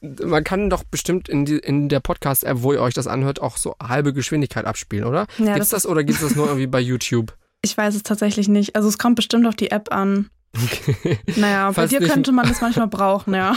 Man 0.01 0.45
kann 0.45 0.71
doch 0.71 0.85
bestimmt 0.85 1.29
in, 1.29 1.45
die, 1.45 1.59
in 1.59 1.89
der 1.89 2.01
Podcast-App, 2.01 2.63
wo 2.63 2.73
ihr 2.73 2.81
euch 2.81 2.95
das 2.95 3.07
anhört, 3.07 3.41
auch 3.41 3.57
so 3.57 3.75
halbe 3.83 4.13
Geschwindigkeit 4.13 4.65
abspielen, 4.65 5.05
oder? 5.05 5.27
Ja, 5.39 5.55
gibt's 5.55 5.71
das, 5.71 5.83
das 5.83 5.87
oder 5.87 6.05
gibt 6.05 6.21
es 6.21 6.27
das 6.27 6.37
nur 6.37 6.47
irgendwie 6.47 6.67
bei 6.67 6.81
YouTube? 6.81 7.37
Ich 7.63 7.77
weiß 7.77 7.95
es 7.95 8.03
tatsächlich 8.03 8.49
nicht. 8.49 8.77
Also 8.77 8.89
es 8.89 8.99
kommt 8.99 9.17
bestimmt 9.17 9.47
auf 9.47 9.57
die 9.57 9.71
App 9.71 9.93
an. 9.93 10.31
Okay. 10.55 11.19
Naja, 11.37 11.71
bei 11.73 11.87
dir 11.87 12.01
könnte 12.01 12.33
man 12.33 12.49
das 12.49 12.61
manchmal 12.61 12.87
brauchen, 12.87 13.35
ja. 13.35 13.57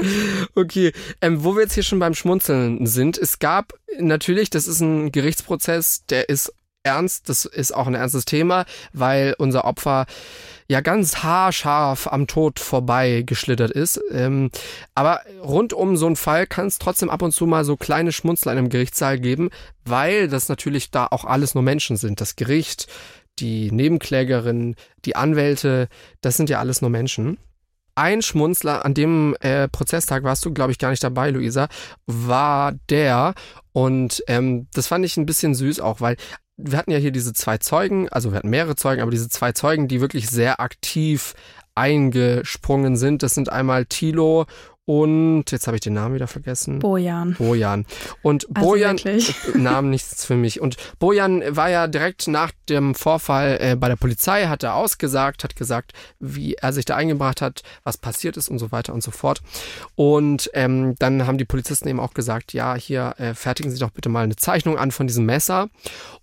okay, 0.54 0.92
ähm, 1.22 1.42
wo 1.42 1.54
wir 1.54 1.62
jetzt 1.62 1.74
hier 1.74 1.82
schon 1.82 1.98
beim 1.98 2.14
Schmunzeln 2.14 2.84
sind, 2.84 3.16
es 3.16 3.38
gab 3.38 3.72
natürlich, 3.98 4.50
das 4.50 4.66
ist 4.66 4.80
ein 4.80 5.10
Gerichtsprozess, 5.10 6.04
der 6.06 6.28
ist 6.28 6.52
ernst. 6.84 7.28
Das 7.28 7.44
ist 7.44 7.74
auch 7.74 7.86
ein 7.86 7.94
ernstes 7.94 8.24
Thema, 8.24 8.64
weil 8.92 9.34
unser 9.38 9.64
Opfer 9.64 10.06
ja 10.68 10.80
ganz 10.80 11.22
haarscharf 11.22 12.06
am 12.06 12.26
Tod 12.26 12.60
vorbei 12.60 13.22
geschlittert 13.26 13.70
ist. 13.70 14.00
Ähm, 14.10 14.50
aber 14.94 15.20
rund 15.42 15.72
um 15.72 15.96
so 15.96 16.06
einen 16.06 16.16
Fall 16.16 16.46
kann 16.46 16.66
es 16.66 16.78
trotzdem 16.78 17.10
ab 17.10 17.22
und 17.22 17.32
zu 17.32 17.46
mal 17.46 17.64
so 17.64 17.76
kleine 17.76 18.12
Schmunzler 18.12 18.52
in 18.52 18.58
einem 18.58 18.68
Gerichtssaal 18.68 19.18
geben, 19.18 19.50
weil 19.84 20.28
das 20.28 20.48
natürlich 20.48 20.90
da 20.90 21.06
auch 21.10 21.24
alles 21.24 21.54
nur 21.54 21.62
Menschen 21.62 21.96
sind. 21.96 22.20
Das 22.20 22.36
Gericht, 22.36 22.86
die 23.38 23.70
Nebenklägerin, 23.72 24.76
die 25.04 25.16
Anwälte, 25.16 25.88
das 26.20 26.36
sind 26.36 26.48
ja 26.50 26.60
alles 26.60 26.80
nur 26.80 26.90
Menschen. 26.90 27.38
Ein 27.96 28.22
Schmunzler, 28.22 28.84
an 28.84 28.92
dem 28.92 29.36
äh, 29.38 29.68
Prozesstag 29.68 30.24
warst 30.24 30.44
du, 30.44 30.52
glaube 30.52 30.72
ich, 30.72 30.78
gar 30.78 30.90
nicht 30.90 31.04
dabei, 31.04 31.30
Luisa, 31.30 31.68
war 32.06 32.72
der. 32.90 33.34
Und 33.72 34.24
ähm, 34.26 34.66
das 34.72 34.88
fand 34.88 35.04
ich 35.04 35.16
ein 35.16 35.26
bisschen 35.26 35.54
süß 35.54 35.78
auch, 35.78 36.00
weil 36.00 36.16
wir 36.56 36.78
hatten 36.78 36.90
ja 36.90 36.98
hier 36.98 37.10
diese 37.10 37.32
zwei 37.32 37.58
Zeugen, 37.58 38.08
also 38.10 38.32
wir 38.32 38.38
hatten 38.38 38.50
mehrere 38.50 38.76
Zeugen, 38.76 39.02
aber 39.02 39.10
diese 39.10 39.28
zwei 39.28 39.52
Zeugen, 39.52 39.88
die 39.88 40.00
wirklich 40.00 40.28
sehr 40.28 40.60
aktiv 40.60 41.34
eingesprungen 41.74 42.96
sind. 42.96 43.22
Das 43.22 43.34
sind 43.34 43.50
einmal 43.50 43.86
Tilo 43.86 44.46
und 44.86 45.44
jetzt 45.50 45.66
habe 45.66 45.78
ich 45.78 45.80
den 45.80 45.94
Namen 45.94 46.14
wieder 46.14 46.26
vergessen. 46.26 46.78
Bojan. 46.80 47.34
Bojan. 47.38 47.86
Und 48.20 48.46
also 48.54 48.68
Bojan, 48.68 48.98
wirklich? 48.98 49.34
Namen 49.54 49.88
nichts 49.88 50.26
für 50.26 50.36
mich. 50.36 50.60
Und 50.60 50.76
Bojan 50.98 51.42
war 51.48 51.70
ja 51.70 51.86
direkt 51.86 52.28
nach 52.28 52.52
dem 52.68 52.94
Vorfall 52.94 53.56
äh, 53.60 53.76
bei 53.76 53.88
der 53.88 53.96
Polizei, 53.96 54.46
hat 54.46 54.62
er 54.62 54.74
ausgesagt, 54.74 55.42
hat 55.42 55.56
gesagt, 55.56 55.92
wie 56.20 56.54
er 56.54 56.74
sich 56.74 56.84
da 56.84 56.96
eingebracht 56.96 57.40
hat, 57.40 57.62
was 57.82 57.96
passiert 57.96 58.36
ist 58.36 58.50
und 58.50 58.58
so 58.58 58.72
weiter 58.72 58.92
und 58.92 59.02
so 59.02 59.10
fort. 59.10 59.40
Und 59.94 60.50
ähm, 60.52 60.96
dann 60.98 61.26
haben 61.26 61.38
die 61.38 61.46
Polizisten 61.46 61.88
eben 61.88 62.00
auch 62.00 62.12
gesagt, 62.12 62.52
ja, 62.52 62.74
hier 62.74 63.14
äh, 63.16 63.32
fertigen 63.32 63.70
Sie 63.70 63.78
doch 63.78 63.90
bitte 63.90 64.10
mal 64.10 64.24
eine 64.24 64.36
Zeichnung 64.36 64.76
an 64.76 64.90
von 64.90 65.06
diesem 65.06 65.24
Messer. 65.24 65.70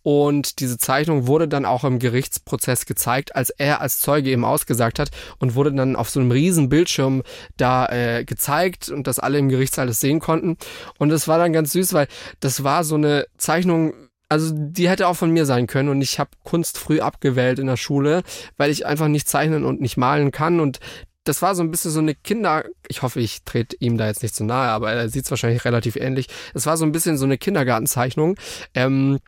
Und 0.03 0.59
diese 0.59 0.77
Zeichnung 0.77 1.27
wurde 1.27 1.47
dann 1.47 1.65
auch 1.65 1.83
im 1.83 1.99
Gerichtsprozess 1.99 2.85
gezeigt, 2.85 3.35
als 3.35 3.49
er 3.51 3.81
als 3.81 3.99
Zeuge 3.99 4.29
eben 4.29 4.45
ausgesagt 4.45 4.99
hat 4.99 5.11
und 5.39 5.55
wurde 5.55 5.73
dann 5.73 5.95
auf 5.95 6.09
so 6.09 6.19
einem 6.19 6.31
riesen 6.31 6.69
Bildschirm 6.69 7.23
da 7.57 7.87
äh, 7.87 8.25
gezeigt 8.25 8.89
und 8.89 9.07
dass 9.07 9.19
alle 9.19 9.37
im 9.37 9.49
Gerichtssaal 9.49 9.87
das 9.87 9.99
sehen 9.99 10.19
konnten. 10.19 10.57
Und 10.97 11.11
es 11.11 11.27
war 11.27 11.37
dann 11.37 11.53
ganz 11.53 11.71
süß, 11.73 11.93
weil 11.93 12.07
das 12.39 12.63
war 12.63 12.83
so 12.83 12.95
eine 12.95 13.25
Zeichnung, 13.37 13.93
Also 14.29 14.53
die 14.55 14.87
hätte 14.87 15.07
auch 15.07 15.17
von 15.17 15.31
mir 15.31 15.45
sein 15.45 15.67
können 15.67 15.89
und 15.89 16.01
ich 16.01 16.17
habe 16.17 16.31
Kunst 16.43 16.77
früh 16.77 17.01
abgewählt 17.01 17.59
in 17.59 17.67
der 17.67 17.77
Schule, 17.77 18.23
weil 18.57 18.71
ich 18.71 18.85
einfach 18.85 19.09
nicht 19.09 19.27
zeichnen 19.27 19.65
und 19.65 19.81
nicht 19.81 19.97
malen 19.97 20.31
kann 20.31 20.59
und 20.61 20.79
das 21.25 21.41
war 21.41 21.53
so 21.53 21.61
ein 21.61 21.69
bisschen 21.69 21.91
so 21.91 21.99
eine 21.99 22.15
Kinder, 22.15 22.63
ich 22.87 23.03
hoffe, 23.03 23.19
ich 23.19 23.43
trete 23.43 23.75
ihm 23.79 23.97
da 23.97 24.07
jetzt 24.07 24.23
nicht 24.23 24.33
zu 24.33 24.43
nahe, 24.43 24.69
aber 24.69 24.91
er 24.91 25.09
sieht 25.09 25.25
es 25.25 25.31
wahrscheinlich 25.31 25.65
relativ 25.65 25.95
ähnlich. 25.95 26.27
Es 26.55 26.65
war 26.65 26.77
so 26.77 26.85
ein 26.85 26.91
bisschen 26.91 27.17
so 27.17 27.25
eine 27.25 27.37
Kindergartenzeichnung. 27.37 28.37
Ähm, 28.73 29.19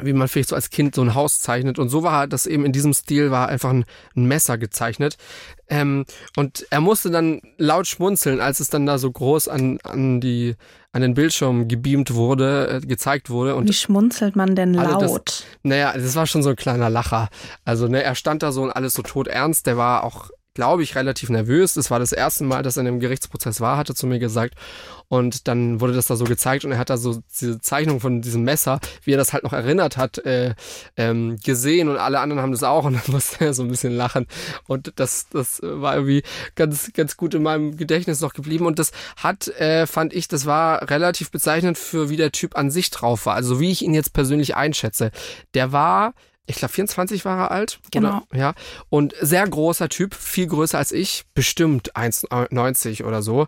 wie 0.00 0.12
man 0.12 0.28
vielleicht 0.28 0.50
so 0.50 0.56
als 0.56 0.70
Kind 0.70 0.94
so 0.94 1.02
ein 1.02 1.14
Haus 1.14 1.40
zeichnet. 1.40 1.78
Und 1.78 1.88
so 1.88 2.02
war 2.02 2.26
das 2.26 2.46
eben 2.46 2.64
in 2.64 2.72
diesem 2.72 2.92
Stil, 2.92 3.30
war 3.30 3.48
einfach 3.48 3.70
ein, 3.70 3.84
ein 4.14 4.26
Messer 4.26 4.58
gezeichnet. 4.58 5.16
Ähm, 5.68 6.04
und 6.36 6.66
er 6.70 6.80
musste 6.80 7.10
dann 7.10 7.40
laut 7.56 7.86
schmunzeln, 7.86 8.40
als 8.40 8.60
es 8.60 8.68
dann 8.68 8.86
da 8.86 8.98
so 8.98 9.10
groß 9.10 9.48
an, 9.48 9.78
an, 9.82 10.20
die, 10.20 10.54
an 10.92 11.02
den 11.02 11.14
Bildschirm 11.14 11.66
gebeamt 11.66 12.14
wurde, 12.14 12.80
äh, 12.82 12.86
gezeigt 12.86 13.30
wurde. 13.30 13.54
Und 13.56 13.68
Wie 13.68 13.72
schmunzelt 13.72 14.36
man 14.36 14.54
denn 14.54 14.74
laut? 14.74 15.02
also 15.02 15.18
das, 15.18 15.44
naja, 15.62 15.92
das 15.94 16.14
war 16.14 16.26
schon 16.26 16.42
so 16.42 16.50
ein 16.50 16.56
kleiner 16.56 16.90
Lacher. 16.90 17.28
Also 17.64 17.88
ne, 17.88 18.02
er 18.02 18.14
stand 18.14 18.42
da 18.42 18.52
so 18.52 18.62
und 18.62 18.70
alles 18.70 18.94
so 18.94 19.02
tot 19.02 19.28
ernst. 19.28 19.66
Der 19.66 19.76
war 19.76 20.04
auch 20.04 20.30
glaube 20.56 20.82
ich, 20.82 20.96
relativ 20.96 21.28
nervös. 21.28 21.74
Das 21.74 21.90
war 21.90 21.98
das 21.98 22.12
erste 22.12 22.42
Mal, 22.42 22.62
dass 22.62 22.76
er 22.76 22.80
in 22.80 22.88
einem 22.88 23.00
Gerichtsprozess 23.00 23.60
war, 23.60 23.76
hatte 23.76 23.94
zu 23.94 24.06
mir 24.06 24.18
gesagt. 24.18 24.54
Und 25.08 25.46
dann 25.46 25.80
wurde 25.80 25.92
das 25.92 26.06
da 26.06 26.16
so 26.16 26.24
gezeigt 26.24 26.64
und 26.64 26.72
er 26.72 26.78
hat 26.78 26.90
da 26.90 26.96
so 26.96 27.20
diese 27.38 27.60
Zeichnung 27.60 28.00
von 28.00 28.22
diesem 28.22 28.42
Messer, 28.42 28.80
wie 29.04 29.12
er 29.12 29.18
das 29.18 29.32
halt 29.32 29.44
noch 29.44 29.52
erinnert 29.52 29.96
hat, 29.96 30.18
äh, 30.18 30.54
ähm, 30.96 31.36
gesehen 31.44 31.88
und 31.88 31.98
alle 31.98 32.18
anderen 32.18 32.42
haben 32.42 32.50
das 32.50 32.64
auch 32.64 32.84
und 32.84 32.94
dann 32.94 33.02
musste 33.12 33.44
er 33.44 33.54
so 33.54 33.62
ein 33.62 33.68
bisschen 33.68 33.94
lachen. 33.94 34.26
Und 34.66 34.94
das, 34.96 35.28
das 35.28 35.60
war 35.62 35.94
irgendwie 35.94 36.22
ganz, 36.54 36.90
ganz 36.94 37.16
gut 37.16 37.34
in 37.34 37.42
meinem 37.42 37.76
Gedächtnis 37.76 38.20
noch 38.22 38.32
geblieben. 38.32 38.66
Und 38.66 38.78
das 38.78 38.90
hat, 39.18 39.46
äh, 39.60 39.86
fand 39.86 40.14
ich, 40.14 40.26
das 40.26 40.46
war 40.46 40.90
relativ 40.90 41.30
bezeichnend 41.30 41.76
für 41.76 42.08
wie 42.08 42.16
der 42.16 42.32
Typ 42.32 42.56
an 42.56 42.70
sich 42.70 42.90
drauf 42.90 43.26
war. 43.26 43.34
Also 43.34 43.60
wie 43.60 43.70
ich 43.70 43.82
ihn 43.82 43.94
jetzt 43.94 44.14
persönlich 44.14 44.56
einschätze. 44.56 45.10
Der 45.54 45.70
war 45.70 46.14
ich 46.46 46.56
glaube 46.56 46.72
24 46.72 47.24
war 47.24 47.38
er 47.38 47.50
alt. 47.50 47.80
Genau. 47.90 48.22
Oder, 48.30 48.38
ja. 48.38 48.54
Und 48.88 49.14
sehr 49.20 49.46
großer 49.46 49.88
Typ, 49.88 50.14
viel 50.14 50.46
größer 50.46 50.78
als 50.78 50.92
ich, 50.92 51.24
bestimmt 51.34 51.96
1,90 51.96 53.04
oder 53.04 53.22
so. 53.22 53.46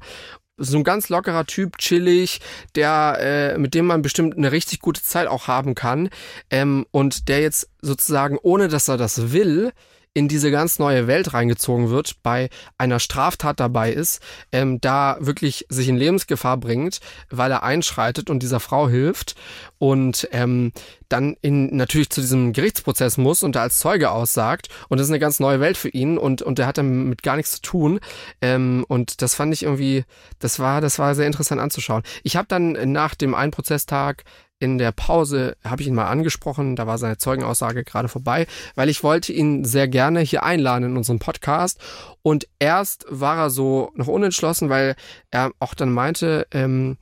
So 0.56 0.76
ein 0.76 0.84
ganz 0.84 1.08
lockerer 1.08 1.46
Typ, 1.46 1.78
chillig, 1.78 2.40
der, 2.74 3.18
äh, 3.20 3.58
mit 3.58 3.74
dem 3.74 3.86
man 3.86 4.02
bestimmt 4.02 4.36
eine 4.36 4.50
richtig 4.50 4.80
gute 4.80 5.02
Zeit 5.02 5.28
auch 5.28 5.46
haben 5.46 5.76
kann. 5.76 6.08
Ähm, 6.50 6.84
und 6.90 7.28
der 7.28 7.40
jetzt 7.40 7.70
sozusagen, 7.80 8.38
ohne 8.42 8.66
dass 8.66 8.88
er 8.88 8.96
das 8.96 9.32
will, 9.32 9.72
in 10.18 10.26
diese 10.26 10.50
ganz 10.50 10.80
neue 10.80 11.06
Welt 11.06 11.32
reingezogen 11.32 11.90
wird, 11.90 12.16
bei 12.24 12.50
einer 12.76 12.98
Straftat 12.98 13.60
dabei 13.60 13.92
ist, 13.92 14.20
ähm, 14.50 14.80
da 14.80 15.16
wirklich 15.20 15.64
sich 15.68 15.88
in 15.88 15.96
Lebensgefahr 15.96 16.56
bringt, 16.56 16.98
weil 17.30 17.52
er 17.52 17.62
einschreitet 17.62 18.28
und 18.28 18.42
dieser 18.42 18.58
Frau 18.58 18.88
hilft 18.88 19.36
und 19.78 20.28
ähm, 20.32 20.72
dann 21.08 21.36
in, 21.40 21.76
natürlich 21.76 22.10
zu 22.10 22.20
diesem 22.20 22.52
Gerichtsprozess 22.52 23.16
muss 23.16 23.44
und 23.44 23.54
da 23.54 23.62
als 23.62 23.78
Zeuge 23.78 24.10
aussagt 24.10 24.68
und 24.88 24.98
das 24.98 25.06
ist 25.06 25.12
eine 25.12 25.20
ganz 25.20 25.38
neue 25.38 25.60
Welt 25.60 25.76
für 25.76 25.88
ihn 25.88 26.18
und 26.18 26.42
und 26.42 26.58
der 26.58 26.66
hat 26.66 26.78
damit 26.78 27.22
gar 27.22 27.36
nichts 27.36 27.52
zu 27.52 27.62
tun 27.62 28.00
ähm, 28.42 28.84
und 28.88 29.22
das 29.22 29.36
fand 29.36 29.54
ich 29.54 29.62
irgendwie, 29.62 30.04
das 30.40 30.58
war 30.58 30.80
das 30.80 30.98
war 30.98 31.14
sehr 31.14 31.28
interessant 31.28 31.60
anzuschauen. 31.60 32.02
Ich 32.24 32.34
habe 32.34 32.48
dann 32.48 32.72
nach 32.90 33.14
dem 33.14 33.36
einen 33.36 33.52
Prozesstag 33.52 34.24
in 34.60 34.78
der 34.78 34.92
Pause 34.92 35.56
habe 35.64 35.82
ich 35.82 35.88
ihn 35.88 35.94
mal 35.94 36.08
angesprochen, 36.08 36.76
da 36.76 36.86
war 36.86 36.98
seine 36.98 37.18
Zeugenaussage 37.18 37.84
gerade 37.84 38.08
vorbei, 38.08 38.46
weil 38.74 38.88
ich 38.88 39.02
wollte 39.02 39.32
ihn 39.32 39.64
sehr 39.64 39.88
gerne 39.88 40.20
hier 40.20 40.42
einladen 40.42 40.84
in 40.84 40.96
unseren 40.96 41.18
Podcast. 41.18 41.78
Und 42.22 42.48
erst 42.58 43.06
war 43.08 43.36
er 43.38 43.50
so 43.50 43.92
noch 43.94 44.08
unentschlossen, 44.08 44.68
weil 44.68 44.96
er 45.30 45.52
auch 45.60 45.74
dann 45.74 45.92
meinte, 45.92 46.46
ähm, 46.50 46.98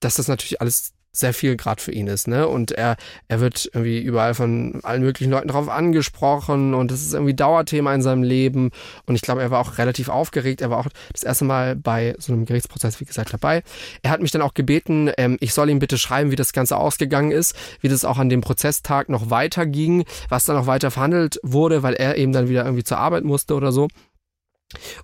dass 0.00 0.16
das 0.16 0.28
natürlich 0.28 0.60
alles 0.60 0.92
sehr 1.18 1.32
viel 1.32 1.56
gerade 1.56 1.82
für 1.82 1.92
ihn 1.92 2.06
ist, 2.06 2.28
ne? 2.28 2.46
Und 2.46 2.72
er, 2.72 2.96
er 3.28 3.40
wird 3.40 3.70
irgendwie 3.72 4.00
überall 4.00 4.34
von 4.34 4.80
allen 4.82 5.02
möglichen 5.02 5.30
Leuten 5.30 5.48
drauf 5.48 5.68
angesprochen 5.68 6.74
und 6.74 6.90
das 6.90 7.00
ist 7.00 7.14
irgendwie 7.14 7.34
Dauerthema 7.34 7.94
in 7.94 8.02
seinem 8.02 8.22
Leben. 8.22 8.70
Und 9.06 9.14
ich 9.14 9.22
glaube, 9.22 9.42
er 9.42 9.50
war 9.50 9.60
auch 9.60 9.78
relativ 9.78 10.08
aufgeregt. 10.08 10.60
Er 10.60 10.70
war 10.70 10.78
auch 10.78 10.88
das 11.12 11.22
erste 11.22 11.44
Mal 11.44 11.76
bei 11.76 12.14
so 12.18 12.32
einem 12.32 12.44
Gerichtsprozess, 12.44 13.00
wie 13.00 13.04
gesagt, 13.04 13.32
dabei. 13.32 13.62
Er 14.02 14.10
hat 14.10 14.20
mich 14.20 14.30
dann 14.30 14.42
auch 14.42 14.54
gebeten, 14.54 15.10
ähm, 15.16 15.36
ich 15.40 15.54
soll 15.54 15.70
ihm 15.70 15.78
bitte 15.78 15.98
schreiben, 15.98 16.30
wie 16.30 16.36
das 16.36 16.52
Ganze 16.52 16.76
ausgegangen 16.76 17.30
ist, 17.30 17.56
wie 17.80 17.88
das 17.88 18.04
auch 18.04 18.18
an 18.18 18.28
dem 18.28 18.40
Prozesstag 18.40 19.08
noch 19.08 19.30
weiterging, 19.30 20.04
was 20.28 20.44
dann 20.44 20.56
noch 20.56 20.66
weiter 20.66 20.90
verhandelt 20.90 21.40
wurde, 21.42 21.82
weil 21.82 21.94
er 21.94 22.16
eben 22.16 22.32
dann 22.32 22.48
wieder 22.48 22.64
irgendwie 22.64 22.84
zur 22.84 22.98
Arbeit 22.98 23.24
musste 23.24 23.54
oder 23.54 23.72
so. 23.72 23.88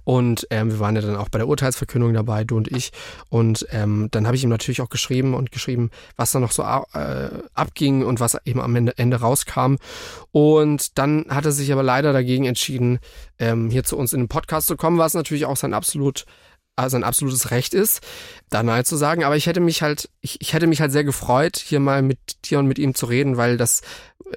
Und 0.04 0.46
ähm, 0.50 0.70
wir 0.70 0.80
waren 0.80 0.96
ja 0.96 1.02
dann 1.02 1.16
auch 1.16 1.28
bei 1.28 1.38
der 1.38 1.48
Urteilsverkündung 1.48 2.12
dabei, 2.12 2.44
du 2.44 2.56
und 2.56 2.70
ich. 2.70 2.90
Und 3.28 3.66
ähm, 3.70 4.08
dann 4.10 4.26
habe 4.26 4.36
ich 4.36 4.42
ihm 4.42 4.50
natürlich 4.50 4.80
auch 4.80 4.88
geschrieben 4.88 5.34
und 5.34 5.52
geschrieben, 5.52 5.90
was 6.16 6.32
da 6.32 6.40
noch 6.40 6.52
so 6.52 6.62
äh, 6.62 7.30
abging 7.54 8.04
und 8.04 8.20
was 8.20 8.36
eben 8.44 8.60
am 8.60 8.74
Ende, 8.74 8.98
Ende 8.98 9.20
rauskam. 9.20 9.76
Und 10.32 10.98
dann 10.98 11.26
hat 11.28 11.44
er 11.44 11.52
sich 11.52 11.72
aber 11.72 11.82
leider 11.82 12.12
dagegen 12.12 12.44
entschieden, 12.44 12.98
ähm, 13.38 13.70
hier 13.70 13.84
zu 13.84 13.96
uns 13.96 14.12
in 14.12 14.20
den 14.20 14.28
Podcast 14.28 14.66
zu 14.66 14.76
kommen, 14.76 14.98
was 14.98 15.14
natürlich 15.14 15.46
auch 15.46 15.56
sein 15.56 15.74
absolut 15.74 16.24
also 16.74 16.96
ein 16.96 17.04
absolutes 17.04 17.50
Recht 17.50 17.74
ist, 17.74 18.00
da 18.48 18.62
Nein 18.62 18.86
zu 18.86 18.96
sagen. 18.96 19.24
Aber 19.24 19.36
ich 19.36 19.46
hätte 19.46 19.60
mich 19.60 19.82
halt, 19.82 20.08
ich, 20.20 20.40
ich 20.40 20.54
hätte 20.54 20.66
mich 20.66 20.80
halt 20.80 20.90
sehr 20.90 21.04
gefreut, 21.04 21.58
hier 21.58 21.80
mal 21.80 22.00
mit 22.00 22.18
dir 22.46 22.58
und 22.58 22.66
mit 22.66 22.78
ihm 22.78 22.94
zu 22.94 23.04
reden, 23.06 23.36
weil 23.36 23.58
das 23.58 23.82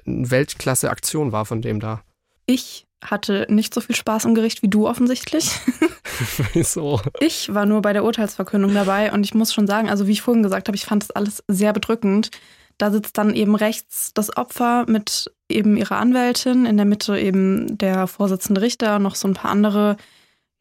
eine 0.06 0.30
Weltklasse-Aktion 0.30 1.32
war 1.32 1.46
von 1.46 1.62
dem 1.62 1.80
da. 1.80 2.02
Ich 2.44 2.85
hatte 3.10 3.46
nicht 3.48 3.72
so 3.72 3.80
viel 3.80 3.96
Spaß 3.96 4.24
im 4.24 4.34
Gericht 4.34 4.62
wie 4.62 4.68
du 4.68 4.86
offensichtlich. 4.88 5.50
Wieso? 6.52 7.00
Ich 7.20 7.52
war 7.54 7.66
nur 7.66 7.82
bei 7.82 7.92
der 7.92 8.04
Urteilsverkündung 8.04 8.74
dabei 8.74 9.12
und 9.12 9.24
ich 9.24 9.34
muss 9.34 9.52
schon 9.52 9.66
sagen, 9.66 9.88
also 9.88 10.06
wie 10.06 10.12
ich 10.12 10.22
vorhin 10.22 10.42
gesagt 10.42 10.68
habe, 10.68 10.76
ich 10.76 10.84
fand 10.84 11.02
das 11.02 11.10
alles 11.10 11.42
sehr 11.48 11.72
bedrückend. 11.72 12.30
Da 12.78 12.90
sitzt 12.90 13.16
dann 13.16 13.34
eben 13.34 13.54
rechts 13.54 14.12
das 14.14 14.36
Opfer 14.36 14.84
mit 14.86 15.32
eben 15.48 15.76
ihrer 15.76 15.96
Anwältin, 15.96 16.66
in 16.66 16.76
der 16.76 16.86
Mitte 16.86 17.18
eben 17.18 17.78
der 17.78 18.06
Vorsitzende 18.06 18.60
Richter, 18.60 18.98
noch 18.98 19.14
so 19.14 19.28
ein 19.28 19.34
paar 19.34 19.50
andere, 19.50 19.96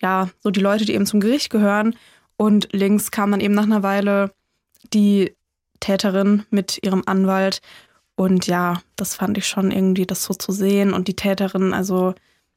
ja, 0.01 0.29
so 0.41 0.49
die 0.49 0.61
Leute, 0.61 0.85
die 0.85 0.93
eben 0.93 1.05
zum 1.05 1.19
Gericht 1.19 1.49
gehören. 1.49 1.95
Und 2.37 2.69
links 2.71 3.11
kam 3.11 3.31
dann 3.31 3.41
eben 3.41 3.53
nach 3.53 3.63
einer 3.63 3.83
Weile 3.83 4.31
die 4.93 5.35
Täterin 5.79 6.45
mit 6.49 6.79
ihrem 6.83 7.03
Anwalt. 7.05 7.61
Und 8.15 8.47
ja, 8.47 8.81
das 8.95 9.15
fand 9.15 9.37
ich 9.37 9.47
schon 9.47 9.71
irgendwie, 9.71 10.05
das 10.05 10.23
so 10.23 10.33
zu 10.33 10.51
sehen. 10.51 10.93
Und 10.93 11.07
die 11.09 11.15
Täterin, 11.15 11.73
also 11.73 12.15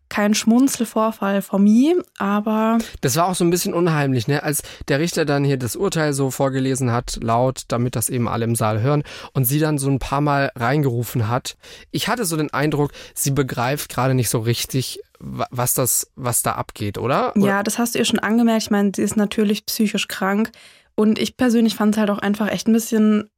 kein 0.08 0.34
Schmunzelvorfall 0.34 1.42
von 1.42 1.62
mir, 1.62 2.02
aber. 2.18 2.78
Das 3.00 3.16
war 3.16 3.26
auch 3.26 3.34
so 3.34 3.44
ein 3.44 3.50
bisschen 3.50 3.74
unheimlich, 3.74 4.28
ne? 4.28 4.42
Als 4.42 4.62
der 4.88 5.00
Richter 5.00 5.24
dann 5.24 5.44
hier 5.44 5.56
das 5.56 5.76
Urteil 5.76 6.12
so 6.12 6.30
vorgelesen 6.30 6.92
hat, 6.92 7.18
laut, 7.22 7.62
damit 7.68 7.96
das 7.96 8.08
eben 8.08 8.28
alle 8.28 8.44
im 8.44 8.54
Saal 8.54 8.80
hören, 8.80 9.02
und 9.32 9.44
sie 9.44 9.58
dann 9.58 9.78
so 9.78 9.90
ein 9.90 9.98
paar 9.98 10.20
Mal 10.20 10.50
reingerufen 10.56 11.28
hat. 11.28 11.56
Ich 11.90 12.08
hatte 12.08 12.24
so 12.24 12.36
den 12.36 12.52
Eindruck, 12.52 12.92
sie 13.14 13.30
begreift 13.30 13.90
gerade 13.90 14.14
nicht 14.14 14.30
so 14.30 14.38
richtig, 14.38 15.00
was 15.20 15.74
das, 15.74 16.10
was 16.14 16.42
da 16.42 16.52
abgeht, 16.52 16.96
oder? 16.96 17.34
oder? 17.36 17.46
Ja, 17.46 17.62
das 17.62 17.78
hast 17.78 17.94
du 17.94 17.98
ihr 17.98 18.04
schon 18.04 18.18
angemerkt. 18.18 18.62
Ich 18.62 18.70
meine, 18.70 18.92
sie 18.94 19.02
ist 19.02 19.16
natürlich 19.16 19.66
psychisch 19.66 20.08
krank. 20.08 20.50
Und 20.94 21.18
ich 21.18 21.36
persönlich 21.36 21.74
fand 21.74 21.94
es 21.94 22.00
halt 22.00 22.10
auch 22.10 22.18
einfach 22.18 22.48
echt 22.48 22.66
ein 22.66 22.72
bisschen, 22.72 23.30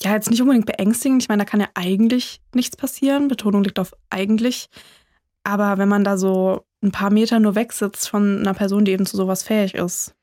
ja, 0.00 0.12
jetzt 0.12 0.30
nicht 0.30 0.42
unbedingt 0.42 0.66
beängstigend. 0.66 1.22
Ich 1.22 1.28
meine, 1.28 1.44
da 1.44 1.50
kann 1.50 1.60
ja 1.60 1.68
eigentlich 1.74 2.40
nichts 2.54 2.76
passieren. 2.76 3.28
Betonung 3.28 3.64
liegt 3.64 3.78
auf 3.78 3.94
eigentlich. 4.10 4.68
Aber 5.44 5.78
wenn 5.78 5.88
man 5.88 6.04
da 6.04 6.16
so 6.16 6.64
ein 6.82 6.92
paar 6.92 7.10
Meter 7.10 7.40
nur 7.40 7.54
wegsitzt 7.54 8.08
von 8.08 8.40
einer 8.40 8.54
Person, 8.54 8.84
die 8.84 8.92
eben 8.92 9.06
zu 9.06 9.16
sowas 9.16 9.42
fähig 9.42 9.74
ist. 9.74 10.14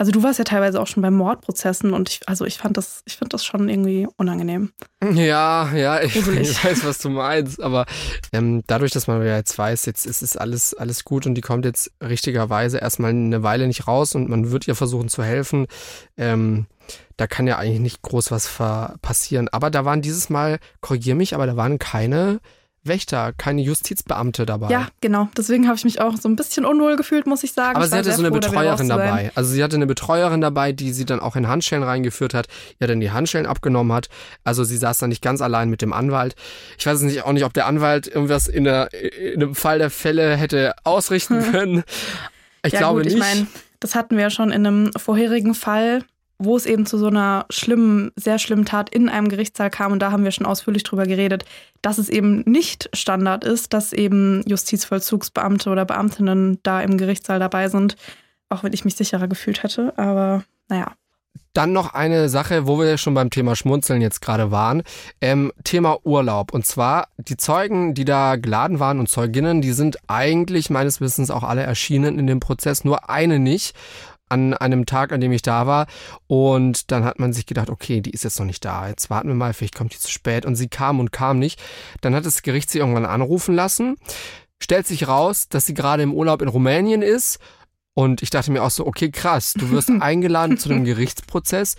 Also 0.00 0.12
du 0.12 0.22
warst 0.22 0.38
ja 0.38 0.44
teilweise 0.44 0.80
auch 0.80 0.86
schon 0.86 1.02
bei 1.02 1.10
Mordprozessen 1.10 1.92
und 1.92 2.08
ich, 2.08 2.20
also 2.28 2.44
ich 2.44 2.56
fand 2.56 2.76
das, 2.76 3.02
ich 3.04 3.16
finde 3.16 3.30
das 3.30 3.44
schon 3.44 3.68
irgendwie 3.68 4.06
unangenehm. 4.16 4.70
Ja, 5.12 5.74
ja, 5.74 6.00
ich, 6.00 6.14
ich 6.14 6.24
weiß, 6.64 6.84
was 6.84 6.98
du 6.98 7.10
meinst, 7.10 7.60
aber 7.60 7.84
ähm, 8.32 8.62
dadurch, 8.68 8.92
dass 8.92 9.08
man 9.08 9.20
ja 9.26 9.34
jetzt 9.36 9.58
weiß, 9.58 9.86
jetzt 9.86 10.06
ist 10.06 10.22
es 10.22 10.36
alles, 10.36 10.72
alles 10.72 11.02
gut 11.02 11.26
und 11.26 11.34
die 11.34 11.40
kommt 11.40 11.64
jetzt 11.64 11.90
richtigerweise 12.00 12.78
erstmal 12.78 13.10
eine 13.10 13.42
Weile 13.42 13.66
nicht 13.66 13.88
raus 13.88 14.14
und 14.14 14.28
man 14.28 14.52
wird 14.52 14.68
ihr 14.68 14.76
versuchen 14.76 15.08
zu 15.08 15.24
helfen, 15.24 15.66
ähm, 16.16 16.66
da 17.16 17.26
kann 17.26 17.48
ja 17.48 17.58
eigentlich 17.58 17.80
nicht 17.80 18.02
groß 18.02 18.30
was 18.30 18.48
passieren. 19.02 19.48
Aber 19.48 19.68
da 19.70 19.84
waren 19.84 20.00
dieses 20.00 20.30
Mal, 20.30 20.60
korrigier 20.80 21.16
mich, 21.16 21.34
aber 21.34 21.46
da 21.46 21.56
waren 21.56 21.80
keine 21.80 22.38
Wächter, 22.88 23.32
keine 23.36 23.62
Justizbeamte 23.62 24.46
dabei. 24.46 24.70
Ja, 24.70 24.88
genau. 25.00 25.28
Deswegen 25.36 25.66
habe 25.66 25.76
ich 25.76 25.84
mich 25.84 26.00
auch 26.00 26.16
so 26.16 26.28
ein 26.28 26.36
bisschen 26.36 26.64
unwohl 26.64 26.96
gefühlt, 26.96 27.26
muss 27.26 27.44
ich 27.44 27.52
sagen. 27.52 27.76
Aber 27.76 27.84
ich 27.84 27.90
sie 27.90 27.96
hatte 27.96 28.12
so 28.12 28.22
eine 28.22 28.28
froh, 28.28 28.40
Betreuerin 28.40 28.88
dabei. 28.88 29.30
Also 29.34 29.50
sie 29.52 29.62
hatte 29.62 29.76
eine 29.76 29.86
Betreuerin 29.86 30.40
dabei, 30.40 30.72
die 30.72 30.92
sie 30.92 31.04
dann 31.04 31.20
auch 31.20 31.36
in 31.36 31.48
Handschellen 31.48 31.84
reingeführt 31.84 32.34
hat, 32.34 32.48
ja 32.80 32.86
dann 32.86 33.00
die 33.00 33.10
Handschellen 33.10 33.46
abgenommen 33.46 33.92
hat. 33.92 34.08
Also 34.44 34.64
sie 34.64 34.76
saß 34.76 34.98
dann 34.98 35.10
nicht 35.10 35.22
ganz 35.22 35.40
allein 35.40 35.70
mit 35.70 35.82
dem 35.82 35.92
Anwalt. 35.92 36.34
Ich 36.78 36.86
weiß 36.86 37.00
nicht, 37.02 37.24
auch 37.24 37.32
nicht, 37.32 37.44
ob 37.44 37.52
der 37.52 37.66
Anwalt 37.66 38.06
irgendwas 38.06 38.48
in, 38.48 38.64
der, 38.64 38.92
in 38.92 39.42
einem 39.42 39.54
Fall 39.54 39.78
der 39.78 39.90
Fälle 39.90 40.36
hätte 40.36 40.74
ausrichten 40.84 41.42
können. 41.52 41.84
Ich 42.64 42.72
ja, 42.72 42.80
glaube 42.80 43.00
gut, 43.00 43.04
nicht. 43.04 43.14
Ich 43.14 43.20
meine, 43.20 43.46
das 43.80 43.94
hatten 43.94 44.16
wir 44.16 44.24
ja 44.24 44.30
schon 44.30 44.50
in 44.50 44.66
einem 44.66 44.90
vorherigen 44.96 45.54
Fall 45.54 46.04
wo 46.38 46.56
es 46.56 46.66
eben 46.66 46.86
zu 46.86 46.98
so 46.98 47.08
einer 47.08 47.46
schlimmen, 47.50 48.12
sehr 48.16 48.38
schlimmen 48.38 48.64
Tat 48.64 48.90
in 48.90 49.08
einem 49.08 49.28
Gerichtssaal 49.28 49.70
kam, 49.70 49.92
und 49.92 50.00
da 50.00 50.12
haben 50.12 50.24
wir 50.24 50.30
schon 50.30 50.46
ausführlich 50.46 50.84
drüber 50.84 51.04
geredet, 51.04 51.44
dass 51.82 51.98
es 51.98 52.08
eben 52.08 52.42
nicht 52.46 52.88
Standard 52.92 53.44
ist, 53.44 53.72
dass 53.72 53.92
eben 53.92 54.42
Justizvollzugsbeamte 54.46 55.68
oder 55.68 55.84
Beamtinnen 55.84 56.58
da 56.62 56.80
im 56.80 56.96
Gerichtssaal 56.96 57.40
dabei 57.40 57.68
sind, 57.68 57.96
auch 58.48 58.62
wenn 58.62 58.72
ich 58.72 58.84
mich 58.84 58.94
sicherer 58.94 59.26
gefühlt 59.28 59.62
hätte. 59.62 59.92
Aber 59.98 60.44
naja. 60.68 60.92
Dann 61.54 61.72
noch 61.72 61.92
eine 61.92 62.28
Sache, 62.28 62.68
wo 62.68 62.78
wir 62.78 62.98
schon 62.98 63.14
beim 63.14 63.30
Thema 63.30 63.56
Schmunzeln 63.56 64.00
jetzt 64.00 64.20
gerade 64.20 64.52
waren. 64.52 64.82
Ähm, 65.20 65.52
Thema 65.64 65.98
Urlaub. 66.04 66.52
Und 66.52 66.66
zwar 66.66 67.08
die 67.16 67.36
Zeugen, 67.36 67.94
die 67.94 68.04
da 68.04 68.36
geladen 68.36 68.78
waren 68.78 69.00
und 69.00 69.08
Zeuginnen, 69.08 69.60
die 69.60 69.72
sind 69.72 69.98
eigentlich 70.06 70.70
meines 70.70 71.00
Wissens 71.00 71.30
auch 71.30 71.42
alle 71.42 71.62
erschienen 71.62 72.18
in 72.18 72.28
dem 72.28 72.38
Prozess, 72.38 72.84
nur 72.84 73.10
eine 73.10 73.40
nicht 73.40 73.74
an 74.28 74.54
einem 74.54 74.86
Tag, 74.86 75.12
an 75.12 75.20
dem 75.20 75.32
ich 75.32 75.42
da 75.42 75.66
war. 75.66 75.86
Und 76.26 76.90
dann 76.90 77.04
hat 77.04 77.18
man 77.18 77.32
sich 77.32 77.46
gedacht, 77.46 77.70
okay, 77.70 78.00
die 78.00 78.10
ist 78.10 78.24
jetzt 78.24 78.38
noch 78.38 78.46
nicht 78.46 78.64
da. 78.64 78.88
Jetzt 78.88 79.10
warten 79.10 79.28
wir 79.28 79.34
mal, 79.34 79.52
vielleicht 79.52 79.74
kommt 79.74 79.94
die 79.94 79.98
zu 79.98 80.10
spät. 80.10 80.46
Und 80.46 80.56
sie 80.56 80.68
kam 80.68 81.00
und 81.00 81.12
kam 81.12 81.38
nicht. 81.38 81.60
Dann 82.00 82.14
hat 82.14 82.26
das 82.26 82.42
Gericht 82.42 82.70
sie 82.70 82.78
irgendwann 82.78 83.06
anrufen 83.06 83.54
lassen. 83.54 83.96
Stellt 84.60 84.86
sich 84.86 85.06
raus, 85.06 85.48
dass 85.48 85.66
sie 85.66 85.74
gerade 85.74 86.02
im 86.02 86.12
Urlaub 86.12 86.42
in 86.42 86.48
Rumänien 86.48 87.02
ist 87.02 87.38
und 87.98 88.22
ich 88.22 88.30
dachte 88.30 88.52
mir 88.52 88.62
auch 88.62 88.70
so, 88.70 88.86
okay, 88.86 89.10
krass, 89.10 89.54
du 89.54 89.70
wirst 89.70 89.90
eingeladen 90.00 90.56
zu 90.56 90.70
einem 90.70 90.84
Gerichtsprozess 90.84 91.74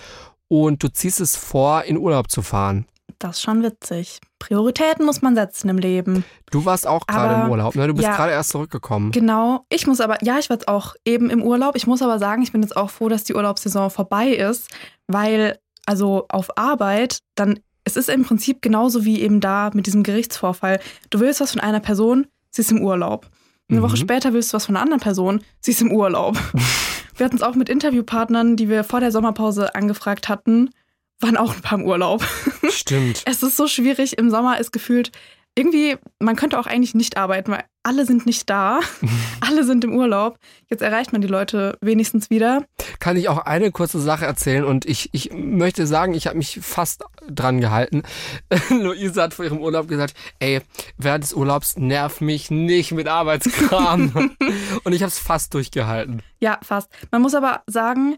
und 0.50 0.84
du 0.84 0.89
ziehst 0.89 1.22
es 1.22 1.38
vor, 1.38 1.84
in 1.86 1.97
Urlaub 1.97 2.30
zu 2.30 2.41
fahren. 2.41 2.88
Das 3.18 3.38
ist 3.38 3.41
schon 3.41 3.64
witzig. 3.64 4.20
Prioritäten 4.38 5.05
muss 5.05 5.22
man 5.22 5.36
setzen 5.36 5.70
im 5.70 5.78
Leben. 5.78 6.24
Du 6.51 6.66
warst 6.66 6.88
auch 6.88 7.05
gerade 7.07 7.43
im 7.43 7.51
Urlaub, 7.51 7.76
ne? 7.76 7.88
Du 7.88 7.93
bist 7.93 8.07
ja. 8.07 8.16
gerade 8.16 8.32
erst 8.32 8.51
zurückgekommen. 8.51 9.12
Genau. 9.12 9.66
Ich 9.70 9.88
muss 9.88 9.99
aber, 10.01 10.24
ja, 10.24 10.39
ich 10.39 10.49
war 10.49 10.55
jetzt 10.55 10.68
auch 10.68 10.95
eben 11.05 11.30
im 11.30 11.41
Urlaub. 11.41 11.76
Ich 11.76 11.88
muss 11.88 12.01
aber 12.01 12.20
sagen, 12.20 12.41
ich 12.41 12.51
bin 12.51 12.62
jetzt 12.62 12.78
auch 12.78 12.89
froh, 12.89 13.10
dass 13.10 13.24
die 13.24 13.34
Urlaubssaison 13.34 13.89
vorbei 13.89 14.30
ist, 14.30 14.70
weil, 15.07 15.57
also 15.86 16.26
auf 16.30 16.57
Arbeit, 16.57 17.20
dann, 17.36 17.60
es 17.84 17.95
ist 17.97 18.10
im 18.10 18.24
Prinzip 18.24 18.62
genauso 18.62 19.03
wie 19.05 19.22
eben 19.22 19.39
da 19.41 19.72
mit 19.74 19.88
diesem 19.88 20.03
Gerichtsvorfall. 20.03 20.80
Du 21.10 21.20
willst 21.20 21.41
was 21.41 21.51
von 21.51 21.62
einer 21.62 21.80
Person, 21.80 22.28
sie 22.51 22.62
ist 22.62 22.72
im 22.72 22.82
Urlaub. 22.82 23.28
Eine 23.72 23.82
Woche 23.84 23.93
Mhm. 23.93 23.97
später 23.97 24.34
willst 24.34 24.51
du 24.51 24.55
was 24.55 24.66
von 24.66 24.76
einer 24.76 24.84
anderen 24.84 25.01
Person, 25.01 25.41
sie 25.60 25.72
ist 25.72 25.82
im 25.82 25.91
Urlaub. 25.91 26.38
wir 27.18 27.26
hatten 27.26 27.36
es 27.36 27.43
auch 27.43 27.55
mit 27.55 27.70
Interviewpartnern, 27.70 28.55
die 28.55 28.70
wir 28.70 28.84
vor 28.84 28.99
der 28.99 29.12
Sommerpause 29.12 29.76
angefragt 29.76 30.28
hatten, 30.30 30.72
waren 31.20 31.38
auch 31.38 31.55
ein 31.55 31.61
paar 31.61 31.80
im 31.80 31.86
Urlaub. 31.86 32.24
Stimmt. 32.70 33.24
Es 33.26 33.43
ist 33.43 33.57
so 33.57 33.67
schwierig. 33.67 34.17
Im 34.17 34.30
Sommer 34.30 34.59
ist 34.59 34.72
gefühlt 34.72 35.11
irgendwie, 35.55 35.97
man 36.20 36.36
könnte 36.36 36.57
auch 36.57 36.67
eigentlich 36.67 36.95
nicht 36.95 37.17
arbeiten, 37.17 37.51
weil 37.51 37.63
alle 37.84 38.05
sind 38.05 38.26
nicht 38.26 38.49
da. 38.49 38.80
alle 39.41 39.63
sind 39.63 39.84
im 39.84 39.93
Urlaub. 39.93 40.38
Jetzt 40.70 40.82
erreicht 40.82 41.11
man 41.11 41.22
die 41.22 41.28
Leute 41.28 41.78
wenigstens 41.82 42.30
wieder. 42.30 42.65
Kann 42.99 43.17
ich 43.17 43.28
auch 43.30 43.39
eine 43.39 43.72
kurze 43.72 43.99
Sache 43.99 44.26
erzählen 44.26 44.63
und 44.63 44.86
ich, 44.86 45.09
ich 45.11 45.32
möchte 45.34 45.88
sagen, 45.88 46.13
ich 46.13 46.28
habe 46.28 46.38
mich 46.38 46.59
fast 46.61 47.03
dran 47.30 47.59
gehalten. 47.59 48.03
Luise 48.70 49.22
hat 49.22 49.34
vor 49.34 49.43
ihrem 49.45 49.59
Urlaub 49.59 49.88
gesagt, 49.88 50.13
ey, 50.39 50.61
während 50.97 51.24
des 51.24 51.34
Urlaubs 51.34 51.78
nerv 51.78 52.22
mich 52.22 52.51
nicht 52.51 52.91
mit 52.91 53.07
Arbeitskram. 53.07 54.36
und 54.84 54.93
ich 54.93 55.01
habe 55.01 55.09
es 55.09 55.20
fast 55.20 55.53
durchgehalten. 55.53 56.22
Ja, 56.39 56.59
fast. 56.61 56.89
Man 57.11 57.22
muss 57.22 57.36
aber 57.36 57.63
sagen, 57.67 58.17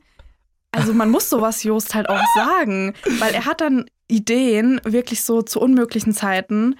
also 0.71 0.93
man 0.93 1.09
muss 1.09 1.29
sowas 1.29 1.63
Jost 1.63 1.93
halt 1.95 2.09
auch 2.09 2.21
sagen, 2.35 2.93
weil 3.19 3.33
er 3.33 3.45
hat 3.45 3.61
dann 3.61 3.85
Ideen 4.07 4.81
wirklich 4.83 5.23
so 5.23 5.41
zu 5.41 5.59
unmöglichen 5.59 6.13
Zeiten 6.13 6.75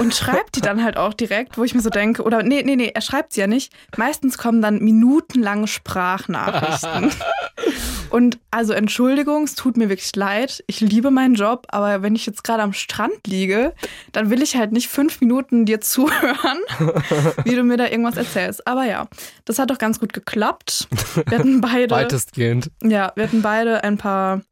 und 0.00 0.14
schreibt 0.14 0.56
die 0.56 0.60
dann 0.60 0.82
halt 0.82 0.96
auch 0.96 1.14
direkt, 1.14 1.58
wo 1.58 1.64
ich 1.64 1.74
mir 1.74 1.80
so 1.80 1.90
denke, 1.90 2.22
oder 2.22 2.42
nee, 2.42 2.62
nee, 2.62 2.76
nee, 2.76 2.90
er 2.94 3.00
schreibt 3.00 3.32
sie 3.32 3.40
ja 3.40 3.46
nicht. 3.46 3.72
Meistens 3.96 4.38
kommen 4.38 4.62
dann 4.62 4.78
minutenlange 4.78 5.66
Sprachnachrichten. 5.66 7.10
Und 8.10 8.38
also 8.50 8.72
Entschuldigung, 8.72 9.44
es 9.44 9.54
tut 9.54 9.76
mir 9.76 9.88
wirklich 9.88 10.14
leid. 10.14 10.62
Ich 10.68 10.80
liebe 10.80 11.10
meinen 11.10 11.34
Job, 11.34 11.66
aber 11.68 12.02
wenn 12.02 12.14
ich 12.14 12.24
jetzt 12.24 12.44
gerade 12.44 12.62
am 12.62 12.72
Strand 12.72 13.26
liege, 13.26 13.74
dann 14.12 14.30
will 14.30 14.42
ich 14.42 14.56
halt 14.56 14.72
nicht 14.72 14.88
fünf 14.88 15.20
Minuten 15.20 15.66
dir 15.66 15.80
zuhören, 15.80 16.58
wie 17.44 17.54
du 17.54 17.64
mir 17.64 17.76
da 17.76 17.88
irgendwas 17.88 18.16
erzählst. 18.16 18.66
Aber 18.66 18.84
ja, 18.84 19.08
das 19.44 19.58
hat 19.58 19.70
doch 19.70 19.78
ganz 19.78 19.98
gut 19.98 20.12
geklappt. 20.12 20.88
Wir 21.28 21.38
hatten 21.38 21.60
beide, 21.60 21.94
Weitestgehend. 21.94 22.70
ja, 22.82 23.12
wir 23.16 23.24
hatten 23.24 23.42
beide 23.42 23.82
ein 23.82 23.98
paar, 23.98 24.42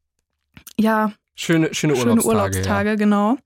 ja, 0.79 1.13
Schöne, 1.37 1.75
schöne, 1.75 1.97
schöne 1.97 2.23
Urlaubstage. 2.23 2.29
Urlaubstage, 2.29 2.97
genau. 2.97 3.39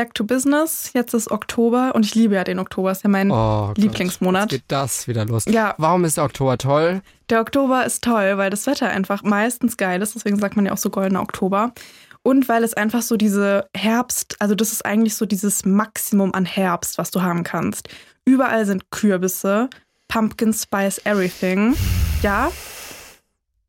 Back 0.00 0.14
to 0.14 0.24
Business. 0.24 0.92
Jetzt 0.94 1.12
ist 1.12 1.30
Oktober 1.30 1.94
und 1.94 2.06
ich 2.06 2.14
liebe 2.14 2.34
ja 2.34 2.42
den 2.42 2.58
Oktober. 2.58 2.90
Ist 2.90 3.04
ja 3.04 3.10
mein. 3.10 3.30
Oh, 3.30 3.66
Gott. 3.66 3.76
Lieblingsmonat. 3.76 4.50
Jetzt 4.50 4.60
geht 4.62 4.64
das 4.68 5.06
wieder 5.06 5.26
los. 5.26 5.44
Ja. 5.44 5.74
Warum 5.76 6.06
ist 6.06 6.16
der 6.16 6.24
Oktober 6.24 6.56
toll? 6.56 7.02
Der 7.28 7.42
Oktober 7.42 7.84
ist 7.84 8.02
toll, 8.02 8.38
weil 8.38 8.48
das 8.48 8.66
Wetter 8.66 8.88
einfach 8.88 9.22
meistens 9.24 9.76
geil 9.76 10.00
ist. 10.00 10.14
Deswegen 10.14 10.38
sagt 10.38 10.56
man 10.56 10.64
ja 10.64 10.72
auch 10.72 10.78
so 10.78 10.88
goldener 10.88 11.20
Oktober. 11.20 11.74
Und 12.22 12.48
weil 12.48 12.64
es 12.64 12.72
einfach 12.72 13.02
so 13.02 13.18
diese 13.18 13.66
Herbst, 13.76 14.36
also 14.38 14.54
das 14.54 14.72
ist 14.72 14.86
eigentlich 14.86 15.16
so 15.16 15.26
dieses 15.26 15.66
Maximum 15.66 16.32
an 16.32 16.46
Herbst, 16.46 16.96
was 16.96 17.10
du 17.10 17.20
haben 17.20 17.42
kannst. 17.42 17.90
Überall 18.24 18.64
sind 18.64 18.90
Kürbisse, 18.90 19.68
Pumpkin 20.08 20.54
Spice 20.54 21.04
Everything. 21.04 21.76
Ja. 22.22 22.50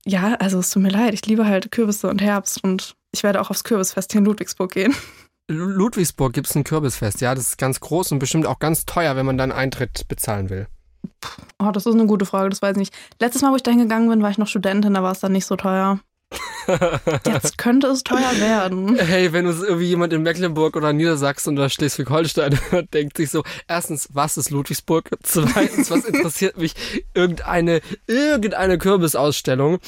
Ja, 0.05 0.35
also 0.35 0.59
es 0.59 0.71
tut 0.71 0.81
mir 0.81 0.91
leid. 0.91 1.13
Ich 1.13 1.25
liebe 1.25 1.45
halt 1.45 1.73
Kürbisse 1.73 2.07
und 2.07 2.21
Herbst 2.21 2.63
und 2.63 2.95
ich 3.11 3.23
werde 3.23 3.41
auch 3.41 3.49
aufs 3.49 3.65
Kürbisfest 3.65 4.13
hier 4.13 4.19
in 4.19 4.25
Ludwigsburg 4.25 4.71
gehen. 4.71 4.95
Lu- 5.49 5.65
Ludwigsburg 5.69 6.33
gibt's 6.33 6.55
ein 6.55 6.63
Kürbisfest, 6.63 7.21
ja, 7.21 7.35
das 7.35 7.49
ist 7.49 7.57
ganz 7.57 7.79
groß 7.79 8.11
und 8.13 8.19
bestimmt 8.19 8.45
auch 8.45 8.59
ganz 8.59 8.85
teuer, 8.85 9.15
wenn 9.15 9.25
man 9.25 9.37
dann 9.37 9.51
Eintritt 9.51 10.07
bezahlen 10.07 10.49
will. 10.49 10.67
Oh, 11.59 11.71
das 11.71 11.85
ist 11.85 11.93
eine 11.93 12.05
gute 12.05 12.25
Frage, 12.25 12.49
das 12.49 12.61
weiß 12.61 12.71
ich 12.73 12.77
nicht. 12.77 12.93
Letztes 13.19 13.41
Mal, 13.41 13.51
wo 13.51 13.55
ich 13.55 13.63
da 13.63 13.71
hingegangen 13.71 14.09
bin, 14.09 14.21
war 14.21 14.29
ich 14.29 14.37
noch 14.37 14.47
Studentin, 14.47 14.93
da 14.93 15.03
war 15.03 15.11
es 15.11 15.19
dann 15.19 15.31
nicht 15.31 15.45
so 15.45 15.55
teuer. 15.55 15.99
Jetzt 17.25 17.57
könnte 17.57 17.87
es 17.87 18.03
teuer 18.03 18.39
werden. 18.39 18.95
Hey, 18.97 19.33
wenn 19.33 19.47
uns 19.47 19.61
irgendwie 19.61 19.87
jemand 19.87 20.13
in 20.13 20.21
Mecklenburg 20.21 20.75
oder 20.77 20.93
Niedersachsen 20.93 21.57
oder 21.57 21.69
Schleswig-Holstein 21.69 22.57
hört, 22.69 22.93
denkt 22.93 23.17
sich 23.17 23.29
so, 23.31 23.43
erstens, 23.67 24.07
was 24.13 24.37
ist 24.37 24.49
Ludwigsburg? 24.51 25.09
Zweitens, 25.23 25.91
was 25.91 26.05
interessiert 26.05 26.57
mich? 26.57 26.73
Irgendeine, 27.13 27.81
irgendeine 28.07 28.77
Kürbisausstellung. 28.77 29.79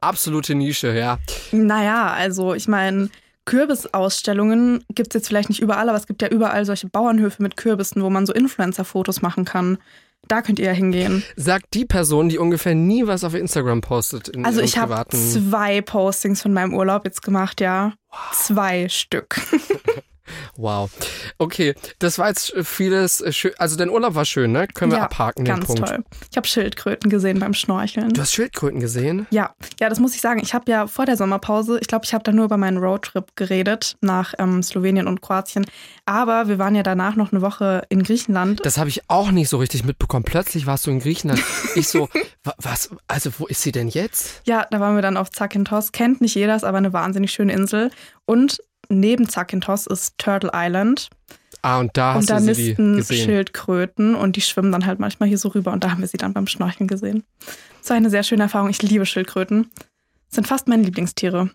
Absolute 0.00 0.54
Nische, 0.54 0.96
ja. 0.96 1.18
Naja, 1.52 2.12
also 2.12 2.54
ich 2.54 2.66
meine, 2.66 3.10
Kürbisausstellungen 3.44 4.84
gibt 4.94 5.14
es 5.14 5.20
jetzt 5.20 5.28
vielleicht 5.28 5.48
nicht 5.48 5.60
überall, 5.60 5.88
aber 5.88 5.98
es 5.98 6.06
gibt 6.06 6.22
ja 6.22 6.28
überall 6.28 6.64
solche 6.64 6.88
Bauernhöfe 6.88 7.42
mit 7.42 7.56
Kürbissen, 7.56 8.02
wo 8.02 8.10
man 8.10 8.26
so 8.26 8.32
Influencer-Fotos 8.32 9.22
machen 9.22 9.44
kann. 9.44 9.78
Da 10.28 10.40
könnt 10.40 10.58
ihr 10.58 10.66
ja 10.66 10.72
hingehen. 10.72 11.22
Sagt 11.36 11.74
die 11.74 11.84
Person, 11.84 12.30
die 12.30 12.38
ungefähr 12.38 12.74
nie 12.74 13.06
was 13.06 13.24
auf 13.24 13.34
Instagram 13.34 13.82
postet 13.82 14.28
in 14.28 14.46
Also 14.46 14.60
ich 14.62 14.78
habe 14.78 15.04
zwei 15.10 15.82
Postings 15.82 16.40
von 16.40 16.52
meinem 16.54 16.72
Urlaub 16.72 17.04
jetzt 17.04 17.22
gemacht, 17.22 17.60
ja. 17.60 17.92
Zwei 18.32 18.88
Stück. 18.88 19.40
Wow. 20.56 20.90
Okay, 21.38 21.74
das 21.98 22.18
war 22.18 22.28
jetzt 22.28 22.54
vieles 22.64 23.22
schön. 23.34 23.52
Also 23.58 23.76
dein 23.76 23.90
Urlaub 23.90 24.14
war 24.14 24.24
schön, 24.24 24.52
ne? 24.52 24.66
Können 24.68 24.92
wir 24.92 24.98
ja, 24.98 25.04
abhaken, 25.04 25.44
den 25.44 25.54
ganz 25.54 25.66
Punkt. 25.66 25.86
toll. 25.86 26.04
Ich 26.30 26.36
habe 26.36 26.46
Schildkröten 26.46 27.10
gesehen 27.10 27.38
beim 27.38 27.54
Schnorcheln. 27.54 28.10
Du 28.10 28.20
hast 28.20 28.32
Schildkröten 28.32 28.80
gesehen? 28.80 29.26
Ja, 29.30 29.54
ja, 29.80 29.88
das 29.88 30.00
muss 30.00 30.14
ich 30.14 30.20
sagen. 30.20 30.40
Ich 30.42 30.54
habe 30.54 30.70
ja 30.70 30.86
vor 30.86 31.06
der 31.06 31.16
Sommerpause, 31.16 31.78
ich 31.80 31.88
glaube, 31.88 32.04
ich 32.04 32.14
habe 32.14 32.24
da 32.24 32.32
nur 32.32 32.44
über 32.46 32.56
meinen 32.56 32.78
Roadtrip 32.78 33.36
geredet 33.36 33.96
nach 34.00 34.34
ähm, 34.38 34.62
Slowenien 34.62 35.06
und 35.06 35.20
Kroatien. 35.22 35.64
Aber 36.06 36.48
wir 36.48 36.58
waren 36.58 36.74
ja 36.74 36.82
danach 36.82 37.16
noch 37.16 37.32
eine 37.32 37.42
Woche 37.42 37.82
in 37.88 38.02
Griechenland. 38.02 38.60
Das 38.64 38.78
habe 38.78 38.88
ich 38.88 39.08
auch 39.08 39.30
nicht 39.30 39.48
so 39.48 39.58
richtig 39.58 39.84
mitbekommen. 39.84 40.24
Plötzlich 40.24 40.66
warst 40.66 40.86
du 40.86 40.90
in 40.90 41.00
Griechenland. 41.00 41.42
Ich 41.74 41.88
so, 41.88 42.08
wa- 42.44 42.54
was, 42.58 42.90
also 43.08 43.30
wo 43.38 43.46
ist 43.46 43.62
sie 43.62 43.72
denn 43.72 43.88
jetzt? 43.88 44.42
Ja, 44.44 44.66
da 44.70 44.80
waren 44.80 44.94
wir 44.94 45.02
dann 45.02 45.16
auf 45.16 45.30
Zakynthos. 45.30 45.92
Kennt 45.92 46.20
nicht 46.20 46.34
jeder, 46.34 46.54
ist 46.56 46.64
aber 46.64 46.78
eine 46.78 46.92
wahnsinnig 46.92 47.32
schöne 47.32 47.52
Insel. 47.52 47.90
Und 48.26 48.58
neben 48.88 49.28
Zakynthos 49.28 49.86
ist 49.86 50.18
Turtle 50.18 50.50
Island. 50.54 51.08
Ah, 51.62 51.80
und 51.80 51.96
da 51.96 52.14
hast 52.14 52.22
und 52.22 52.30
da 52.30 52.40
du 52.40 52.54
sie 52.54 52.68
nisten 52.68 52.96
gesehen. 52.96 53.24
Schildkröten 53.24 54.14
und 54.14 54.36
die 54.36 54.42
schwimmen 54.42 54.70
dann 54.70 54.84
halt 54.84 54.98
manchmal 54.98 55.28
hier 55.28 55.38
so 55.38 55.48
rüber. 55.48 55.72
Und 55.72 55.82
da 55.82 55.90
haben 55.90 56.00
wir 56.00 56.08
sie 56.08 56.18
dann 56.18 56.34
beim 56.34 56.46
Schnorcheln 56.46 56.88
gesehen. 56.88 57.24
Das 57.80 57.90
war 57.90 57.96
eine 57.96 58.10
sehr 58.10 58.22
schöne 58.22 58.42
Erfahrung. 58.42 58.68
Ich 58.68 58.82
liebe 58.82 59.06
Schildkröten. 59.06 59.70
Sind 60.28 60.46
fast 60.46 60.68
meine 60.68 60.82
Lieblingstiere. 60.82 61.50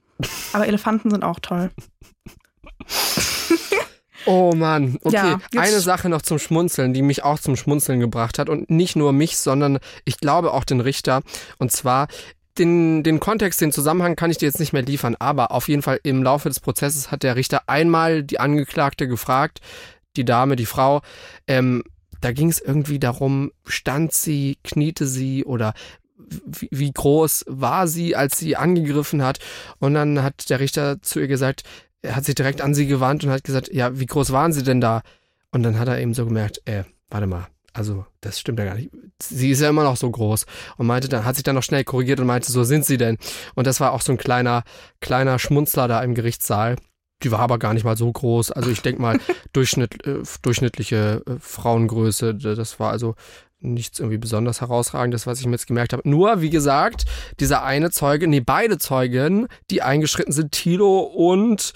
Aber 0.54 0.68
Elefanten 0.68 1.12
sind 1.12 1.24
auch 1.24 1.40
toll. 1.40 1.70
Oh 4.26 4.54
Mann, 4.54 5.00
okay. 5.04 5.16
Ja, 5.16 5.62
Eine 5.62 5.80
Sache 5.80 6.10
noch 6.10 6.22
zum 6.22 6.40
Schmunzeln, 6.40 6.94
die 6.94 7.02
mich 7.02 7.24
auch 7.24 7.40
zum 7.40 7.56
Schmunzeln 7.56 8.00
gebracht 8.00 8.38
hat. 8.38 8.50
Und 8.50 8.70
nicht 8.70 8.96
nur 8.96 9.14
mich, 9.14 9.38
sondern 9.38 9.80
ich 10.06 10.18
glaube 10.18 10.54
auch 10.54 10.64
den 10.66 10.82
Richter. 10.82 11.22
Und 11.58 11.72
zwar 11.72 12.08
den, 12.58 13.04
den 13.04 13.20
Kontext, 13.20 13.62
den 13.62 13.72
Zusammenhang 13.72 14.16
kann 14.16 14.32
ich 14.32 14.38
dir 14.38 14.48
jetzt 14.48 14.60
nicht 14.60 14.74
mehr 14.74 14.82
liefern, 14.82 15.16
aber 15.20 15.52
auf 15.52 15.68
jeden 15.68 15.82
Fall 15.82 16.00
im 16.04 16.24
Laufe 16.24 16.50
des 16.50 16.60
Prozesses 16.60 17.12
hat 17.12 17.24
der 17.24 17.36
Richter 17.36 17.64
einmal 17.68 18.24
die 18.24 18.40
Angeklagte 18.40 19.08
gefragt, 19.08 19.60
die 20.18 20.26
Dame, 20.26 20.56
die 20.56 20.66
Frau, 20.66 21.02
ähm, 21.48 21.84
da 22.22 22.32
ging 22.32 22.50
es 22.50 22.60
irgendwie 22.60 23.00
darum, 23.00 23.52
stand 23.66 24.12
sie, 24.14 24.58
kniete 24.64 25.08
sie 25.08 25.46
oder 25.46 25.74
wie, 26.70 26.92
groß 26.92 27.46
war 27.48 27.88
sie, 27.88 28.16
als 28.16 28.38
sie 28.38 28.58
angegriffen 28.58 29.24
hat. 29.24 29.40
Und 29.80 29.94
dann 29.94 30.22
hat 30.22 30.50
der 30.50 30.60
Richter 30.60 31.02
zu 31.02 31.20
ihr 31.20 31.28
gesagt, 31.28 31.64
er 32.02 32.16
hat 32.16 32.26
sich 32.26 32.36
direkt 32.36 32.62
an 32.62 32.74
sie 32.74 32.88
gewandt 32.88 33.24
und 33.24 33.32
hat 33.32 33.44
gesagt, 33.44 33.74
ja, 33.74 34.00
wie 34.00 34.06
groß 34.06 34.32
waren 34.32 34.54
sie 34.54 34.64
denn 34.64 34.82
da? 34.82 35.02
Und 35.52 35.64
dann 35.64 35.80
hat 35.80 35.88
er 35.88 36.00
eben 36.00 36.14
so 36.14 36.26
gemerkt, 36.26 36.62
äh, 36.66 36.84
warte 37.10 37.28
mal, 37.28 37.48
also 37.74 38.06
das 38.22 38.40
stimmt 38.40 38.60
ja 38.60 38.66
gar 38.66 38.76
nicht. 38.76 38.90
Sie 39.22 39.52
ist 39.52 39.62
ja 39.62 39.70
immer 39.70 39.84
noch 39.84 39.98
so 39.98 40.10
groß 40.10 40.46
und 40.78 40.88
meinte 40.88 41.10
dann, 41.10 41.26
hat 41.26 41.36
sich 41.36 41.44
dann 41.44 41.56
noch 41.56 41.64
schnell 41.64 41.84
korrigiert 41.84 42.20
und 42.20 42.28
meinte, 42.28 42.52
so 42.52 42.64
sind 42.64 42.86
sie 42.86 42.98
denn. 42.98 43.18
Und 43.56 43.68
das 43.68 43.80
war 43.80 43.94
auch 43.94 44.02
so 44.02 44.12
ein 44.12 44.18
kleiner, 44.18 44.64
kleiner 45.02 45.40
Schmunzler 45.40 45.88
da 45.88 46.02
im 46.02 46.16
Gerichtssaal. 46.16 46.78
Die 47.24 47.32
war 47.32 47.40
aber 47.40 47.60
gar 47.60 47.74
nicht 47.74 47.84
mal 47.84 47.98
so 47.98 48.12
groß. 48.12 48.52
Also 48.52 48.70
ich 48.70 48.82
denke 48.82 49.02
mal, 49.02 49.20
Durchschnitt, 49.54 50.06
äh, 50.08 50.24
durchschnittliche 50.42 51.22
äh, 51.26 51.36
Frauengröße, 51.40 52.36
das 52.36 52.80
war 52.80 52.92
also 52.92 53.16
nichts 53.62 54.00
irgendwie 54.00 54.18
besonders 54.18 54.62
herausragendes, 54.62 55.28
was 55.28 55.40
ich 55.40 55.46
mir 55.46 55.54
jetzt 55.54 55.68
gemerkt 55.68 55.92
habe. 55.92 56.08
Nur, 56.10 56.42
wie 56.42 56.50
gesagt, 56.50 57.06
dieser 57.40 57.64
eine 57.64 57.92
Zeuge, 57.92 58.28
nee, 58.28 58.40
beide 58.40 58.78
Zeugen, 58.78 59.48
die 59.70 59.82
eingeschritten 59.82 60.32
sind, 60.32 60.54
Tilo 60.54 61.00
und 61.02 61.74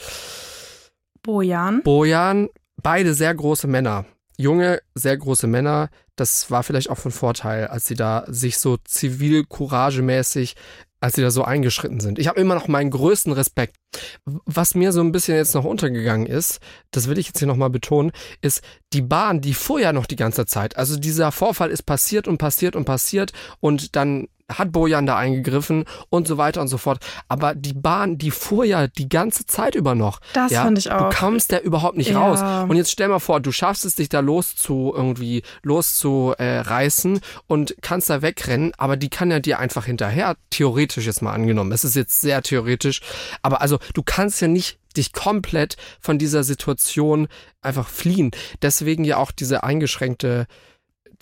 Bojan. 1.23 1.83
Bojan, 1.83 2.49
beide 2.81 3.13
sehr 3.13 3.33
große 3.33 3.67
Männer. 3.67 4.05
Junge, 4.37 4.81
sehr 4.95 5.17
große 5.17 5.47
Männer. 5.47 5.89
Das 6.15 6.51
war 6.51 6.63
vielleicht 6.63 6.89
auch 6.89 6.97
von 6.97 7.11
Vorteil, 7.11 7.67
als 7.67 7.85
sie 7.85 7.95
da 7.95 8.25
sich 8.27 8.57
so 8.57 8.77
zivilcouragemäßig 8.77 10.55
als 11.03 11.15
sie 11.15 11.21
da 11.21 11.31
so 11.31 11.43
eingeschritten 11.43 11.99
sind. 11.99 12.17
Ich 12.17 12.29
habe 12.29 12.39
immer 12.39 12.55
noch 12.55 12.69
meinen 12.69 12.89
größten 12.89 13.33
Respekt. 13.33 13.75
Was 14.23 14.73
mir 14.73 14.93
so 14.93 15.01
ein 15.01 15.11
bisschen 15.11 15.35
jetzt 15.35 15.53
noch 15.53 15.65
untergegangen 15.65 16.25
ist, 16.25 16.61
das 16.91 17.09
will 17.09 17.17
ich 17.17 17.27
jetzt 17.27 17.39
hier 17.39 17.47
nochmal 17.47 17.69
betonen, 17.69 18.13
ist 18.39 18.61
die 18.93 19.01
Bahn, 19.01 19.41
die 19.41 19.53
ja 19.81 19.91
noch 19.91 20.05
die 20.05 20.15
ganze 20.15 20.45
Zeit. 20.45 20.77
Also 20.77 20.97
dieser 20.97 21.33
Vorfall 21.33 21.71
ist 21.71 21.83
passiert 21.83 22.25
und 22.25 22.37
passiert 22.37 22.77
und 22.77 22.85
passiert 22.85 23.33
und 23.59 23.97
dann 23.97 24.29
hat 24.51 24.71
Bojan 24.71 25.05
da 25.05 25.17
eingegriffen 25.17 25.85
und 26.09 26.27
so 26.27 26.37
weiter 26.37 26.61
und 26.61 26.67
so 26.67 26.77
fort. 26.77 26.99
Aber 27.27 27.55
die 27.55 27.73
Bahn, 27.73 28.17
die 28.17 28.31
fuhr 28.31 28.65
ja 28.65 28.87
die 28.87 29.07
ganze 29.09 29.45
Zeit 29.45 29.75
über 29.75 29.95
noch. 29.95 30.19
Das 30.33 30.51
ja? 30.51 30.63
fand 30.63 30.77
ich 30.77 30.91
auch. 30.91 31.09
Du 31.09 31.15
kamst 31.15 31.51
da 31.51 31.59
überhaupt 31.59 31.97
nicht 31.97 32.11
Ja. 32.11 32.19
raus. 32.19 32.69
Und 32.69 32.75
jetzt 32.75 32.91
stell 32.91 33.07
mal 33.07 33.19
vor, 33.19 33.39
du 33.39 33.51
schaffst 33.51 33.85
es, 33.85 33.95
dich 33.95 34.09
da 34.09 34.19
los 34.19 34.55
zu 34.55 34.91
irgendwie 34.95 35.43
loszureißen 35.63 37.19
und 37.47 37.75
kannst 37.81 38.09
da 38.09 38.21
wegrennen, 38.21 38.73
aber 38.77 38.97
die 38.97 39.09
kann 39.09 39.31
ja 39.31 39.39
dir 39.39 39.59
einfach 39.59 39.85
hinterher, 39.85 40.35
theoretisch 40.49 41.05
jetzt 41.05 41.21
mal 41.21 41.33
angenommen. 41.33 41.71
Es 41.71 41.83
ist 41.83 41.95
jetzt 41.95 42.21
sehr 42.21 42.41
theoretisch, 42.41 43.01
aber 43.41 43.61
also 43.61 43.79
du 43.93 44.03
kannst 44.03 44.41
ja 44.41 44.47
nicht 44.47 44.79
dich 44.95 45.11
komplett 45.13 45.75
von 45.99 46.19
dieser 46.19 46.43
Situation 46.43 47.27
einfach 47.61 47.87
fliehen. 47.87 48.31
Deswegen 48.61 49.03
ja 49.05 49.17
auch 49.17 49.31
diese 49.31 49.63
eingeschränkte 49.63 50.45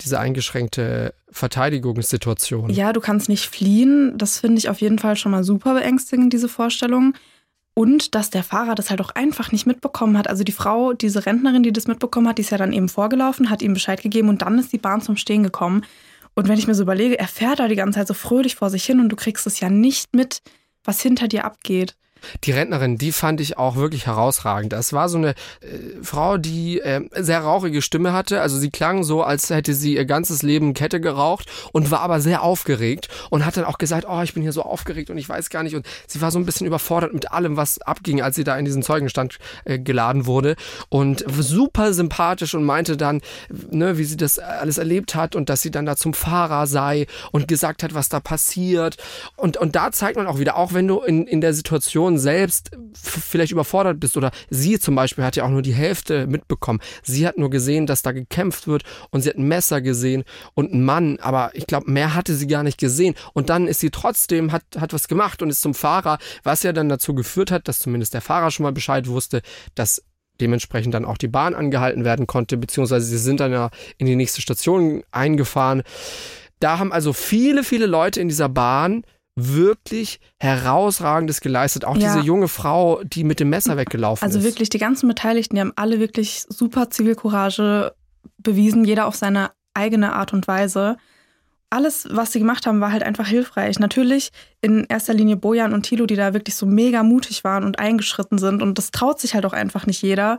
diese 0.04 0.18
eingeschränkte 0.18 1.14
Verteidigungssituation. 1.30 2.70
Ja, 2.70 2.92
du 2.92 3.00
kannst 3.00 3.28
nicht 3.28 3.46
fliehen. 3.46 4.16
Das 4.16 4.38
finde 4.38 4.58
ich 4.58 4.68
auf 4.68 4.80
jeden 4.80 4.98
Fall 4.98 5.16
schon 5.16 5.32
mal 5.32 5.44
super 5.44 5.74
beängstigend, 5.74 6.32
diese 6.32 6.48
Vorstellung. 6.48 7.14
Und 7.74 8.14
dass 8.14 8.28
der 8.28 8.44
Fahrer 8.44 8.74
das 8.74 8.90
halt 8.90 9.00
auch 9.00 9.10
einfach 9.10 9.50
nicht 9.50 9.66
mitbekommen 9.66 10.18
hat. 10.18 10.28
Also 10.28 10.44
die 10.44 10.52
Frau, 10.52 10.92
diese 10.92 11.24
Rentnerin, 11.24 11.62
die 11.62 11.72
das 11.72 11.86
mitbekommen 11.86 12.28
hat, 12.28 12.36
die 12.36 12.42
ist 12.42 12.50
ja 12.50 12.58
dann 12.58 12.72
eben 12.72 12.88
vorgelaufen, 12.88 13.48
hat 13.48 13.62
ihm 13.62 13.72
Bescheid 13.72 14.02
gegeben 14.02 14.28
und 14.28 14.42
dann 14.42 14.58
ist 14.58 14.72
die 14.72 14.78
Bahn 14.78 15.00
zum 15.00 15.16
Stehen 15.16 15.42
gekommen. 15.42 15.84
Und 16.34 16.48
wenn 16.48 16.58
ich 16.58 16.66
mir 16.66 16.74
so 16.74 16.82
überlege, 16.82 17.18
er 17.18 17.28
fährt 17.28 17.60
da 17.60 17.68
die 17.68 17.76
ganze 17.76 17.98
Zeit 17.98 18.08
so 18.08 18.14
fröhlich 18.14 18.56
vor 18.56 18.68
sich 18.68 18.84
hin 18.84 19.00
und 19.00 19.08
du 19.08 19.16
kriegst 19.16 19.46
es 19.46 19.60
ja 19.60 19.70
nicht 19.70 20.14
mit, 20.14 20.42
was 20.84 21.00
hinter 21.00 21.28
dir 21.28 21.44
abgeht. 21.44 21.96
Die 22.44 22.52
Rentnerin, 22.52 22.98
die 22.98 23.12
fand 23.12 23.40
ich 23.40 23.58
auch 23.58 23.76
wirklich 23.76 24.06
herausragend. 24.06 24.72
Das 24.72 24.92
war 24.92 25.08
so 25.08 25.18
eine 25.18 25.30
äh, 25.30 25.34
Frau, 26.02 26.38
die 26.38 26.80
äh, 26.80 27.02
sehr 27.14 27.40
rauchige 27.40 27.82
Stimme 27.82 28.12
hatte. 28.12 28.40
Also 28.40 28.58
sie 28.58 28.70
klang 28.70 29.04
so, 29.04 29.22
als 29.22 29.50
hätte 29.50 29.74
sie 29.74 29.94
ihr 29.94 30.04
ganzes 30.04 30.42
Leben 30.42 30.74
Kette 30.74 31.00
geraucht 31.00 31.48
und 31.72 31.90
war 31.90 32.00
aber 32.00 32.20
sehr 32.20 32.42
aufgeregt 32.42 33.08
und 33.30 33.44
hat 33.44 33.56
dann 33.56 33.64
auch 33.64 33.78
gesagt, 33.78 34.06
oh, 34.08 34.22
ich 34.22 34.34
bin 34.34 34.42
hier 34.42 34.52
so 34.52 34.62
aufgeregt 34.62 35.10
und 35.10 35.18
ich 35.18 35.28
weiß 35.28 35.50
gar 35.50 35.62
nicht. 35.62 35.76
Und 35.76 35.86
sie 36.06 36.20
war 36.20 36.30
so 36.30 36.38
ein 36.38 36.46
bisschen 36.46 36.66
überfordert 36.66 37.12
mit 37.12 37.32
allem, 37.32 37.56
was 37.56 37.80
abging, 37.80 38.22
als 38.22 38.36
sie 38.36 38.44
da 38.44 38.56
in 38.56 38.64
diesen 38.64 38.82
Zeugenstand 38.82 39.38
äh, 39.64 39.78
geladen 39.78 40.26
wurde. 40.26 40.56
Und 40.88 41.24
super 41.28 41.92
sympathisch 41.92 42.54
und 42.54 42.64
meinte 42.64 42.96
dann, 42.96 43.20
ne, 43.70 43.98
wie 43.98 44.04
sie 44.04 44.16
das 44.16 44.38
alles 44.38 44.78
erlebt 44.78 45.14
hat 45.14 45.36
und 45.36 45.48
dass 45.48 45.62
sie 45.62 45.70
dann 45.70 45.86
da 45.86 45.96
zum 45.96 46.14
Fahrer 46.14 46.66
sei 46.66 47.06
und 47.30 47.48
gesagt 47.48 47.82
hat, 47.82 47.94
was 47.94 48.08
da 48.08 48.20
passiert. 48.20 48.96
Und, 49.36 49.56
und 49.56 49.76
da 49.76 49.92
zeigt 49.92 50.16
man 50.16 50.26
auch 50.26 50.38
wieder, 50.38 50.56
auch 50.56 50.72
wenn 50.72 50.88
du 50.88 51.00
in, 51.00 51.26
in 51.26 51.40
der 51.40 51.54
Situation 51.54 52.11
selbst 52.18 52.70
f- 52.72 53.24
vielleicht 53.28 53.52
überfordert 53.52 54.00
bist 54.00 54.16
oder 54.16 54.30
sie 54.50 54.78
zum 54.78 54.94
Beispiel 54.94 55.24
hat 55.24 55.36
ja 55.36 55.44
auch 55.44 55.50
nur 55.50 55.62
die 55.62 55.74
Hälfte 55.74 56.26
mitbekommen. 56.26 56.80
Sie 57.02 57.26
hat 57.26 57.38
nur 57.38 57.50
gesehen, 57.50 57.86
dass 57.86 58.02
da 58.02 58.12
gekämpft 58.12 58.66
wird 58.66 58.82
und 59.10 59.22
sie 59.22 59.30
hat 59.30 59.36
ein 59.36 59.48
Messer 59.48 59.80
gesehen 59.80 60.24
und 60.54 60.72
einen 60.72 60.84
Mann, 60.84 61.18
aber 61.20 61.50
ich 61.54 61.66
glaube, 61.66 61.90
mehr 61.90 62.14
hatte 62.14 62.34
sie 62.34 62.46
gar 62.46 62.62
nicht 62.62 62.78
gesehen. 62.78 63.14
Und 63.32 63.50
dann 63.50 63.66
ist 63.66 63.80
sie 63.80 63.90
trotzdem, 63.90 64.52
hat, 64.52 64.62
hat 64.78 64.92
was 64.92 65.08
gemacht 65.08 65.42
und 65.42 65.50
ist 65.50 65.62
zum 65.62 65.74
Fahrer, 65.74 66.18
was 66.42 66.62
ja 66.62 66.72
dann 66.72 66.88
dazu 66.88 67.14
geführt 67.14 67.50
hat, 67.50 67.68
dass 67.68 67.80
zumindest 67.80 68.14
der 68.14 68.20
Fahrer 68.20 68.50
schon 68.50 68.64
mal 68.64 68.72
Bescheid 68.72 69.06
wusste, 69.08 69.42
dass 69.74 70.02
dementsprechend 70.40 70.94
dann 70.94 71.04
auch 71.04 71.18
die 71.18 71.28
Bahn 71.28 71.54
angehalten 71.54 72.04
werden 72.04 72.26
konnte, 72.26 72.56
beziehungsweise 72.56 73.06
sie 73.06 73.18
sind 73.18 73.38
dann 73.40 73.52
ja 73.52 73.70
in 73.98 74.06
die 74.06 74.16
nächste 74.16 74.40
Station 74.40 75.04
eingefahren. 75.12 75.82
Da 76.58 76.78
haben 76.78 76.92
also 76.92 77.12
viele, 77.12 77.64
viele 77.64 77.86
Leute 77.86 78.20
in 78.20 78.28
dieser 78.28 78.48
Bahn 78.48 79.04
wirklich 79.34 80.20
herausragendes 80.40 81.40
geleistet. 81.40 81.84
Auch 81.84 81.96
Ja. 81.96 82.12
diese 82.14 82.24
junge 82.26 82.48
Frau, 82.48 83.02
die 83.04 83.24
mit 83.24 83.40
dem 83.40 83.48
Messer 83.50 83.76
weggelaufen 83.76 84.24
Also 84.24 84.38
ist. 84.38 84.44
wirklich, 84.44 84.68
die 84.68 84.78
ganzen 84.78 85.08
Beteiligten, 85.08 85.56
die 85.56 85.60
haben 85.60 85.72
alle 85.76 86.00
wirklich 86.00 86.44
super 86.48 86.90
Zivilcourage 86.90 87.92
bewiesen, 88.38 88.84
jeder 88.84 89.06
auf 89.06 89.16
seine 89.16 89.50
eigene 89.74 90.12
Art 90.12 90.32
und 90.32 90.46
Weise. 90.48 90.96
Alles, 91.70 92.06
was 92.10 92.32
sie 92.32 92.38
gemacht 92.40 92.66
haben, 92.66 92.80
war 92.82 92.92
halt 92.92 93.02
einfach 93.02 93.26
hilfreich. 93.26 93.78
Natürlich 93.78 94.30
in 94.60 94.84
erster 94.90 95.14
Linie 95.14 95.36
Bojan 95.36 95.72
und 95.72 95.84
Thilo, 95.84 96.04
die 96.04 96.16
da 96.16 96.34
wirklich 96.34 96.54
so 96.54 96.66
mega 96.66 97.02
mutig 97.02 97.44
waren 97.44 97.64
und 97.64 97.78
eingeschritten 97.78 98.36
sind. 98.36 98.60
Und 98.60 98.76
das 98.76 98.90
traut 98.90 99.18
sich 99.18 99.34
halt 99.34 99.46
auch 99.46 99.54
einfach 99.54 99.86
nicht 99.86 100.02
jeder. 100.02 100.36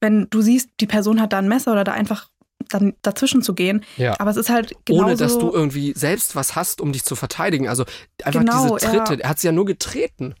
Wenn 0.00 0.28
du 0.30 0.40
siehst, 0.40 0.70
die 0.78 0.86
Person 0.86 1.20
hat 1.20 1.32
da 1.32 1.38
ein 1.38 1.48
Messer 1.48 1.72
oder 1.72 1.82
da 1.82 1.92
einfach 1.92 2.28
dann 2.68 2.94
dazwischen 3.02 3.42
zu 3.42 3.54
gehen. 3.54 3.84
Ja. 3.96 4.18
Aber 4.18 4.30
es 4.30 4.36
ist 4.36 4.50
halt 4.50 4.74
genauso... 4.84 5.04
Ohne 5.04 5.16
dass 5.16 5.38
du 5.38 5.50
irgendwie 5.52 5.92
selbst 5.96 6.36
was 6.36 6.54
hast, 6.56 6.80
um 6.80 6.92
dich 6.92 7.04
zu 7.04 7.16
verteidigen. 7.16 7.68
Also 7.68 7.84
einfach 8.22 8.40
Genau, 8.40 8.76
diese 8.76 8.90
Tritte. 8.90 9.14
ja. 9.14 9.20
Er 9.20 9.28
hat 9.30 9.38
sie 9.38 9.48
ja 9.48 9.52
nur 9.52 9.64
getreten. 9.64 10.34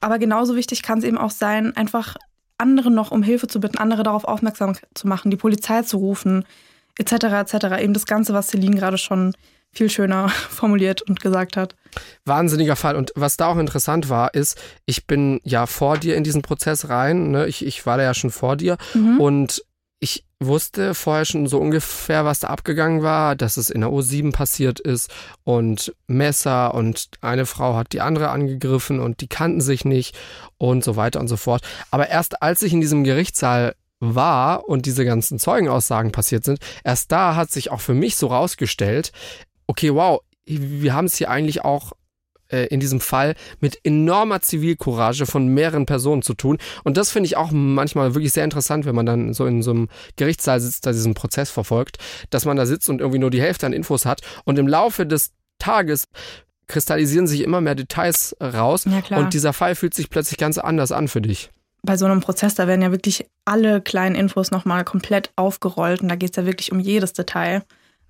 Aber 0.00 0.18
genauso 0.18 0.56
wichtig 0.56 0.82
kann 0.82 0.98
es 0.98 1.04
eben 1.04 1.18
auch 1.18 1.30
sein, 1.30 1.76
einfach 1.76 2.16
andere 2.58 2.90
noch 2.90 3.10
um 3.10 3.22
Hilfe 3.22 3.48
zu 3.48 3.60
bitten, 3.60 3.78
andere 3.78 4.02
darauf 4.02 4.24
aufmerksam 4.24 4.74
zu 4.94 5.06
machen, 5.06 5.30
die 5.30 5.36
Polizei 5.36 5.82
zu 5.82 5.98
rufen, 5.98 6.44
etc. 6.98 7.12
etc. 7.12 7.54
Eben 7.80 7.94
das 7.94 8.06
Ganze, 8.06 8.34
was 8.34 8.48
Celine 8.48 8.76
gerade 8.76 8.98
schon 8.98 9.34
viel 9.72 9.88
schöner 9.88 10.28
formuliert 10.50 11.02
und 11.02 11.20
gesagt 11.20 11.56
hat. 11.56 11.74
Wahnsinniger 12.24 12.76
Fall. 12.76 12.96
Und 12.96 13.12
was 13.14 13.36
da 13.36 13.46
auch 13.46 13.58
interessant 13.58 14.08
war, 14.08 14.34
ist, 14.34 14.60
ich 14.84 15.06
bin 15.06 15.40
ja 15.42 15.66
vor 15.66 15.98
dir 15.98 16.16
in 16.16 16.24
diesen 16.24 16.42
Prozess 16.42 16.88
rein. 16.88 17.30
Ne? 17.30 17.46
Ich, 17.46 17.64
ich 17.64 17.86
war 17.86 17.96
da 17.96 18.04
ja 18.04 18.14
schon 18.14 18.30
vor 18.30 18.56
dir. 18.56 18.76
Mhm. 18.94 19.20
Und 19.20 19.64
wusste 20.40 20.94
vorher 20.94 21.26
schon 21.26 21.46
so 21.46 21.58
ungefähr, 21.58 22.24
was 22.24 22.40
da 22.40 22.48
abgegangen 22.48 23.02
war, 23.02 23.36
dass 23.36 23.58
es 23.58 23.68
in 23.68 23.82
der 23.82 23.90
O7 23.90 24.32
passiert 24.32 24.80
ist 24.80 25.10
und 25.44 25.94
Messer 26.06 26.74
und 26.74 27.10
eine 27.20 27.44
Frau 27.44 27.76
hat 27.76 27.92
die 27.92 28.00
andere 28.00 28.30
angegriffen 28.30 29.00
und 29.00 29.20
die 29.20 29.28
kannten 29.28 29.60
sich 29.60 29.84
nicht 29.84 30.16
und 30.56 30.82
so 30.82 30.96
weiter 30.96 31.20
und 31.20 31.28
so 31.28 31.36
fort. 31.36 31.62
Aber 31.90 32.08
erst 32.08 32.42
als 32.42 32.62
ich 32.62 32.72
in 32.72 32.80
diesem 32.80 33.04
Gerichtssaal 33.04 33.74
war 34.00 34.66
und 34.66 34.86
diese 34.86 35.04
ganzen 35.04 35.38
Zeugenaussagen 35.38 36.10
passiert 36.10 36.44
sind, 36.44 36.58
erst 36.84 37.12
da 37.12 37.36
hat 37.36 37.50
sich 37.50 37.70
auch 37.70 37.80
für 37.80 37.94
mich 37.94 38.16
so 38.16 38.28
rausgestellt, 38.28 39.12
okay, 39.66 39.94
wow, 39.94 40.20
wir 40.46 40.94
haben 40.94 41.04
es 41.04 41.16
hier 41.16 41.30
eigentlich 41.30 41.64
auch 41.64 41.92
äh, 42.50 42.66
in 42.66 42.80
diesem 42.80 43.00
Fall 43.00 43.34
mit 43.60 43.78
enormer 43.84 44.40
Zivilcourage 44.40 45.26
von 45.26 45.48
mehreren 45.48 45.86
Personen 45.86 46.22
zu 46.22 46.34
tun. 46.34 46.58
Und 46.84 46.96
das 46.96 47.10
finde 47.10 47.26
ich 47.26 47.36
auch 47.36 47.50
manchmal 47.52 48.14
wirklich 48.14 48.32
sehr 48.32 48.44
interessant, 48.44 48.86
wenn 48.86 48.94
man 48.94 49.06
dann 49.06 49.34
so 49.34 49.46
in 49.46 49.62
so 49.62 49.70
einem 49.70 49.88
Gerichtssaal 50.16 50.60
sitzt, 50.60 50.86
da 50.86 50.92
diesen 50.92 51.14
Prozess 51.14 51.50
verfolgt, 51.50 51.98
dass 52.30 52.44
man 52.44 52.56
da 52.56 52.66
sitzt 52.66 52.88
und 52.88 53.00
irgendwie 53.00 53.18
nur 53.18 53.30
die 53.30 53.40
Hälfte 53.40 53.66
an 53.66 53.72
Infos 53.72 54.06
hat. 54.06 54.20
Und 54.44 54.58
im 54.58 54.68
Laufe 54.68 55.06
des 55.06 55.32
Tages 55.58 56.04
kristallisieren 56.66 57.26
sich 57.26 57.42
immer 57.42 57.60
mehr 57.60 57.74
Details 57.74 58.36
raus. 58.40 58.84
Ja, 58.84 59.02
klar. 59.02 59.20
Und 59.20 59.34
dieser 59.34 59.52
Fall 59.52 59.74
fühlt 59.74 59.94
sich 59.94 60.08
plötzlich 60.08 60.38
ganz 60.38 60.56
anders 60.56 60.92
an 60.92 61.08
für 61.08 61.20
dich. 61.20 61.50
Bei 61.82 61.96
so 61.96 62.04
einem 62.04 62.20
Prozess, 62.20 62.54
da 62.54 62.66
werden 62.66 62.82
ja 62.82 62.92
wirklich 62.92 63.26
alle 63.44 63.80
kleinen 63.80 64.14
Infos 64.14 64.50
nochmal 64.50 64.84
komplett 64.84 65.32
aufgerollt 65.36 66.02
und 66.02 66.08
da 66.08 66.16
geht 66.16 66.30
es 66.30 66.36
ja 66.36 66.44
wirklich 66.44 66.72
um 66.72 66.78
jedes 66.78 67.12
Detail. 67.12 67.62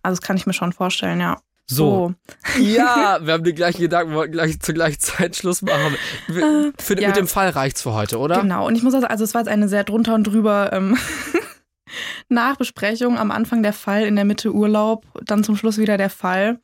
Also 0.03 0.17
das 0.17 0.27
kann 0.27 0.37
ich 0.37 0.47
mir 0.47 0.53
schon 0.53 0.73
vorstellen, 0.73 1.21
ja. 1.21 1.41
So. 1.71 2.15
Ja, 2.59 3.19
wir 3.23 3.33
haben 3.33 3.45
den 3.45 3.55
gleichen 3.55 3.81
Gedanken, 3.81 4.15
wollten 4.15 4.33
gleich 4.33 4.61
zur 4.61 4.75
gleichen 4.75 4.99
Zeit 5.01 5.37
Schluss 5.37 5.63
machen. 5.63 5.97
Wir- 6.29 6.73
Für, 6.79 7.01
ja. 7.01 7.09
Mit 7.09 7.17
dem 7.17 7.29
Fall 7.29 7.51
reicht's 7.51 7.83
für 7.83 7.93
heute, 7.95 8.19
oder? 8.19 8.41
Genau, 8.41 8.67
und 8.67 8.75
ich 8.75 8.83
muss 8.83 8.95
also, 8.95 9.07
also 9.07 9.25
es 9.25 9.35
war 9.35 9.41
jetzt 9.43 9.49
eine 9.49 9.69
sehr 9.69 9.85
drunter 9.85 10.15
und 10.15 10.25
drüber 10.25 10.73
ähm, 10.73 10.97
Nachbesprechung. 12.29 13.19
Am 13.19 13.31
Anfang 13.31 13.63
der 13.63 13.73
Fall, 13.73 14.05
in 14.05 14.17
der 14.17 14.25
Mitte 14.25 14.53
Urlaub, 14.53 15.05
dann 15.25 15.45
zum 15.45 15.57
Schluss 15.57 15.79
wieder 15.79 15.97
der 15.97 16.11
Fall. 16.11 16.59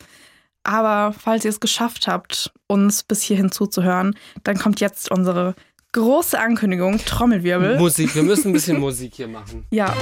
Aber 0.65 1.13
falls 1.17 1.45
ihr 1.45 1.51
es 1.51 1.61
geschafft 1.61 2.09
habt, 2.09 2.53
uns 2.67 3.05
bis 3.05 3.23
hierhin 3.23 3.53
zuzuhören, 3.53 4.17
dann 4.43 4.59
kommt 4.59 4.81
jetzt 4.81 5.11
unsere 5.11 5.55
große 5.93 6.39
Ankündigung, 6.39 6.99
Trommelwirbel. 7.05 7.79
Musik, 7.79 8.15
wir 8.17 8.23
müssen 8.25 8.49
ein 8.49 8.53
bisschen 8.53 8.81
Musik 8.81 9.15
hier 9.15 9.29
machen. 9.29 9.65
ja, 9.71 9.95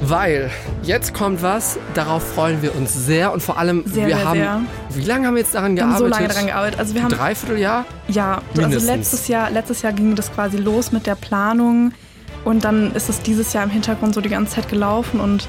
Weil 0.00 0.50
jetzt 0.82 1.14
kommt 1.14 1.42
was, 1.42 1.78
darauf 1.94 2.22
freuen 2.34 2.60
wir 2.62 2.74
uns 2.74 2.92
sehr 2.92 3.32
und 3.32 3.42
vor 3.42 3.58
allem, 3.58 3.84
Sehr, 3.86 4.06
wir 4.06 4.16
sehr, 4.16 4.24
haben. 4.28 4.38
sehr. 4.38 4.60
Wie 4.90 5.00
lange 5.04 5.26
haben 5.26 5.34
wir 5.34 5.42
jetzt 5.42 5.54
daran 5.54 5.76
wir 5.76 5.82
haben 5.82 5.90
gearbeitet? 5.90 6.14
so 6.14 6.18
lange 6.20 6.28
daran 6.28 6.46
gearbeitet. 6.46 6.78
Also 6.80 6.94
wir 6.94 7.02
haben 7.02 7.10
Dreivierteljahr? 7.12 7.84
Ja, 8.08 8.34
also 8.34 8.60
Mindestens. 8.60 8.86
letztes 8.90 9.28
Jahr, 9.28 9.50
letztes 9.50 9.82
Jahr 9.82 9.92
ging 9.92 10.14
das 10.14 10.32
quasi 10.32 10.58
los 10.58 10.92
mit 10.92 11.06
der 11.06 11.14
Planung 11.14 11.92
und 12.44 12.64
dann 12.64 12.92
ist 12.94 13.08
es 13.08 13.22
dieses 13.22 13.52
Jahr 13.54 13.64
im 13.64 13.70
Hintergrund 13.70 14.14
so 14.14 14.20
die 14.20 14.28
ganze 14.28 14.56
Zeit 14.56 14.68
gelaufen 14.68 15.20
und 15.20 15.48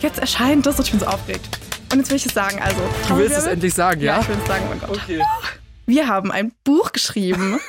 jetzt 0.00 0.18
erscheint 0.18 0.64
das 0.64 0.78
und 0.78 0.86
ich 0.86 0.90
bin 0.92 1.00
so 1.00 1.06
aufgeregt. 1.06 1.58
Und 1.92 1.98
jetzt 1.98 2.08
will 2.08 2.16
ich 2.16 2.24
es 2.24 2.32
sagen, 2.32 2.58
also. 2.64 2.80
Du 3.08 3.18
willst 3.18 3.36
es 3.36 3.44
endlich 3.44 3.74
sagen, 3.74 4.00
ja? 4.00 4.14
Ja, 4.14 4.20
ich 4.22 4.28
will 4.28 4.36
es 4.40 4.48
sagen, 4.48 4.62
oh 4.64 4.70
mein 4.70 4.80
Gott. 4.80 4.90
Okay. 4.90 5.20
Wir 5.92 6.08
haben 6.08 6.32
ein 6.32 6.52
Buch 6.64 6.92
geschrieben. 6.92 7.60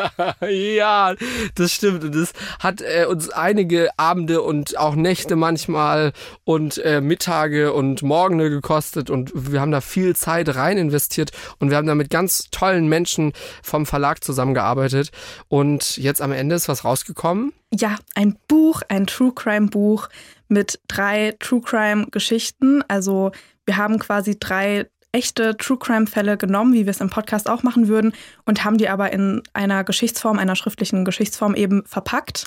ja, 0.46 1.14
das 1.54 1.72
stimmt. 1.72 2.04
Und 2.04 2.14
das 2.14 2.34
hat 2.58 2.82
äh, 2.82 3.06
uns 3.06 3.30
einige 3.30 3.88
Abende 3.98 4.42
und 4.42 4.76
auch 4.76 4.94
Nächte 4.94 5.36
manchmal 5.36 6.12
und 6.44 6.76
äh, 6.84 7.00
Mittage 7.00 7.72
und 7.72 8.02
Morgene 8.02 8.50
gekostet. 8.50 9.08
Und 9.08 9.32
wir 9.34 9.62
haben 9.62 9.70
da 9.70 9.80
viel 9.80 10.14
Zeit 10.14 10.54
rein 10.54 10.76
investiert. 10.76 11.30
Und 11.60 11.70
wir 11.70 11.78
haben 11.78 11.86
da 11.86 11.94
mit 11.94 12.10
ganz 12.10 12.50
tollen 12.50 12.90
Menschen 12.90 13.32
vom 13.62 13.86
Verlag 13.86 14.22
zusammengearbeitet. 14.22 15.10
Und 15.48 15.96
jetzt 15.96 16.20
am 16.20 16.32
Ende 16.32 16.56
ist 16.56 16.68
was 16.68 16.84
rausgekommen. 16.84 17.54
Ja, 17.72 17.96
ein 18.14 18.36
Buch, 18.48 18.82
ein 18.90 19.06
True 19.06 19.32
Crime 19.34 19.68
Buch 19.68 20.10
mit 20.48 20.78
drei 20.88 21.34
True 21.40 21.62
Crime 21.62 22.08
Geschichten. 22.10 22.84
Also 22.88 23.32
wir 23.64 23.78
haben 23.78 23.98
quasi 23.98 24.38
drei 24.38 24.90
echte 25.12 25.56
True 25.56 25.78
Crime-Fälle 25.78 26.36
genommen, 26.36 26.74
wie 26.74 26.86
wir 26.86 26.90
es 26.90 27.00
im 27.00 27.10
Podcast 27.10 27.48
auch 27.48 27.62
machen 27.62 27.88
würden, 27.88 28.12
und 28.44 28.64
haben 28.64 28.78
die 28.78 28.88
aber 28.88 29.12
in 29.12 29.42
einer 29.52 29.84
Geschichtsform, 29.84 30.38
einer 30.38 30.56
schriftlichen 30.56 31.04
Geschichtsform 31.04 31.54
eben 31.54 31.84
verpackt. 31.86 32.46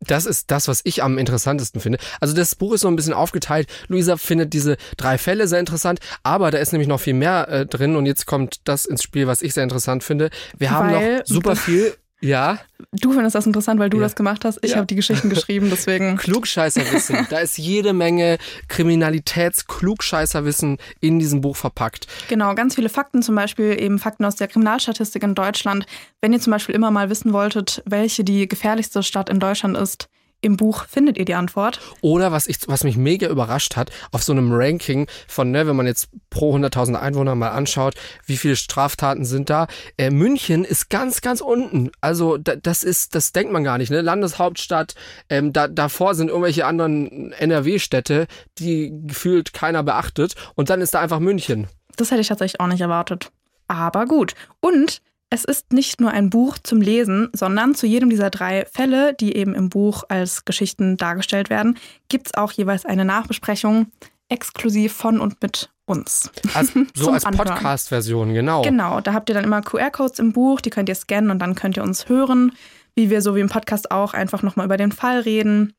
Das 0.00 0.26
ist 0.26 0.50
das, 0.50 0.68
was 0.68 0.82
ich 0.84 1.02
am 1.02 1.16
interessantesten 1.16 1.80
finde. 1.80 1.98
Also 2.20 2.34
das 2.34 2.54
Buch 2.54 2.74
ist 2.74 2.82
so 2.82 2.88
ein 2.88 2.96
bisschen 2.96 3.14
aufgeteilt. 3.14 3.66
Luisa 3.88 4.18
findet 4.18 4.52
diese 4.52 4.76
drei 4.98 5.16
Fälle 5.16 5.48
sehr 5.48 5.58
interessant, 5.58 6.00
aber 6.22 6.50
da 6.50 6.58
ist 6.58 6.72
nämlich 6.72 6.88
noch 6.88 7.00
viel 7.00 7.14
mehr 7.14 7.48
äh, 7.48 7.66
drin 7.66 7.96
und 7.96 8.04
jetzt 8.04 8.26
kommt 8.26 8.60
das 8.64 8.84
ins 8.84 9.02
Spiel, 9.02 9.26
was 9.26 9.40
ich 9.40 9.54
sehr 9.54 9.62
interessant 9.64 10.04
finde. 10.04 10.30
Wir 10.58 10.70
haben 10.70 10.92
Weil- 10.92 11.18
noch 11.18 11.26
super 11.26 11.56
viel. 11.56 11.94
Ja, 12.20 12.58
Du 12.92 13.12
findest 13.12 13.34
das 13.34 13.46
interessant, 13.46 13.78
weil 13.80 13.90
du 13.90 13.96
Ja. 13.98 14.04
das 14.04 14.14
gemacht 14.16 14.44
hast. 14.44 14.58
Ich 14.62 14.70
Ja. 14.72 14.76
habe 14.78 14.86
die 14.86 14.94
Geschichten 14.94 15.28
geschrieben, 15.28 15.68
deswegen. 15.70 16.16
Klugscheißerwissen. 16.26 17.26
da 17.30 17.38
ist 17.40 17.58
jede 17.58 17.92
Menge 17.92 18.38
Kriminalitäts-Klugscheißerwissen 18.68 20.78
in 21.00 21.18
diesem 21.18 21.40
Buch 21.40 21.56
verpackt. 21.56 22.06
Genau, 22.28 22.54
ganz 22.54 22.74
viele 22.74 22.88
Fakten, 22.88 23.22
zum 23.22 23.34
Beispiel 23.34 23.80
eben 23.80 23.98
Fakten 23.98 24.24
aus 24.24 24.36
der 24.36 24.48
Kriminalstatistik 24.48 25.22
in 25.22 25.34
Deutschland. 25.34 25.86
Wenn 26.20 26.32
ihr 26.32 26.40
zum 26.40 26.52
Beispiel 26.52 26.74
immer 26.74 26.90
mal 26.90 27.10
wissen 27.10 27.32
wolltet, 27.32 27.82
welche 27.86 28.24
die 28.24 28.48
gefährlichste 28.48 29.02
Stadt 29.02 29.28
in 29.28 29.40
Deutschland 29.40 29.76
ist, 29.76 30.08
im 30.46 30.56
Buch 30.56 30.86
findet 30.86 31.18
ihr 31.18 31.24
die 31.24 31.34
Antwort. 31.34 31.80
Oder 32.00 32.32
was, 32.32 32.46
ich, 32.46 32.56
was 32.68 32.84
mich 32.84 32.96
mega 32.96 33.28
überrascht 33.28 33.76
hat, 33.76 33.90
auf 34.12 34.22
so 34.22 34.32
einem 34.32 34.52
Ranking 34.52 35.08
von, 35.26 35.50
ne, 35.50 35.66
wenn 35.66 35.76
man 35.76 35.86
jetzt 35.86 36.08
pro 36.30 36.56
100.000 36.56 36.94
Einwohner 36.94 37.34
mal 37.34 37.50
anschaut, 37.50 37.94
wie 38.24 38.36
viele 38.36 38.56
Straftaten 38.56 39.24
sind 39.24 39.50
da. 39.50 39.66
Äh, 39.98 40.10
München 40.10 40.64
ist 40.64 40.88
ganz, 40.88 41.20
ganz 41.20 41.40
unten. 41.40 41.90
Also 42.00 42.38
da, 42.38 42.56
das 42.56 42.84
ist, 42.84 43.14
das 43.14 43.32
denkt 43.32 43.52
man 43.52 43.64
gar 43.64 43.76
nicht, 43.76 43.90
ne? 43.90 44.00
Landeshauptstadt, 44.00 44.94
ähm, 45.28 45.52
da, 45.52 45.66
davor 45.66 46.14
sind 46.14 46.28
irgendwelche 46.28 46.64
anderen 46.64 47.32
NRW-Städte, 47.32 48.28
die 48.58 48.92
gefühlt 49.06 49.52
keiner 49.52 49.82
beachtet. 49.82 50.34
Und 50.54 50.70
dann 50.70 50.80
ist 50.80 50.94
da 50.94 51.00
einfach 51.00 51.18
München. 51.18 51.66
Das 51.96 52.12
hätte 52.12 52.20
ich 52.20 52.28
tatsächlich 52.28 52.60
auch 52.60 52.68
nicht 52.68 52.80
erwartet. 52.80 53.32
Aber 53.66 54.06
gut. 54.06 54.34
Und 54.60 55.02
es 55.36 55.44
ist 55.44 55.70
nicht 55.70 56.00
nur 56.00 56.10
ein 56.12 56.30
Buch 56.30 56.56
zum 56.62 56.80
Lesen, 56.80 57.28
sondern 57.34 57.74
zu 57.74 57.86
jedem 57.86 58.08
dieser 58.08 58.30
drei 58.30 58.64
Fälle, 58.72 59.12
die 59.12 59.36
eben 59.36 59.54
im 59.54 59.68
Buch 59.68 60.04
als 60.08 60.46
Geschichten 60.46 60.96
dargestellt 60.96 61.50
werden, 61.50 61.78
gibt 62.08 62.28
es 62.28 62.34
auch 62.34 62.52
jeweils 62.52 62.86
eine 62.86 63.04
Nachbesprechung 63.04 63.88
exklusiv 64.30 64.94
von 64.94 65.20
und 65.20 65.42
mit 65.42 65.68
uns. 65.84 66.30
Als, 66.54 66.72
so 66.94 67.10
als. 67.10 67.24
Podcast-Version, 67.24 68.32
genau. 68.32 68.62
Genau, 68.62 69.02
da 69.02 69.12
habt 69.12 69.28
ihr 69.28 69.34
dann 69.34 69.44
immer 69.44 69.60
QR-Codes 69.60 70.18
im 70.20 70.32
Buch, 70.32 70.62
die 70.62 70.70
könnt 70.70 70.88
ihr 70.88 70.94
scannen 70.94 71.30
und 71.30 71.38
dann 71.38 71.54
könnt 71.54 71.76
ihr 71.76 71.82
uns 71.82 72.08
hören, 72.08 72.52
wie 72.94 73.10
wir 73.10 73.20
so 73.20 73.36
wie 73.36 73.40
im 73.40 73.50
Podcast 73.50 73.90
auch 73.90 74.14
einfach 74.14 74.42
nochmal 74.42 74.64
über 74.64 74.78
den 74.78 74.90
Fall 74.90 75.20
reden, 75.20 75.74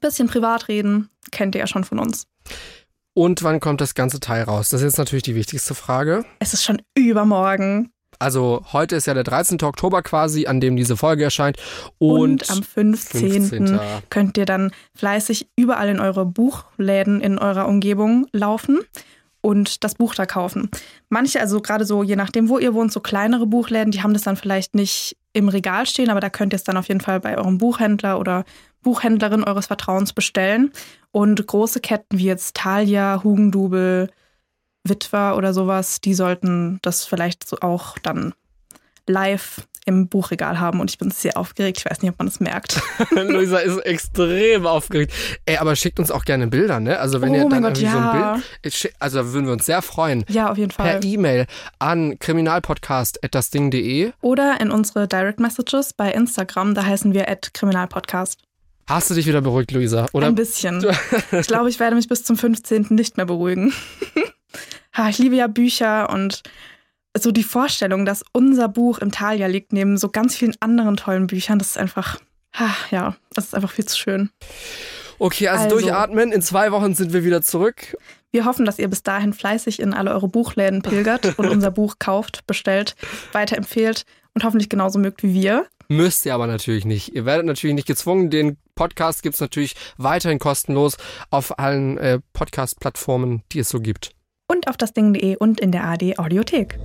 bisschen 0.00 0.26
privat 0.26 0.68
reden, 0.68 1.10
kennt 1.32 1.54
ihr 1.54 1.60
ja 1.60 1.66
schon 1.66 1.84
von 1.84 1.98
uns. 1.98 2.26
Und 3.12 3.42
wann 3.42 3.60
kommt 3.60 3.82
das 3.82 3.94
ganze 3.94 4.20
Teil 4.20 4.44
raus? 4.44 4.70
Das 4.70 4.80
ist 4.80 4.86
jetzt 4.86 4.98
natürlich 4.98 5.22
die 5.22 5.34
wichtigste 5.34 5.74
Frage. 5.74 6.24
Es 6.38 6.54
ist 6.54 6.64
schon 6.64 6.80
übermorgen 6.94 7.90
Also 8.18 8.64
heute 8.72 8.96
ist 8.96 9.06
ja 9.06 9.14
der 9.14 9.24
13. 9.24 9.62
Oktober 9.62 10.02
quasi, 10.02 10.46
an 10.46 10.60
dem 10.60 10.76
diese 10.76 10.96
Folge 10.96 11.24
erscheint. 11.24 11.56
Und, 11.98 12.48
und, 12.48 12.50
am 12.50 12.62
15. 12.62 13.42
15. 13.42 13.80
könnt 14.10 14.36
ihr 14.38 14.46
dann 14.46 14.70
fleißig 14.94 15.48
überall 15.56 15.88
in 15.88 16.00
eure 16.00 16.26
Buchläden 16.26 17.20
in 17.20 17.38
eurer 17.38 17.68
Umgebung 17.68 18.26
laufen 18.32 18.80
und 19.46 19.84
das 19.84 19.94
Buch 19.94 20.14
da 20.14 20.26
kaufen. 20.26 20.70
Manche, 21.08 21.40
also 21.40 21.60
gerade 21.60 21.84
so, 21.84 22.02
je 22.02 22.16
nachdem, 22.16 22.48
wo 22.48 22.58
ihr 22.58 22.74
wohnt, 22.74 22.92
so 22.92 23.00
kleinere 23.00 23.46
Buchläden, 23.46 23.92
die 23.92 24.02
haben 24.02 24.12
das 24.12 24.22
dann 24.22 24.36
vielleicht 24.36 24.74
nicht 24.74 25.16
im 25.32 25.48
Regal 25.48 25.86
stehen, 25.86 26.10
aber 26.10 26.20
da 26.20 26.30
könnt 26.30 26.52
ihr 26.52 26.56
es 26.56 26.64
dann 26.64 26.76
auf 26.76 26.88
jeden 26.88 27.00
Fall 27.00 27.20
bei 27.20 27.38
eurem 27.38 27.58
Buchhändler 27.58 28.18
oder 28.18 28.44
Buchhändlerin 28.82 29.44
eures 29.44 29.66
Vertrauens 29.66 30.12
bestellen. 30.12 30.72
Und 31.12 31.46
große 31.46 31.80
Ketten 31.80 32.18
wie 32.18 32.24
jetzt 32.24 32.56
Thalia, 32.56 33.22
Hugendubel, 33.22 34.10
Witwer 34.88 35.36
oder 35.36 35.52
sowas, 35.52 36.00
die 36.00 36.14
sollten 36.14 36.78
das 36.82 37.04
vielleicht 37.04 37.46
so 37.48 37.58
auch 37.60 37.98
dann 37.98 38.34
live 39.06 39.66
im 39.86 40.08
Buchregal 40.08 40.58
haben. 40.58 40.80
Und 40.80 40.90
ich 40.90 40.98
bin 40.98 41.12
sehr 41.12 41.36
aufgeregt. 41.36 41.78
Ich 41.78 41.86
weiß 41.86 42.02
nicht, 42.02 42.10
ob 42.10 42.18
man 42.18 42.26
es 42.26 42.40
merkt. 42.40 42.82
Luisa 43.10 43.58
ist 43.58 43.78
extrem 43.78 44.66
aufgeregt. 44.66 45.12
Ey, 45.46 45.58
aber 45.58 45.76
schickt 45.76 46.00
uns 46.00 46.10
auch 46.10 46.24
gerne 46.24 46.48
Bilder, 46.48 46.80
ne? 46.80 46.98
Also 46.98 47.22
wenn 47.22 47.30
Oh 47.30 47.34
ihr 47.34 47.48
dann 47.48 47.62
Gott, 47.62 47.78
irgendwie 47.78 47.92
so 47.92 47.98
ja. 47.98 48.32
ein 48.32 48.42
Bild. 48.62 48.92
Also 48.98 49.18
da 49.18 49.32
würden 49.32 49.46
wir 49.46 49.52
uns 49.52 49.64
sehr 49.64 49.82
freuen. 49.82 50.24
Ja, 50.28 50.50
auf 50.50 50.58
jeden 50.58 50.72
Fall. 50.72 50.98
Per 50.98 51.04
E-Mail 51.08 51.46
an 51.78 52.18
kriminalpodcast.dasding.de. 52.18 54.10
Oder 54.20 54.60
in 54.60 54.72
unsere 54.72 55.06
Direct 55.06 55.38
Messages 55.38 55.92
bei 55.92 56.10
Instagram, 56.10 56.74
da 56.74 56.84
heißen 56.84 57.14
wir 57.14 57.26
Kriminalpodcast. 57.52 58.40
Hast 58.88 59.10
du 59.10 59.14
dich 59.14 59.26
wieder 59.26 59.40
beruhigt, 59.40 59.72
Luisa? 59.72 60.06
Oder? 60.12 60.26
Ein 60.26 60.34
bisschen. 60.34 60.84
Ich 61.32 61.46
glaube, 61.48 61.68
ich 61.68 61.80
werde 61.80 61.96
mich 61.96 62.08
bis 62.08 62.24
zum 62.24 62.36
15. 62.36 62.86
nicht 62.90 63.16
mehr 63.16 63.26
beruhigen. 63.26 63.72
ha, 64.92 65.08
ich 65.08 65.18
liebe 65.18 65.36
ja 65.36 65.46
Bücher 65.46 66.10
und 66.10 66.42
so 67.16 67.32
die 67.32 67.42
Vorstellung, 67.42 68.04
dass 68.04 68.24
unser 68.32 68.68
Buch 68.68 68.98
im 68.98 69.10
Thalia 69.10 69.46
liegt, 69.46 69.72
neben 69.72 69.96
so 69.96 70.08
ganz 70.08 70.36
vielen 70.36 70.54
anderen 70.60 70.96
tollen 70.96 71.26
Büchern, 71.26 71.58
das 71.58 71.70
ist 71.70 71.78
einfach, 71.78 72.18
ha, 72.54 72.70
ja, 72.90 73.16
das 73.34 73.46
ist 73.46 73.54
einfach 73.54 73.70
viel 73.70 73.86
zu 73.86 73.96
schön. 73.96 74.30
Okay, 75.18 75.48
also, 75.48 75.64
Also. 75.64 75.78
durchatmen. 75.78 76.32
In 76.32 76.42
zwei 76.42 76.72
Wochen 76.72 76.94
sind 76.94 77.12
wir 77.12 77.24
wieder 77.24 77.42
zurück. 77.42 77.96
Wir 78.32 78.44
hoffen, 78.44 78.66
dass 78.66 78.78
ihr 78.78 78.88
bis 78.88 79.02
dahin 79.02 79.32
fleißig 79.32 79.80
in 79.80 79.94
alle 79.94 80.12
eure 80.12 80.28
Buchläden 80.28 80.82
pilgert 80.82 81.38
und 81.38 81.48
unser 81.48 81.70
Buch 81.70 81.96
kauft, 81.98 82.46
bestellt, 82.46 82.96
weiterempfehlt 83.32 84.04
und 84.34 84.44
hoffentlich 84.44 84.68
genauso 84.68 84.98
mögt 84.98 85.22
wie 85.22 85.32
wir. 85.32 85.66
Müsst 85.88 86.26
ihr 86.26 86.34
aber 86.34 86.46
natürlich 86.46 86.84
nicht. 86.84 87.14
Ihr 87.14 87.24
werdet 87.24 87.46
natürlich 87.46 87.74
nicht 87.74 87.86
gezwungen. 87.86 88.28
Den 88.28 88.58
Podcast 88.74 89.22
gibt's 89.22 89.40
natürlich 89.40 89.76
weiterhin 89.96 90.38
kostenlos 90.38 90.96
auf 91.30 91.58
allen 91.58 91.96
äh, 91.96 92.18
Podcast-Plattformen, 92.32 93.42
die 93.52 93.60
es 93.60 93.68
so 93.68 93.80
gibt. 93.80 94.15
Und 94.48 94.68
auf 94.68 94.76
dasding.de 94.76 95.36
und 95.36 95.60
in 95.60 95.72
der 95.72 95.84
AD 95.84 96.18
Audiothek. 96.18 96.78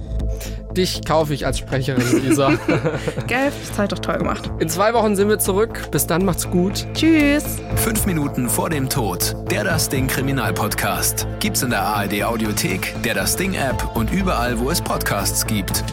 Dich 0.76 1.05
kaufe 1.05 1.34
ich 1.34 1.45
als 1.45 1.59
Sprecherin, 1.59 2.03
Luisa. 2.12 2.49
Gell, 3.28 3.51
das 3.70 3.78
hat 3.78 3.91
doch 3.91 3.99
toll 3.99 4.18
gemacht. 4.18 4.49
In 4.59 4.68
zwei 4.68 4.93
Wochen 4.93 5.16
sind 5.16 5.30
wir 5.30 5.38
zurück. 5.38 5.89
Bis 5.91 6.07
dann, 6.07 6.26
macht's 6.26 6.49
gut. 6.49 6.88
Tschüss. 6.95 7.43
Fünf 7.76 8.07
Minuten 8.07 8.49
vor 8.49 8.70
dem 8.72 8.89
Tod. 8.89 9.36
Der 9.51 9.64
Das 9.64 9.89
Ding 9.89 10.07
Kriminalpodcast. 10.07 11.28
Gibt's 11.39 11.62
in 11.62 11.70
der 11.70 11.82
ARD 11.82 12.24
Audiothek, 12.24 12.95
der 13.03 13.14
Das 13.14 13.36
Ding 13.36 13.53
App 13.53 13.95
und 13.95 14.12
überall, 14.12 14.59
wo 14.59 14.72
es 14.72 14.82
Podcasts 14.82 15.45
gibt. 15.45 15.84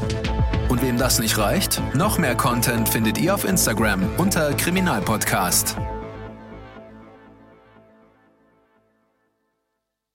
Und 0.71 0.83
wem 0.83 0.97
das 0.97 1.19
nicht 1.19 1.37
reicht, 1.37 1.83
noch 1.95 2.19
mehr 2.19 2.35
Content 2.35 2.89
findet 2.89 3.19
ihr 3.19 3.35
auf 3.35 3.45
Instagram 3.45 4.09
unter 4.17 4.55
Kriminalpodcast. 4.55 5.77